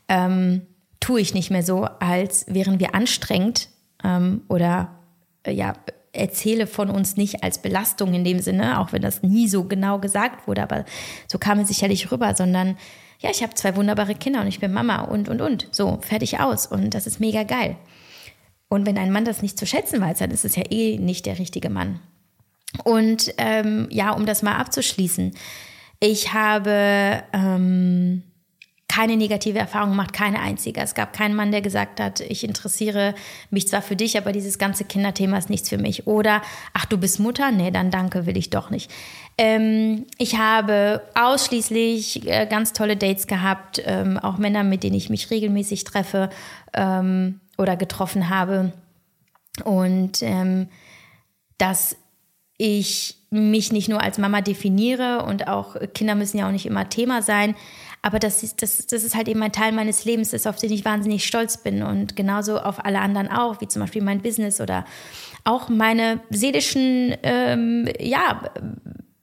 ähm, 0.08 0.62
tue 0.98 1.20
ich 1.20 1.34
nicht 1.34 1.50
mehr 1.50 1.62
so, 1.62 1.84
als 2.00 2.46
wären 2.48 2.80
wir 2.80 2.94
anstrengend 2.94 3.68
ähm, 4.02 4.40
oder 4.48 4.98
äh, 5.42 5.52
ja, 5.52 5.74
erzähle 6.14 6.66
von 6.66 6.90
uns 6.90 7.16
nicht 7.16 7.42
als 7.42 7.58
Belastung 7.58 8.14
in 8.14 8.24
dem 8.24 8.40
Sinne, 8.40 8.80
auch 8.80 8.92
wenn 8.92 9.02
das 9.02 9.22
nie 9.22 9.48
so 9.48 9.64
genau 9.64 9.98
gesagt 9.98 10.46
wurde, 10.46 10.62
aber 10.62 10.84
so 11.26 11.38
kam 11.38 11.58
es 11.58 11.68
sicherlich 11.68 12.10
rüber, 12.10 12.34
sondern 12.34 12.76
ja, 13.20 13.30
ich 13.30 13.42
habe 13.42 13.54
zwei 13.54 13.74
wunderbare 13.76 14.14
Kinder 14.14 14.40
und 14.42 14.48
ich 14.48 14.60
bin 14.60 14.72
Mama 14.72 15.02
und 15.02 15.28
und 15.28 15.40
und. 15.40 15.68
So, 15.72 15.98
fertig 16.02 16.40
aus. 16.40 16.66
Und 16.66 16.90
das 16.90 17.06
ist 17.06 17.20
mega 17.20 17.42
geil. 17.42 17.76
Und 18.68 18.86
wenn 18.86 18.98
ein 18.98 19.12
Mann 19.12 19.24
das 19.24 19.40
nicht 19.40 19.58
zu 19.58 19.66
schätzen 19.66 20.00
weiß, 20.00 20.18
dann 20.18 20.30
ist 20.30 20.44
es 20.44 20.56
ja 20.56 20.64
eh 20.70 20.98
nicht 20.98 21.26
der 21.26 21.38
richtige 21.38 21.70
Mann. 21.70 22.00
Und 22.82 23.32
ähm, 23.38 23.88
ja, 23.90 24.10
um 24.10 24.26
das 24.26 24.42
mal 24.42 24.56
abzuschließen, 24.56 25.34
ich 26.00 26.34
habe 26.34 27.22
ähm, 27.32 28.24
keine 28.94 29.16
negative 29.16 29.58
Erfahrung 29.58 29.90
gemacht, 29.90 30.12
keine 30.12 30.38
einzige. 30.38 30.80
Es 30.80 30.94
gab 30.94 31.12
keinen 31.12 31.34
Mann, 31.34 31.50
der 31.50 31.62
gesagt 31.62 31.98
hat, 31.98 32.20
ich 32.20 32.44
interessiere 32.44 33.16
mich 33.50 33.66
zwar 33.66 33.82
für 33.82 33.96
dich, 33.96 34.16
aber 34.16 34.30
dieses 34.30 34.56
ganze 34.56 34.84
Kinderthema 34.84 35.36
ist 35.36 35.50
nichts 35.50 35.68
für 35.68 35.78
mich. 35.78 36.06
Oder, 36.06 36.42
ach, 36.74 36.86
du 36.86 36.96
bist 36.96 37.18
Mutter? 37.18 37.50
Nee, 37.50 37.72
dann 37.72 37.90
danke, 37.90 38.24
will 38.26 38.36
ich 38.36 38.50
doch 38.50 38.70
nicht. 38.70 38.92
Ähm, 39.36 40.06
ich 40.16 40.38
habe 40.38 41.02
ausschließlich 41.16 42.28
äh, 42.28 42.46
ganz 42.46 42.72
tolle 42.72 42.96
Dates 42.96 43.26
gehabt, 43.26 43.82
ähm, 43.84 44.16
auch 44.16 44.38
Männer, 44.38 44.62
mit 44.62 44.84
denen 44.84 44.94
ich 44.94 45.10
mich 45.10 45.28
regelmäßig 45.28 45.82
treffe 45.82 46.30
ähm, 46.72 47.40
oder 47.58 47.76
getroffen 47.76 48.28
habe. 48.28 48.72
Und 49.64 50.22
ähm, 50.22 50.68
dass 51.58 51.96
ich 52.58 53.16
mich 53.30 53.72
nicht 53.72 53.88
nur 53.88 54.00
als 54.00 54.18
Mama 54.18 54.40
definiere 54.40 55.24
und 55.24 55.48
auch 55.48 55.74
Kinder 55.92 56.14
müssen 56.14 56.38
ja 56.38 56.46
auch 56.46 56.52
nicht 56.52 56.66
immer 56.66 56.88
Thema 56.88 57.20
sein, 57.20 57.56
aber 58.04 58.18
das 58.18 58.42
ist, 58.42 58.60
das, 58.60 58.86
das 58.86 59.02
ist 59.02 59.14
halt 59.14 59.28
eben 59.28 59.42
ein 59.42 59.50
Teil 59.50 59.72
meines 59.72 60.04
Lebens, 60.04 60.34
ist, 60.34 60.46
auf 60.46 60.56
den 60.56 60.70
ich 60.70 60.84
wahnsinnig 60.84 61.24
stolz 61.24 61.56
bin. 61.56 61.82
Und 61.82 62.16
genauso 62.16 62.58
auf 62.58 62.84
alle 62.84 63.00
anderen 63.00 63.28
auch, 63.28 63.62
wie 63.62 63.66
zum 63.66 63.80
Beispiel 63.80 64.02
mein 64.02 64.20
Business 64.20 64.60
oder 64.60 64.84
auch 65.44 65.70
meine 65.70 66.20
seelischen, 66.28 67.16
ähm, 67.22 67.88
ja, 67.98 68.42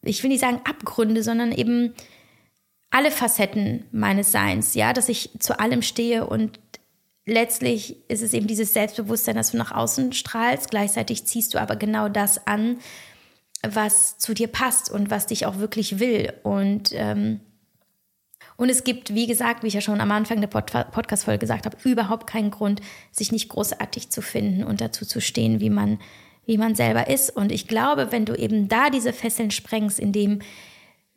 ich 0.01 0.23
will 0.23 0.31
nicht 0.31 0.39
sagen 0.39 0.61
Abgründe, 0.67 1.21
sondern 1.21 1.51
eben 1.51 1.93
alle 2.89 3.11
Facetten 3.11 3.85
meines 3.91 4.31
Seins, 4.31 4.73
ja, 4.73 4.93
dass 4.93 5.09
ich 5.09 5.29
zu 5.37 5.59
allem 5.59 5.83
stehe. 5.83 6.25
Und 6.25 6.59
letztlich 7.27 8.09
ist 8.09 8.23
es 8.23 8.33
eben 8.33 8.47
dieses 8.47 8.73
Selbstbewusstsein, 8.73 9.35
dass 9.35 9.51
du 9.51 9.57
nach 9.57 9.73
außen 9.73 10.11
strahlst, 10.13 10.71
gleichzeitig 10.71 11.25
ziehst 11.25 11.53
du 11.53 11.61
aber 11.61 11.75
genau 11.75 12.09
das 12.09 12.47
an, 12.47 12.79
was 13.61 14.17
zu 14.17 14.33
dir 14.33 14.47
passt 14.47 14.89
und 14.89 15.11
was 15.11 15.27
dich 15.27 15.45
auch 15.45 15.59
wirklich 15.59 15.99
will. 15.99 16.33
Und 16.41 16.93
ähm, 16.93 17.41
und 18.61 18.69
es 18.69 18.83
gibt, 18.83 19.15
wie 19.15 19.25
gesagt, 19.25 19.63
wie 19.63 19.67
ich 19.69 19.73
ja 19.73 19.81
schon 19.81 20.01
am 20.01 20.11
Anfang 20.11 20.39
der 20.39 20.47
Pod 20.47 20.71
Podcast-Folge 20.91 21.39
gesagt 21.39 21.65
habe, 21.65 21.75
überhaupt 21.83 22.27
keinen 22.27 22.51
Grund, 22.51 22.79
sich 23.11 23.31
nicht 23.31 23.49
großartig 23.49 24.11
zu 24.11 24.21
finden 24.21 24.63
und 24.63 24.81
dazu 24.81 25.03
zu 25.03 25.19
stehen, 25.19 25.59
wie 25.59 25.71
man, 25.71 25.97
wie 26.45 26.59
man 26.59 26.75
selber 26.75 27.07
ist. 27.07 27.35
Und 27.35 27.51
ich 27.51 27.67
glaube, 27.67 28.11
wenn 28.11 28.23
du 28.23 28.35
eben 28.35 28.67
da 28.67 28.91
diese 28.91 29.13
Fesseln 29.13 29.49
sprengst, 29.49 29.99
indem 29.99 30.43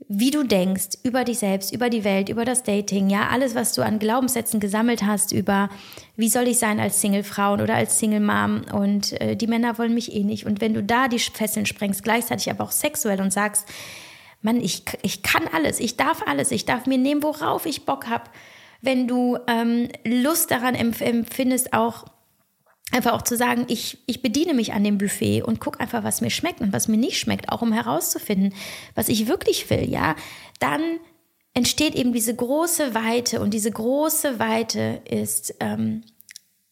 wie 0.09 0.31
du 0.31 0.43
denkst 0.43 0.97
über 1.03 1.25
dich 1.25 1.39
selbst, 1.39 1.75
über 1.75 1.91
die 1.91 2.03
Welt, 2.03 2.31
über 2.31 2.47
das 2.47 2.63
Dating, 2.63 3.11
ja, 3.11 3.29
alles, 3.29 3.55
was 3.55 3.75
du 3.75 3.83
an 3.83 3.99
Glaubenssätzen 3.99 4.59
gesammelt 4.59 5.03
hast, 5.03 5.31
über 5.31 5.69
wie 6.17 6.31
soll 6.31 6.49
ich 6.49 6.59
sein 6.59 6.81
als 6.81 7.03
Single-Frau 7.03 7.53
oder 7.53 7.75
als 7.75 7.99
Single-Mom 7.99 8.63
und 8.73 9.21
äh, 9.21 9.37
die 9.37 9.49
Männer 9.49 9.77
wollen 9.77 9.93
mich 9.93 10.15
eh 10.15 10.25
nicht. 10.25 10.47
Und 10.47 10.63
wenn 10.63 10.73
du 10.73 10.83
da 10.83 11.09
die 11.09 11.19
Fesseln 11.19 11.67
sprengst, 11.67 12.03
gleichzeitig 12.03 12.51
aber 12.51 12.65
auch 12.65 12.73
sexuell 12.73 13.21
und 13.21 13.35
sagst, 13.35 13.69
Mann, 14.45 14.61
ich, 14.61 14.83
ich 15.01 15.23
kann 15.23 15.49
alles, 15.49 15.81
ich 15.81 15.97
darf 15.97 16.23
alles, 16.27 16.51
ich 16.51 16.67
darf 16.67 16.87
mir 16.87 16.99
nehmen, 16.99 17.23
worauf 17.23 17.65
ich 17.65 17.87
Bock 17.87 18.09
habe. 18.09 18.25
Wenn 18.83 19.09
du 19.09 19.39
ähm, 19.47 19.89
Lust 20.05 20.51
daran 20.51 20.75
empfindest, 20.75 21.73
auch 21.73 22.05
einfach 22.93 23.15
auch 23.15 23.23
zu 23.23 23.39
sagen, 23.39 23.65
ich, 23.69 23.99
ich 24.07 24.21
bediene 24.21 24.53
mich 24.53 24.75
an 24.75 24.85
dem 24.85 24.99
Buffet 24.99 25.43
und 25.43 25.61
gucke 25.61 25.81
einfach, 25.81 26.05
was 26.05 26.21
mir 26.21 26.29
schmeckt 26.29 26.61
und 26.61 26.75
was 26.75 26.89
mir 26.89 26.99
nicht 26.99 27.19
schmeckt, 27.19 27.51
auch 27.51 27.63
um 27.63 27.73
herauszufinden, 27.73 28.55
was 28.95 29.09
ich 29.09 29.27
wirklich 29.29 29.71
will, 29.71 29.89
ja, 29.89 30.15
dann 30.61 30.83
entsteht 31.55 31.95
eben 31.95 32.13
diese 32.13 32.37
große 32.37 32.95
Weite 32.95 33.41
und 33.41 33.55
diese 33.55 33.71
große 33.71 34.39
Weite 34.39 35.01
ist, 35.09 35.55
ähm, 35.61 36.03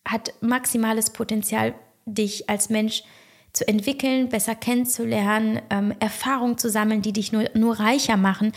hat 0.06 0.34
maximales 0.42 1.10
Potenzial, 1.10 1.74
dich 2.04 2.50
als 2.50 2.68
Mensch 2.68 3.02
zu 3.02 3.06
zu 3.52 3.68
entwickeln, 3.68 4.28
besser 4.28 4.54
kennenzulernen, 4.54 5.60
ähm, 5.70 5.94
Erfahrungen 6.00 6.58
zu 6.58 6.70
sammeln, 6.70 7.02
die 7.02 7.12
dich 7.12 7.32
nur, 7.32 7.44
nur 7.54 7.78
reicher 7.78 8.16
machen. 8.16 8.52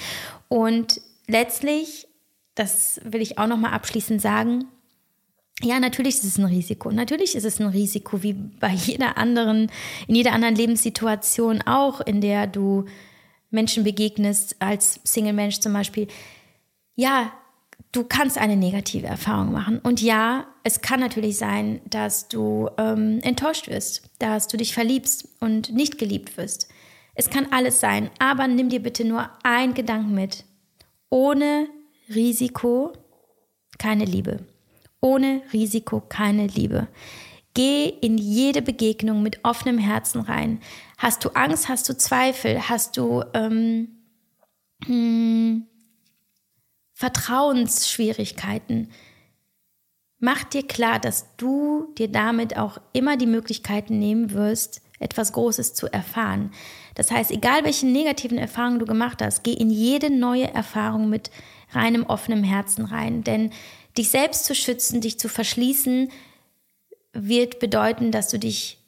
Und 0.48 1.02
letztlich, 1.28 2.08
das 2.56 3.02
will 3.04 3.22
ich 3.22 3.38
auch 3.38 3.48
nochmal 3.48 3.74
abschließend 3.74 4.22
sagen, 4.22 4.66
ja, 5.62 5.80
natürlich 5.80 6.16
ist 6.16 6.26
es 6.26 6.38
ein 6.38 6.46
Risiko. 6.46 6.92
Natürlich 6.92 7.36
ist 7.36 7.46
es 7.46 7.60
ein 7.60 7.68
Risiko, 7.68 8.24
wie 8.24 8.34
bei 8.34 8.72
jeder 8.72 9.18
anderen, 9.18 9.72
in 10.08 10.16
jeder 10.16 10.34
anderen 10.34 10.56
Lebenssituation 10.56 11.62
auch, 11.62 12.02
in 12.02 12.20
der 12.20 12.48
du 12.48 12.86
Menschen 13.52 13.84
begegnest, 13.84 14.58
als 14.60 15.00
Single-Mensch 15.04 15.60
zum 15.60 15.72
Beispiel. 15.72 16.08
Ja, 16.96 17.32
du 17.94 18.04
kannst 18.04 18.38
eine 18.38 18.58
negative 18.58 19.08
Erfahrung 19.08 19.54
machen. 19.54 19.80
Und 19.80 20.02
ja, 20.02 20.46
es 20.66 20.82
kann 20.82 21.00
natürlich 21.00 21.38
sein, 21.38 21.80
dass 21.86 22.28
du 22.28 22.72
ähm, 22.80 23.20
enttäuscht 23.22 23.68
wirst, 23.68 24.10
dass 24.18 24.48
du 24.48 24.58
dich 24.58 24.74
verliebst 24.74 25.30
und 25.40 25.72
nicht 25.72 26.00
geliebt 26.00 26.38
wirst. 26.38 26.70
Es 27.14 27.30
kann 27.30 27.46
alles 27.52 27.80
sein, 27.80 28.10
aber 28.18 28.48
nimm 28.48 28.70
dir 28.70 28.82
bitte 28.82 29.06
nur 29.06 29.30
ein 29.44 29.76
Gedanken 29.76 30.16
mit. 30.16 30.44
Ohne 31.12 31.68
Risiko 32.10 32.94
keine 33.78 34.06
Liebe. 34.06 34.40
Ohne 35.02 35.44
Risiko 35.54 36.02
keine 36.02 36.48
Liebe. 36.48 36.88
Geh 37.54 37.88
in 37.88 38.18
jede 38.18 38.64
Begegnung 38.64 39.22
mit 39.22 39.46
offenem 39.46 39.78
Herzen 39.78 40.22
rein. 40.22 40.62
Hast 40.98 41.24
du 41.24 41.30
Angst? 41.36 41.70
Hast 41.70 41.88
du 41.88 41.96
Zweifel? 41.96 42.68
Hast 42.70 42.98
du 42.98 43.24
ähm, 43.36 44.00
hm, 44.84 45.68
Vertrauensschwierigkeiten. 46.94 48.90
Mach 50.26 50.44
dir 50.44 50.68
klar, 50.68 51.00
dass 51.00 51.28
du 51.38 51.94
dir 51.98 52.10
damit 52.10 52.58
auch 52.58 52.80
immer 52.94 53.16
die 53.16 53.28
Möglichkeiten 53.28 54.00
nehmen 54.00 54.32
wirst, 54.32 54.82
etwas 55.00 55.32
Großes 55.34 55.76
zu 55.76 55.88
erfahren. 55.88 56.52
Das 56.96 57.12
heißt, 57.12 57.30
egal 57.30 57.64
welche 57.64 57.86
negativen 57.86 58.40
Erfahrungen 58.40 58.80
du 58.80 58.86
gemacht 58.86 59.22
hast, 59.22 59.44
geh 59.44 59.54
in 59.54 59.70
jede 59.70 60.10
neue 60.10 60.52
Erfahrung 60.52 61.10
mit 61.10 61.30
reinem 61.72 62.06
offenem 62.06 62.44
Herzen 62.44 62.86
rein. 62.86 63.24
Denn 63.24 63.52
dich 63.98 64.10
selbst 64.10 64.46
zu 64.46 64.56
schützen, 64.56 65.00
dich 65.00 65.20
zu 65.20 65.30
verschließen, 65.30 66.10
wird 67.14 67.60
bedeuten, 67.60 68.12
dass 68.12 68.30
du 68.30 68.40
dich 68.40 68.80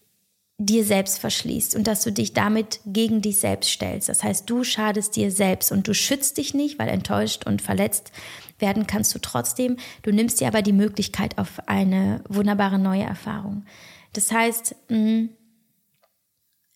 dir 0.60 0.84
selbst 0.84 1.20
verschließt 1.20 1.76
und 1.76 1.86
dass 1.86 2.03
du 2.03 2.12
dich 2.12 2.34
damit 2.34 2.80
gegen 2.86 3.22
dich 3.22 3.39
selbst 3.39 3.70
stellst. 3.70 4.10
Das 4.10 4.24
heißt, 4.24 4.49
du 4.49 4.64
schadest 4.64 5.16
dir 5.16 5.32
selbst 5.32 5.72
und 5.72 5.88
du 5.88 5.93
schützt 5.93 6.38
dich 6.38 6.53
nicht, 6.55 6.80
weil 6.80 6.89
enttäuscht 6.89 7.45
und 7.45 7.62
verletzt 7.62 8.12
werden 8.58 8.88
kannst 8.88 9.14
du 9.14 9.20
trotzdem. 9.20 9.78
Du 10.01 10.12
nimmst 10.12 10.41
dir 10.41 10.47
aber 10.47 10.64
die 10.64 10.74
Möglichkeit 10.74 11.38
auf 11.38 11.68
eine 11.68 12.24
wunderbare 12.28 12.80
neue 12.80 13.03
Erfahrung. 13.03 13.66
Das 14.14 14.32
heißt, 14.32 14.76
mh, 14.89 14.97
mm, 14.97 15.30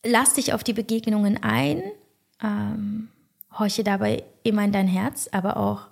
lass 0.06 0.36
dich 0.36 0.54
auf 0.54 0.64
die 0.64 0.74
Begegnungen 0.74 1.42
ein, 1.42 1.82
ähm, 2.44 3.10
horche 3.58 3.84
dabei 3.84 4.24
immer 4.44 4.64
in 4.64 4.72
dein 4.72 4.88
Herz, 4.88 5.28
aber 5.32 5.58
auch 5.58 5.88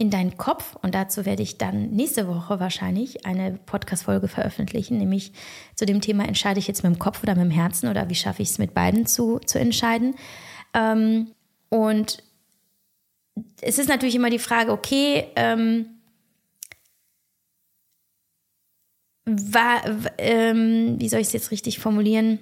in 0.00 0.08
deinen 0.08 0.38
Kopf. 0.38 0.76
Und 0.80 0.94
dazu 0.94 1.26
werde 1.26 1.42
ich 1.42 1.58
dann 1.58 1.90
nächste 1.90 2.26
Woche 2.26 2.58
wahrscheinlich 2.58 3.26
eine 3.26 3.58
Podcast-Folge 3.66 4.28
veröffentlichen, 4.28 4.96
nämlich 4.96 5.32
zu 5.74 5.84
dem 5.84 6.00
Thema, 6.00 6.26
entscheide 6.26 6.58
ich 6.58 6.66
jetzt 6.66 6.82
mit 6.82 6.94
dem 6.94 6.98
Kopf 6.98 7.22
oder 7.22 7.34
mit 7.34 7.44
dem 7.44 7.50
Herzen 7.50 7.86
oder 7.86 8.08
wie 8.08 8.14
schaffe 8.14 8.40
ich 8.40 8.48
es 8.48 8.58
mit 8.58 8.72
beiden 8.72 9.04
zu, 9.04 9.40
zu 9.40 9.60
entscheiden. 9.60 10.14
Ähm, 10.72 11.32
und 11.68 12.22
es 13.60 13.78
ist 13.78 13.90
natürlich 13.90 14.14
immer 14.14 14.30
die 14.30 14.38
Frage, 14.38 14.72
okay, 14.72 15.26
ähm, 15.36 15.84
war, 19.26 19.82
ähm, 20.16 20.96
wie 20.98 21.10
soll 21.10 21.20
ich 21.20 21.26
es 21.26 21.34
jetzt 21.34 21.50
richtig 21.50 21.78
formulieren? 21.78 22.38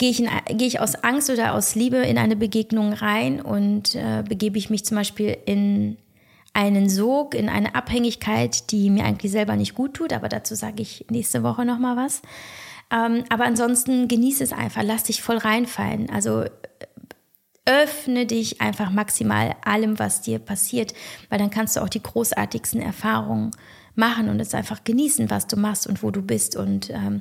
Gehe 0.00 0.08
ich, 0.08 0.20
in, 0.20 0.30
gehe 0.56 0.66
ich 0.66 0.80
aus 0.80 0.94
Angst 0.94 1.28
oder 1.28 1.52
aus 1.52 1.74
Liebe 1.74 1.98
in 1.98 2.16
eine 2.16 2.34
Begegnung 2.34 2.94
rein 2.94 3.38
und 3.38 3.94
äh, 3.94 4.24
begebe 4.26 4.56
ich 4.56 4.70
mich 4.70 4.82
zum 4.82 4.96
Beispiel 4.96 5.36
in 5.44 5.98
einen 6.54 6.88
Sog, 6.88 7.34
in 7.34 7.50
eine 7.50 7.74
Abhängigkeit, 7.74 8.70
die 8.70 8.88
mir 8.88 9.04
eigentlich 9.04 9.30
selber 9.30 9.56
nicht 9.56 9.74
gut 9.74 9.92
tut, 9.92 10.14
aber 10.14 10.30
dazu 10.30 10.54
sage 10.54 10.80
ich 10.80 11.04
nächste 11.10 11.42
Woche 11.42 11.66
nochmal 11.66 11.98
was. 11.98 12.22
Ähm, 12.90 13.24
aber 13.28 13.44
ansonsten 13.44 14.08
genieße 14.08 14.42
es 14.42 14.54
einfach, 14.54 14.82
lass 14.82 15.02
dich 15.02 15.20
voll 15.20 15.36
reinfallen. 15.36 16.08
Also 16.08 16.44
öffne 17.66 18.24
dich 18.24 18.62
einfach 18.62 18.90
maximal 18.90 19.54
allem, 19.66 19.98
was 19.98 20.22
dir 20.22 20.38
passiert, 20.38 20.94
weil 21.28 21.38
dann 21.38 21.50
kannst 21.50 21.76
du 21.76 21.82
auch 21.82 21.90
die 21.90 22.02
großartigsten 22.02 22.80
Erfahrungen 22.80 23.50
machen 23.94 24.30
und 24.30 24.40
es 24.40 24.54
einfach 24.54 24.82
genießen, 24.82 25.28
was 25.28 25.46
du 25.46 25.56
machst 25.58 25.86
und 25.86 26.02
wo 26.02 26.10
du 26.10 26.22
bist. 26.22 26.56
Und, 26.56 26.88
ähm, 26.88 27.20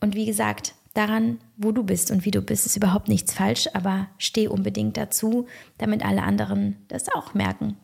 und 0.00 0.14
wie 0.14 0.26
gesagt, 0.26 0.74
daran, 0.96 1.38
wo 1.56 1.72
du 1.72 1.82
bist 1.82 2.10
und 2.10 2.24
wie 2.24 2.30
du 2.30 2.42
bist, 2.42 2.66
ist 2.66 2.76
überhaupt 2.76 3.08
nichts 3.08 3.32
falsch, 3.32 3.68
aber 3.74 4.08
steh 4.18 4.48
unbedingt 4.48 4.96
dazu, 4.96 5.46
damit 5.78 6.04
alle 6.04 6.22
anderen 6.22 6.76
das 6.88 7.08
auch 7.14 7.34
merken. 7.34 7.76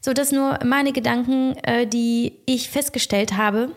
So, 0.00 0.12
das 0.12 0.32
nur 0.32 0.58
meine 0.64 0.92
Gedanken, 0.92 1.56
äh, 1.62 1.86
die 1.86 2.34
ich 2.46 2.68
festgestellt 2.68 3.36
habe, 3.36 3.70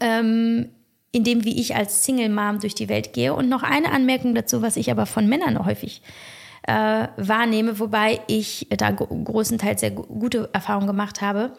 ähm, 0.00 0.70
in 1.12 1.24
dem, 1.24 1.44
wie 1.44 1.60
ich 1.60 1.74
als 1.74 2.04
Single 2.04 2.28
Mom 2.28 2.60
durch 2.60 2.74
die 2.74 2.88
Welt 2.88 3.12
gehe. 3.12 3.34
Und 3.34 3.48
noch 3.48 3.62
eine 3.62 3.92
Anmerkung 3.92 4.34
dazu, 4.34 4.62
was 4.62 4.76
ich 4.76 4.90
aber 4.90 5.06
von 5.06 5.28
Männern 5.28 5.64
häufig 5.64 6.02
äh, 6.62 7.08
wahrnehme, 7.16 7.78
wobei 7.78 8.20
ich 8.28 8.68
da 8.70 8.90
großenteils 8.90 9.80
sehr 9.80 9.90
gute 9.90 10.48
Erfahrungen 10.52 10.86
gemacht 10.86 11.20
habe. 11.20 11.52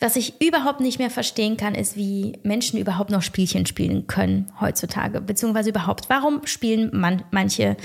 Was 0.00 0.16
ich 0.16 0.40
überhaupt 0.42 0.80
nicht 0.80 0.98
mehr 0.98 1.10
verstehen 1.10 1.56
kann, 1.56 1.74
ist, 1.74 1.96
wie 1.96 2.38
Menschen 2.42 2.78
überhaupt 2.78 3.10
noch 3.10 3.22
Spielchen 3.22 3.64
spielen 3.64 4.06
können 4.06 4.52
heutzutage, 4.60 5.20
beziehungsweise 5.20 5.70
überhaupt. 5.70 6.08
Warum 6.08 6.44
spielen 6.46 6.90
man, 6.92 7.22
manche 7.30 7.76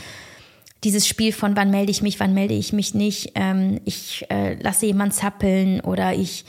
dieses 0.84 1.08
Spiel 1.08 1.34
von 1.34 1.56
wann 1.56 1.72
melde 1.72 1.92
ich 1.92 2.02
mich, 2.02 2.20
wann 2.20 2.34
melde 2.34 2.54
ich 2.54 2.74
mich 2.74 2.94
nicht, 2.94 3.34
ähm, 3.36 3.80
ich 3.86 4.26
äh, 4.30 4.56
lasse 4.56 4.86
jemand 4.86 5.14
zappeln 5.14 5.82
oder 5.82 6.14
ich 6.14 6.46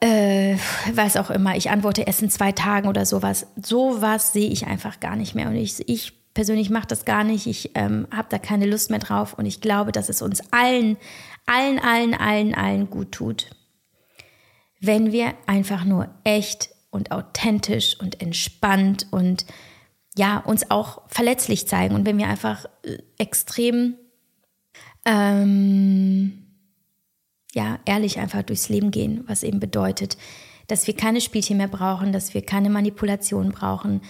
äh, 0.00 0.56
weiß 0.92 1.16
auch 1.16 1.30
immer, 1.30 1.56
ich 1.56 1.70
antworte 1.70 2.02
erst 2.02 2.22
in 2.22 2.30
zwei 2.30 2.52
Tagen 2.52 2.88
oder 2.88 3.04
sowas. 3.04 3.48
Sowas 3.60 4.32
sehe 4.32 4.48
ich 4.48 4.66
einfach 4.66 5.00
gar 5.00 5.16
nicht 5.16 5.34
mehr. 5.34 5.48
Und 5.48 5.56
ich, 5.56 5.88
ich 5.88 6.12
persönlich 6.34 6.70
mache 6.70 6.86
das 6.86 7.04
gar 7.04 7.24
nicht. 7.24 7.46
Ich 7.46 7.72
ähm, 7.74 8.06
habe 8.14 8.28
da 8.30 8.38
keine 8.38 8.66
Lust 8.66 8.90
mehr 8.90 9.00
drauf 9.00 9.34
und 9.34 9.46
ich 9.46 9.60
glaube, 9.60 9.90
dass 9.90 10.08
es 10.08 10.22
uns 10.22 10.40
allen, 10.52 10.96
allen, 11.46 11.80
allen, 11.80 12.14
allen, 12.14 12.54
allen 12.54 12.90
gut 12.90 13.10
tut, 13.10 13.50
wenn 14.80 15.12
wir 15.12 15.34
einfach 15.46 15.84
nur 15.84 16.08
echt 16.24 16.70
und 16.90 17.12
authentisch 17.12 17.98
und 18.00 18.20
entspannt 18.20 19.06
und 19.10 19.44
ja, 20.16 20.38
uns 20.38 20.70
auch 20.70 21.02
verletzlich 21.08 21.68
zeigen 21.68 21.94
und 21.94 22.06
wenn 22.06 22.18
wir 22.18 22.28
einfach 22.28 22.64
äh, 22.82 22.98
extrem 23.18 23.94
ähm, 25.04 26.44
ja, 27.54 27.78
ehrlich 27.84 28.18
einfach 28.18 28.42
durchs 28.42 28.68
Leben 28.68 28.90
gehen, 28.90 29.24
was 29.26 29.42
eben 29.42 29.60
bedeutet, 29.60 30.16
dass 30.66 30.86
wir 30.86 30.94
keine 30.94 31.20
Spielchen 31.20 31.56
mehr 31.56 31.68
brauchen, 31.68 32.12
dass 32.12 32.34
wir 32.34 32.42
keine 32.42 32.68
Manipulation 32.70 33.50
brauchen, 33.52 34.02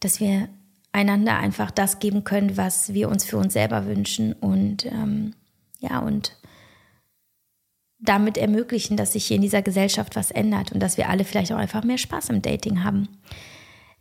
dass 0.00 0.20
wir 0.20 0.48
einander 0.92 1.36
einfach 1.38 1.70
das 1.72 1.98
geben 1.98 2.22
können, 2.22 2.56
was 2.56 2.94
wir 2.94 3.08
uns 3.08 3.24
für 3.24 3.36
uns 3.36 3.52
selber 3.52 3.86
wünschen 3.86 4.32
und 4.32 4.86
ähm, 4.86 5.34
ja, 5.80 5.98
und 5.98 6.36
damit 8.04 8.38
ermöglichen, 8.38 8.96
dass 8.96 9.12
sich 9.12 9.26
hier 9.26 9.36
in 9.36 9.42
dieser 9.42 9.62
Gesellschaft 9.62 10.16
was 10.16 10.30
ändert 10.30 10.72
und 10.72 10.80
dass 10.80 10.96
wir 10.96 11.08
alle 11.08 11.24
vielleicht 11.24 11.52
auch 11.52 11.58
einfach 11.58 11.84
mehr 11.84 11.98
Spaß 11.98 12.30
im 12.30 12.42
Dating 12.42 12.84
haben. 12.84 13.08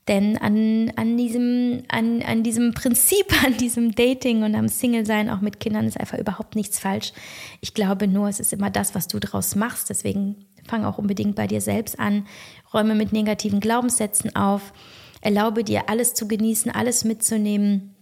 Denn 0.08 0.38
an, 0.38 0.92
an, 0.98 1.16
diesem, 1.16 1.84
an, 1.88 2.22
an 2.22 2.44
diesem 2.44 2.74
Prinzip, 2.74 3.26
an 3.46 3.58
diesem 3.58 3.96
Dating 3.96 4.44
und 4.44 4.56
am 4.56 4.68
Single-Sein 4.68 5.30
auch 5.30 5.42
mit 5.42 5.60
Kindern 5.60 5.88
ist 5.88 6.00
einfach 6.00 6.20
überhaupt 6.20 6.56
nichts 6.56 6.80
falsch. 6.80 7.14
Ich 7.62 7.74
glaube 7.74 8.08
nur, 8.08 8.28
es 8.28 8.40
ist 8.40 8.54
immer 8.54 8.70
das, 8.70 8.96
was 8.96 9.08
du 9.08 9.20
draus 9.20 9.56
machst. 9.56 9.90
Deswegen 9.90 10.46
fang 10.68 10.86
auch 10.86 10.98
unbedingt 10.98 11.36
bei 11.36 11.48
dir 11.48 11.62
selbst 11.62 12.00
an, 12.00 12.26
räume 12.74 12.96
mit 12.96 13.14
negativen 13.14 13.60
Glaubenssätzen 13.60 14.36
auf 14.36 14.74
Erlaube 15.22 15.64
dir, 15.64 15.90
alles 15.90 16.14
zu 16.14 16.28
genießen, 16.28 16.70
alles 16.70 17.06
mitzunehmen, 17.06 17.96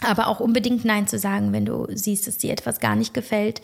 aber 0.00 0.28
auch 0.28 0.40
unbedingt 0.40 0.86
Nein 0.86 1.06
zu 1.06 1.18
sagen, 1.18 1.52
wenn 1.52 1.66
du 1.66 1.86
siehst, 1.90 2.26
dass 2.26 2.38
dir 2.38 2.50
etwas 2.50 2.80
gar 2.80 2.96
nicht 2.96 3.12
gefällt. 3.12 3.60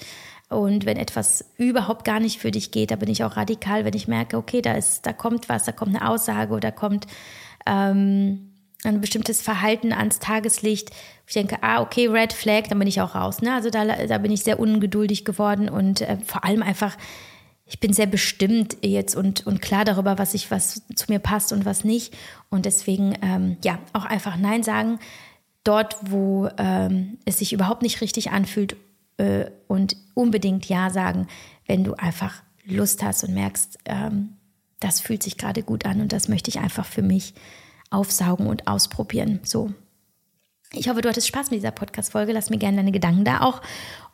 Und 0.49 0.86
wenn 0.86 0.96
etwas 0.96 1.44
überhaupt 1.57 2.05
gar 2.05 2.20
nicht 2.20 2.38
für 2.40 2.51
dich 2.51 2.70
geht, 2.70 2.90
da 2.90 2.96
bin 2.96 3.11
ich 3.11 3.22
auch 3.22 3.36
radikal, 3.36 3.84
wenn 3.84 3.94
ich 3.94 4.09
merke, 4.09 4.38
okay, 4.38 4.62
da 4.62 4.72
ist, 4.72 5.05
da 5.05 5.12
kommt 5.12 5.49
was, 5.49 5.64
da 5.64 5.72
kommt 5.72 5.94
eine 5.94 6.09
Aussage 6.09 6.55
oder 6.55 6.72
kommt 6.72 7.07
ähm, 7.66 8.53
ein 8.84 9.01
bestimmtes 9.01 9.42
Verhalten 9.42 9.92
ans 9.92 10.20
Tageslicht. 10.20 10.90
Ich 11.26 11.34
denke, 11.34 11.59
ah, 11.62 11.82
okay, 11.82 12.07
Red 12.07 12.32
Flag, 12.32 12.68
dann 12.68 12.78
bin 12.78 12.88
ich 12.88 13.01
auch 13.03 13.14
raus. 13.14 13.42
Ne? 13.42 13.53
Also 13.53 13.68
da, 13.68 13.84
da 13.84 14.18
bin 14.18 14.32
ich 14.32 14.42
sehr 14.42 14.59
ungeduldig 14.59 15.26
geworden 15.26 15.68
und 15.68 16.01
äh, 16.01 16.16
vor 16.24 16.44
allem 16.44 16.62
einfach 16.62 16.96
ich 17.68 17.80
bin 17.80 17.92
sehr 17.92 18.07
bestimmt 18.07 18.78
jetzt 18.82 19.14
und, 19.14 19.46
und 19.46 19.61
klar 19.61 19.84
darüber, 19.84 20.18
was 20.18 20.32
ich, 20.32 20.51
was 20.51 20.82
zu 20.94 21.05
mir 21.11 21.18
passt 21.18 21.53
und 21.53 21.66
was 21.66 21.84
nicht. 21.84 22.16
Und 22.49 22.64
deswegen, 22.64 23.14
ähm, 23.20 23.59
ja, 23.62 23.78
auch 23.92 24.07
einfach 24.07 24.38
Nein 24.38 24.62
sagen. 24.62 24.99
Dort, 25.64 25.96
wo 26.01 26.49
ähm, 26.57 27.18
es 27.26 27.40
sich 27.40 27.53
überhaupt 27.53 27.82
nicht 27.82 28.01
richtig 28.01 28.30
anfühlt 28.30 28.76
und 29.66 29.96
unbedingt 30.14 30.68
Ja 30.68 30.90
sagen, 30.90 31.26
wenn 31.66 31.84
du 31.84 31.94
einfach 31.94 32.42
Lust 32.64 33.02
hast 33.02 33.24
und 33.24 33.34
merkst, 33.34 33.78
ähm, 33.84 34.34
das 34.80 35.00
fühlt 35.00 35.22
sich 35.22 35.36
gerade 35.36 35.62
gut 35.62 35.86
an 35.86 36.00
und 36.00 36.12
das 36.12 36.28
möchte 36.28 36.50
ich 36.50 36.60
einfach 36.60 36.86
für 36.86 37.02
mich 37.02 37.34
aufsaugen 37.90 38.46
und 38.46 38.66
ausprobieren. 38.66 39.40
So. 39.42 39.72
Ich 40.72 40.88
hoffe, 40.88 41.00
du 41.00 41.08
hattest 41.08 41.26
Spaß 41.26 41.50
mit 41.50 41.58
dieser 41.58 41.70
Podcast-Folge. 41.70 42.32
Lass 42.32 42.50
mir 42.50 42.58
gerne 42.58 42.76
deine 42.76 42.92
Gedanken 42.92 43.24
da 43.24 43.40
auch 43.40 43.62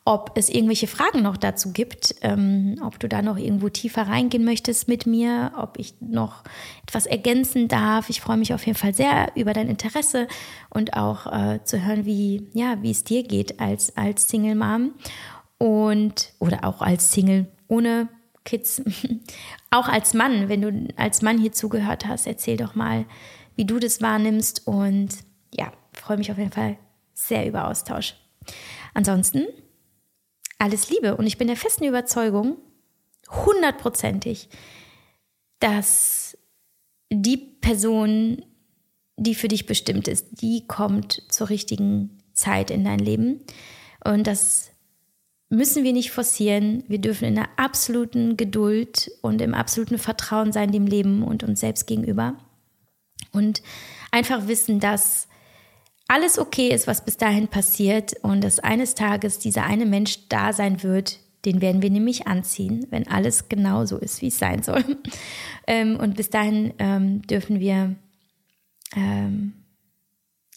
ob 0.07 0.33
es 0.35 0.49
irgendwelche 0.49 0.85
Fragen 0.85 1.23
noch 1.23 1.35
dazu 1.35 1.73
gibt, 1.73 2.15
ähm, 2.21 2.79
ob 2.83 2.99
du 2.99 3.09
da 3.09 3.23
noch 3.23 3.37
irgendwo 3.37 3.69
tiefer 3.69 4.03
reingehen 4.03 4.45
möchtest 4.45 4.87
mit 4.87 5.07
mir, 5.07 5.51
ob 5.57 5.79
ich 5.79 5.95
noch 5.99 6.43
etwas 6.83 7.07
ergänzen 7.07 7.67
darf. 7.67 8.09
Ich 8.09 8.21
freue 8.21 8.37
mich 8.37 8.53
auf 8.53 8.65
jeden 8.67 8.77
Fall 8.77 8.93
sehr 8.93 9.31
über 9.35 9.53
dein 9.53 9.67
Interesse 9.67 10.27
und 10.69 10.93
auch 10.93 11.25
äh, 11.25 11.63
zu 11.63 11.83
hören, 11.83 12.05
wie, 12.05 12.47
ja, 12.53 12.77
wie 12.83 12.91
es 12.91 13.03
dir 13.03 13.23
geht 13.23 13.59
als, 13.59 13.97
als 13.97 14.29
Single 14.29 14.53
Mom 14.53 14.93
und 15.57 16.33
oder 16.37 16.65
auch 16.65 16.81
als 16.81 17.11
Single 17.11 17.47
ohne 17.67 18.07
Kids. 18.43 18.83
auch 19.71 19.87
als 19.87 20.13
Mann, 20.13 20.49
wenn 20.49 20.61
du 20.61 20.93
als 20.97 21.23
Mann 21.23 21.39
hier 21.39 21.51
zugehört 21.51 22.05
hast, 22.05 22.27
erzähl 22.27 22.57
doch 22.57 22.75
mal, 22.75 23.05
wie 23.55 23.65
du 23.65 23.79
das 23.79 24.03
wahrnimmst 24.03 24.67
und 24.67 25.09
ja, 25.51 25.71
freue 25.93 26.17
mich 26.17 26.31
auf 26.31 26.37
jeden 26.37 26.51
Fall 26.51 26.77
sehr 27.15 27.47
über 27.47 27.67
Austausch. 27.67 28.13
Ansonsten 28.93 29.47
alles 30.57 30.89
Liebe. 30.89 31.15
Und 31.17 31.27
ich 31.27 31.37
bin 31.37 31.47
der 31.47 31.57
festen 31.57 31.85
Überzeugung, 31.85 32.57
hundertprozentig, 33.29 34.49
dass 35.59 36.37
die 37.11 37.37
Person, 37.37 38.43
die 39.17 39.35
für 39.35 39.47
dich 39.47 39.65
bestimmt 39.65 40.07
ist, 40.07 40.41
die 40.41 40.67
kommt 40.67 41.23
zur 41.29 41.49
richtigen 41.49 42.21
Zeit 42.33 42.69
in 42.69 42.83
dein 42.83 42.99
Leben. 42.99 43.41
Und 44.03 44.27
dass 44.27 44.71
müssen 45.49 45.83
wir 45.83 45.93
nicht 45.93 46.11
forcieren. 46.11 46.83
Wir 46.87 46.99
dürfen 46.99 47.25
in 47.25 47.35
der 47.35 47.49
absoluten 47.57 48.37
Geduld 48.37 49.11
und 49.21 49.41
im 49.41 49.53
absoluten 49.53 49.97
Vertrauen 49.97 50.51
sein 50.51 50.71
dem 50.71 50.87
Leben 50.87 51.23
und 51.23 51.43
uns 51.43 51.59
selbst 51.59 51.87
gegenüber. 51.87 52.35
Und 53.31 53.61
einfach 54.11 54.47
wissen, 54.47 54.79
dass 54.79 55.27
alles 56.07 56.37
okay 56.37 56.69
ist, 56.69 56.87
was 56.87 57.03
bis 57.03 57.17
dahin 57.17 57.47
passiert 57.47 58.13
und 58.21 58.43
dass 58.43 58.59
eines 58.59 58.95
Tages 58.95 59.39
dieser 59.39 59.63
eine 59.63 59.85
Mensch 59.85 60.27
da 60.29 60.53
sein 60.53 60.83
wird, 60.83 61.19
den 61.45 61.61
werden 61.61 61.81
wir 61.81 61.89
nämlich 61.89 62.27
anziehen, 62.27 62.87
wenn 62.89 63.07
alles 63.07 63.49
genau 63.49 63.85
so 63.85 63.97
ist, 63.97 64.21
wie 64.21 64.27
es 64.27 64.39
sein 64.39 64.63
soll. 64.63 64.83
Ähm, 65.67 65.99
und 65.99 66.15
bis 66.15 66.29
dahin 66.29 66.75
ähm, 66.77 67.23
dürfen 67.23 67.59
wir 67.59 67.95
ähm, 68.95 69.53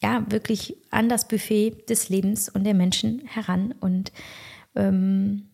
ja 0.02 0.22
wirklich 0.28 0.76
an 0.90 1.08
das 1.08 1.26
Buffet 1.26 1.88
des 1.88 2.10
Lebens 2.10 2.50
und 2.50 2.64
der 2.64 2.74
Menschen 2.74 3.22
heran 3.24 3.74
und 3.80 4.12
ähm, 4.76 5.48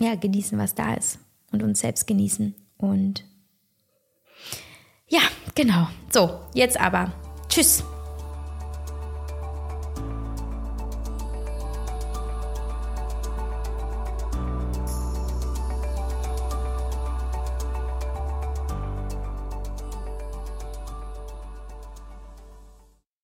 ja, 0.00 0.14
genießen, 0.14 0.58
was 0.58 0.74
da 0.74 0.94
ist 0.94 1.18
und 1.50 1.62
uns 1.62 1.80
selbst 1.80 2.06
genießen. 2.06 2.54
Und 2.78 3.26
ja, 5.08 5.20
genau. 5.54 5.88
So, 6.10 6.40
jetzt 6.54 6.80
aber. 6.80 7.12
Tschüss. 7.50 7.84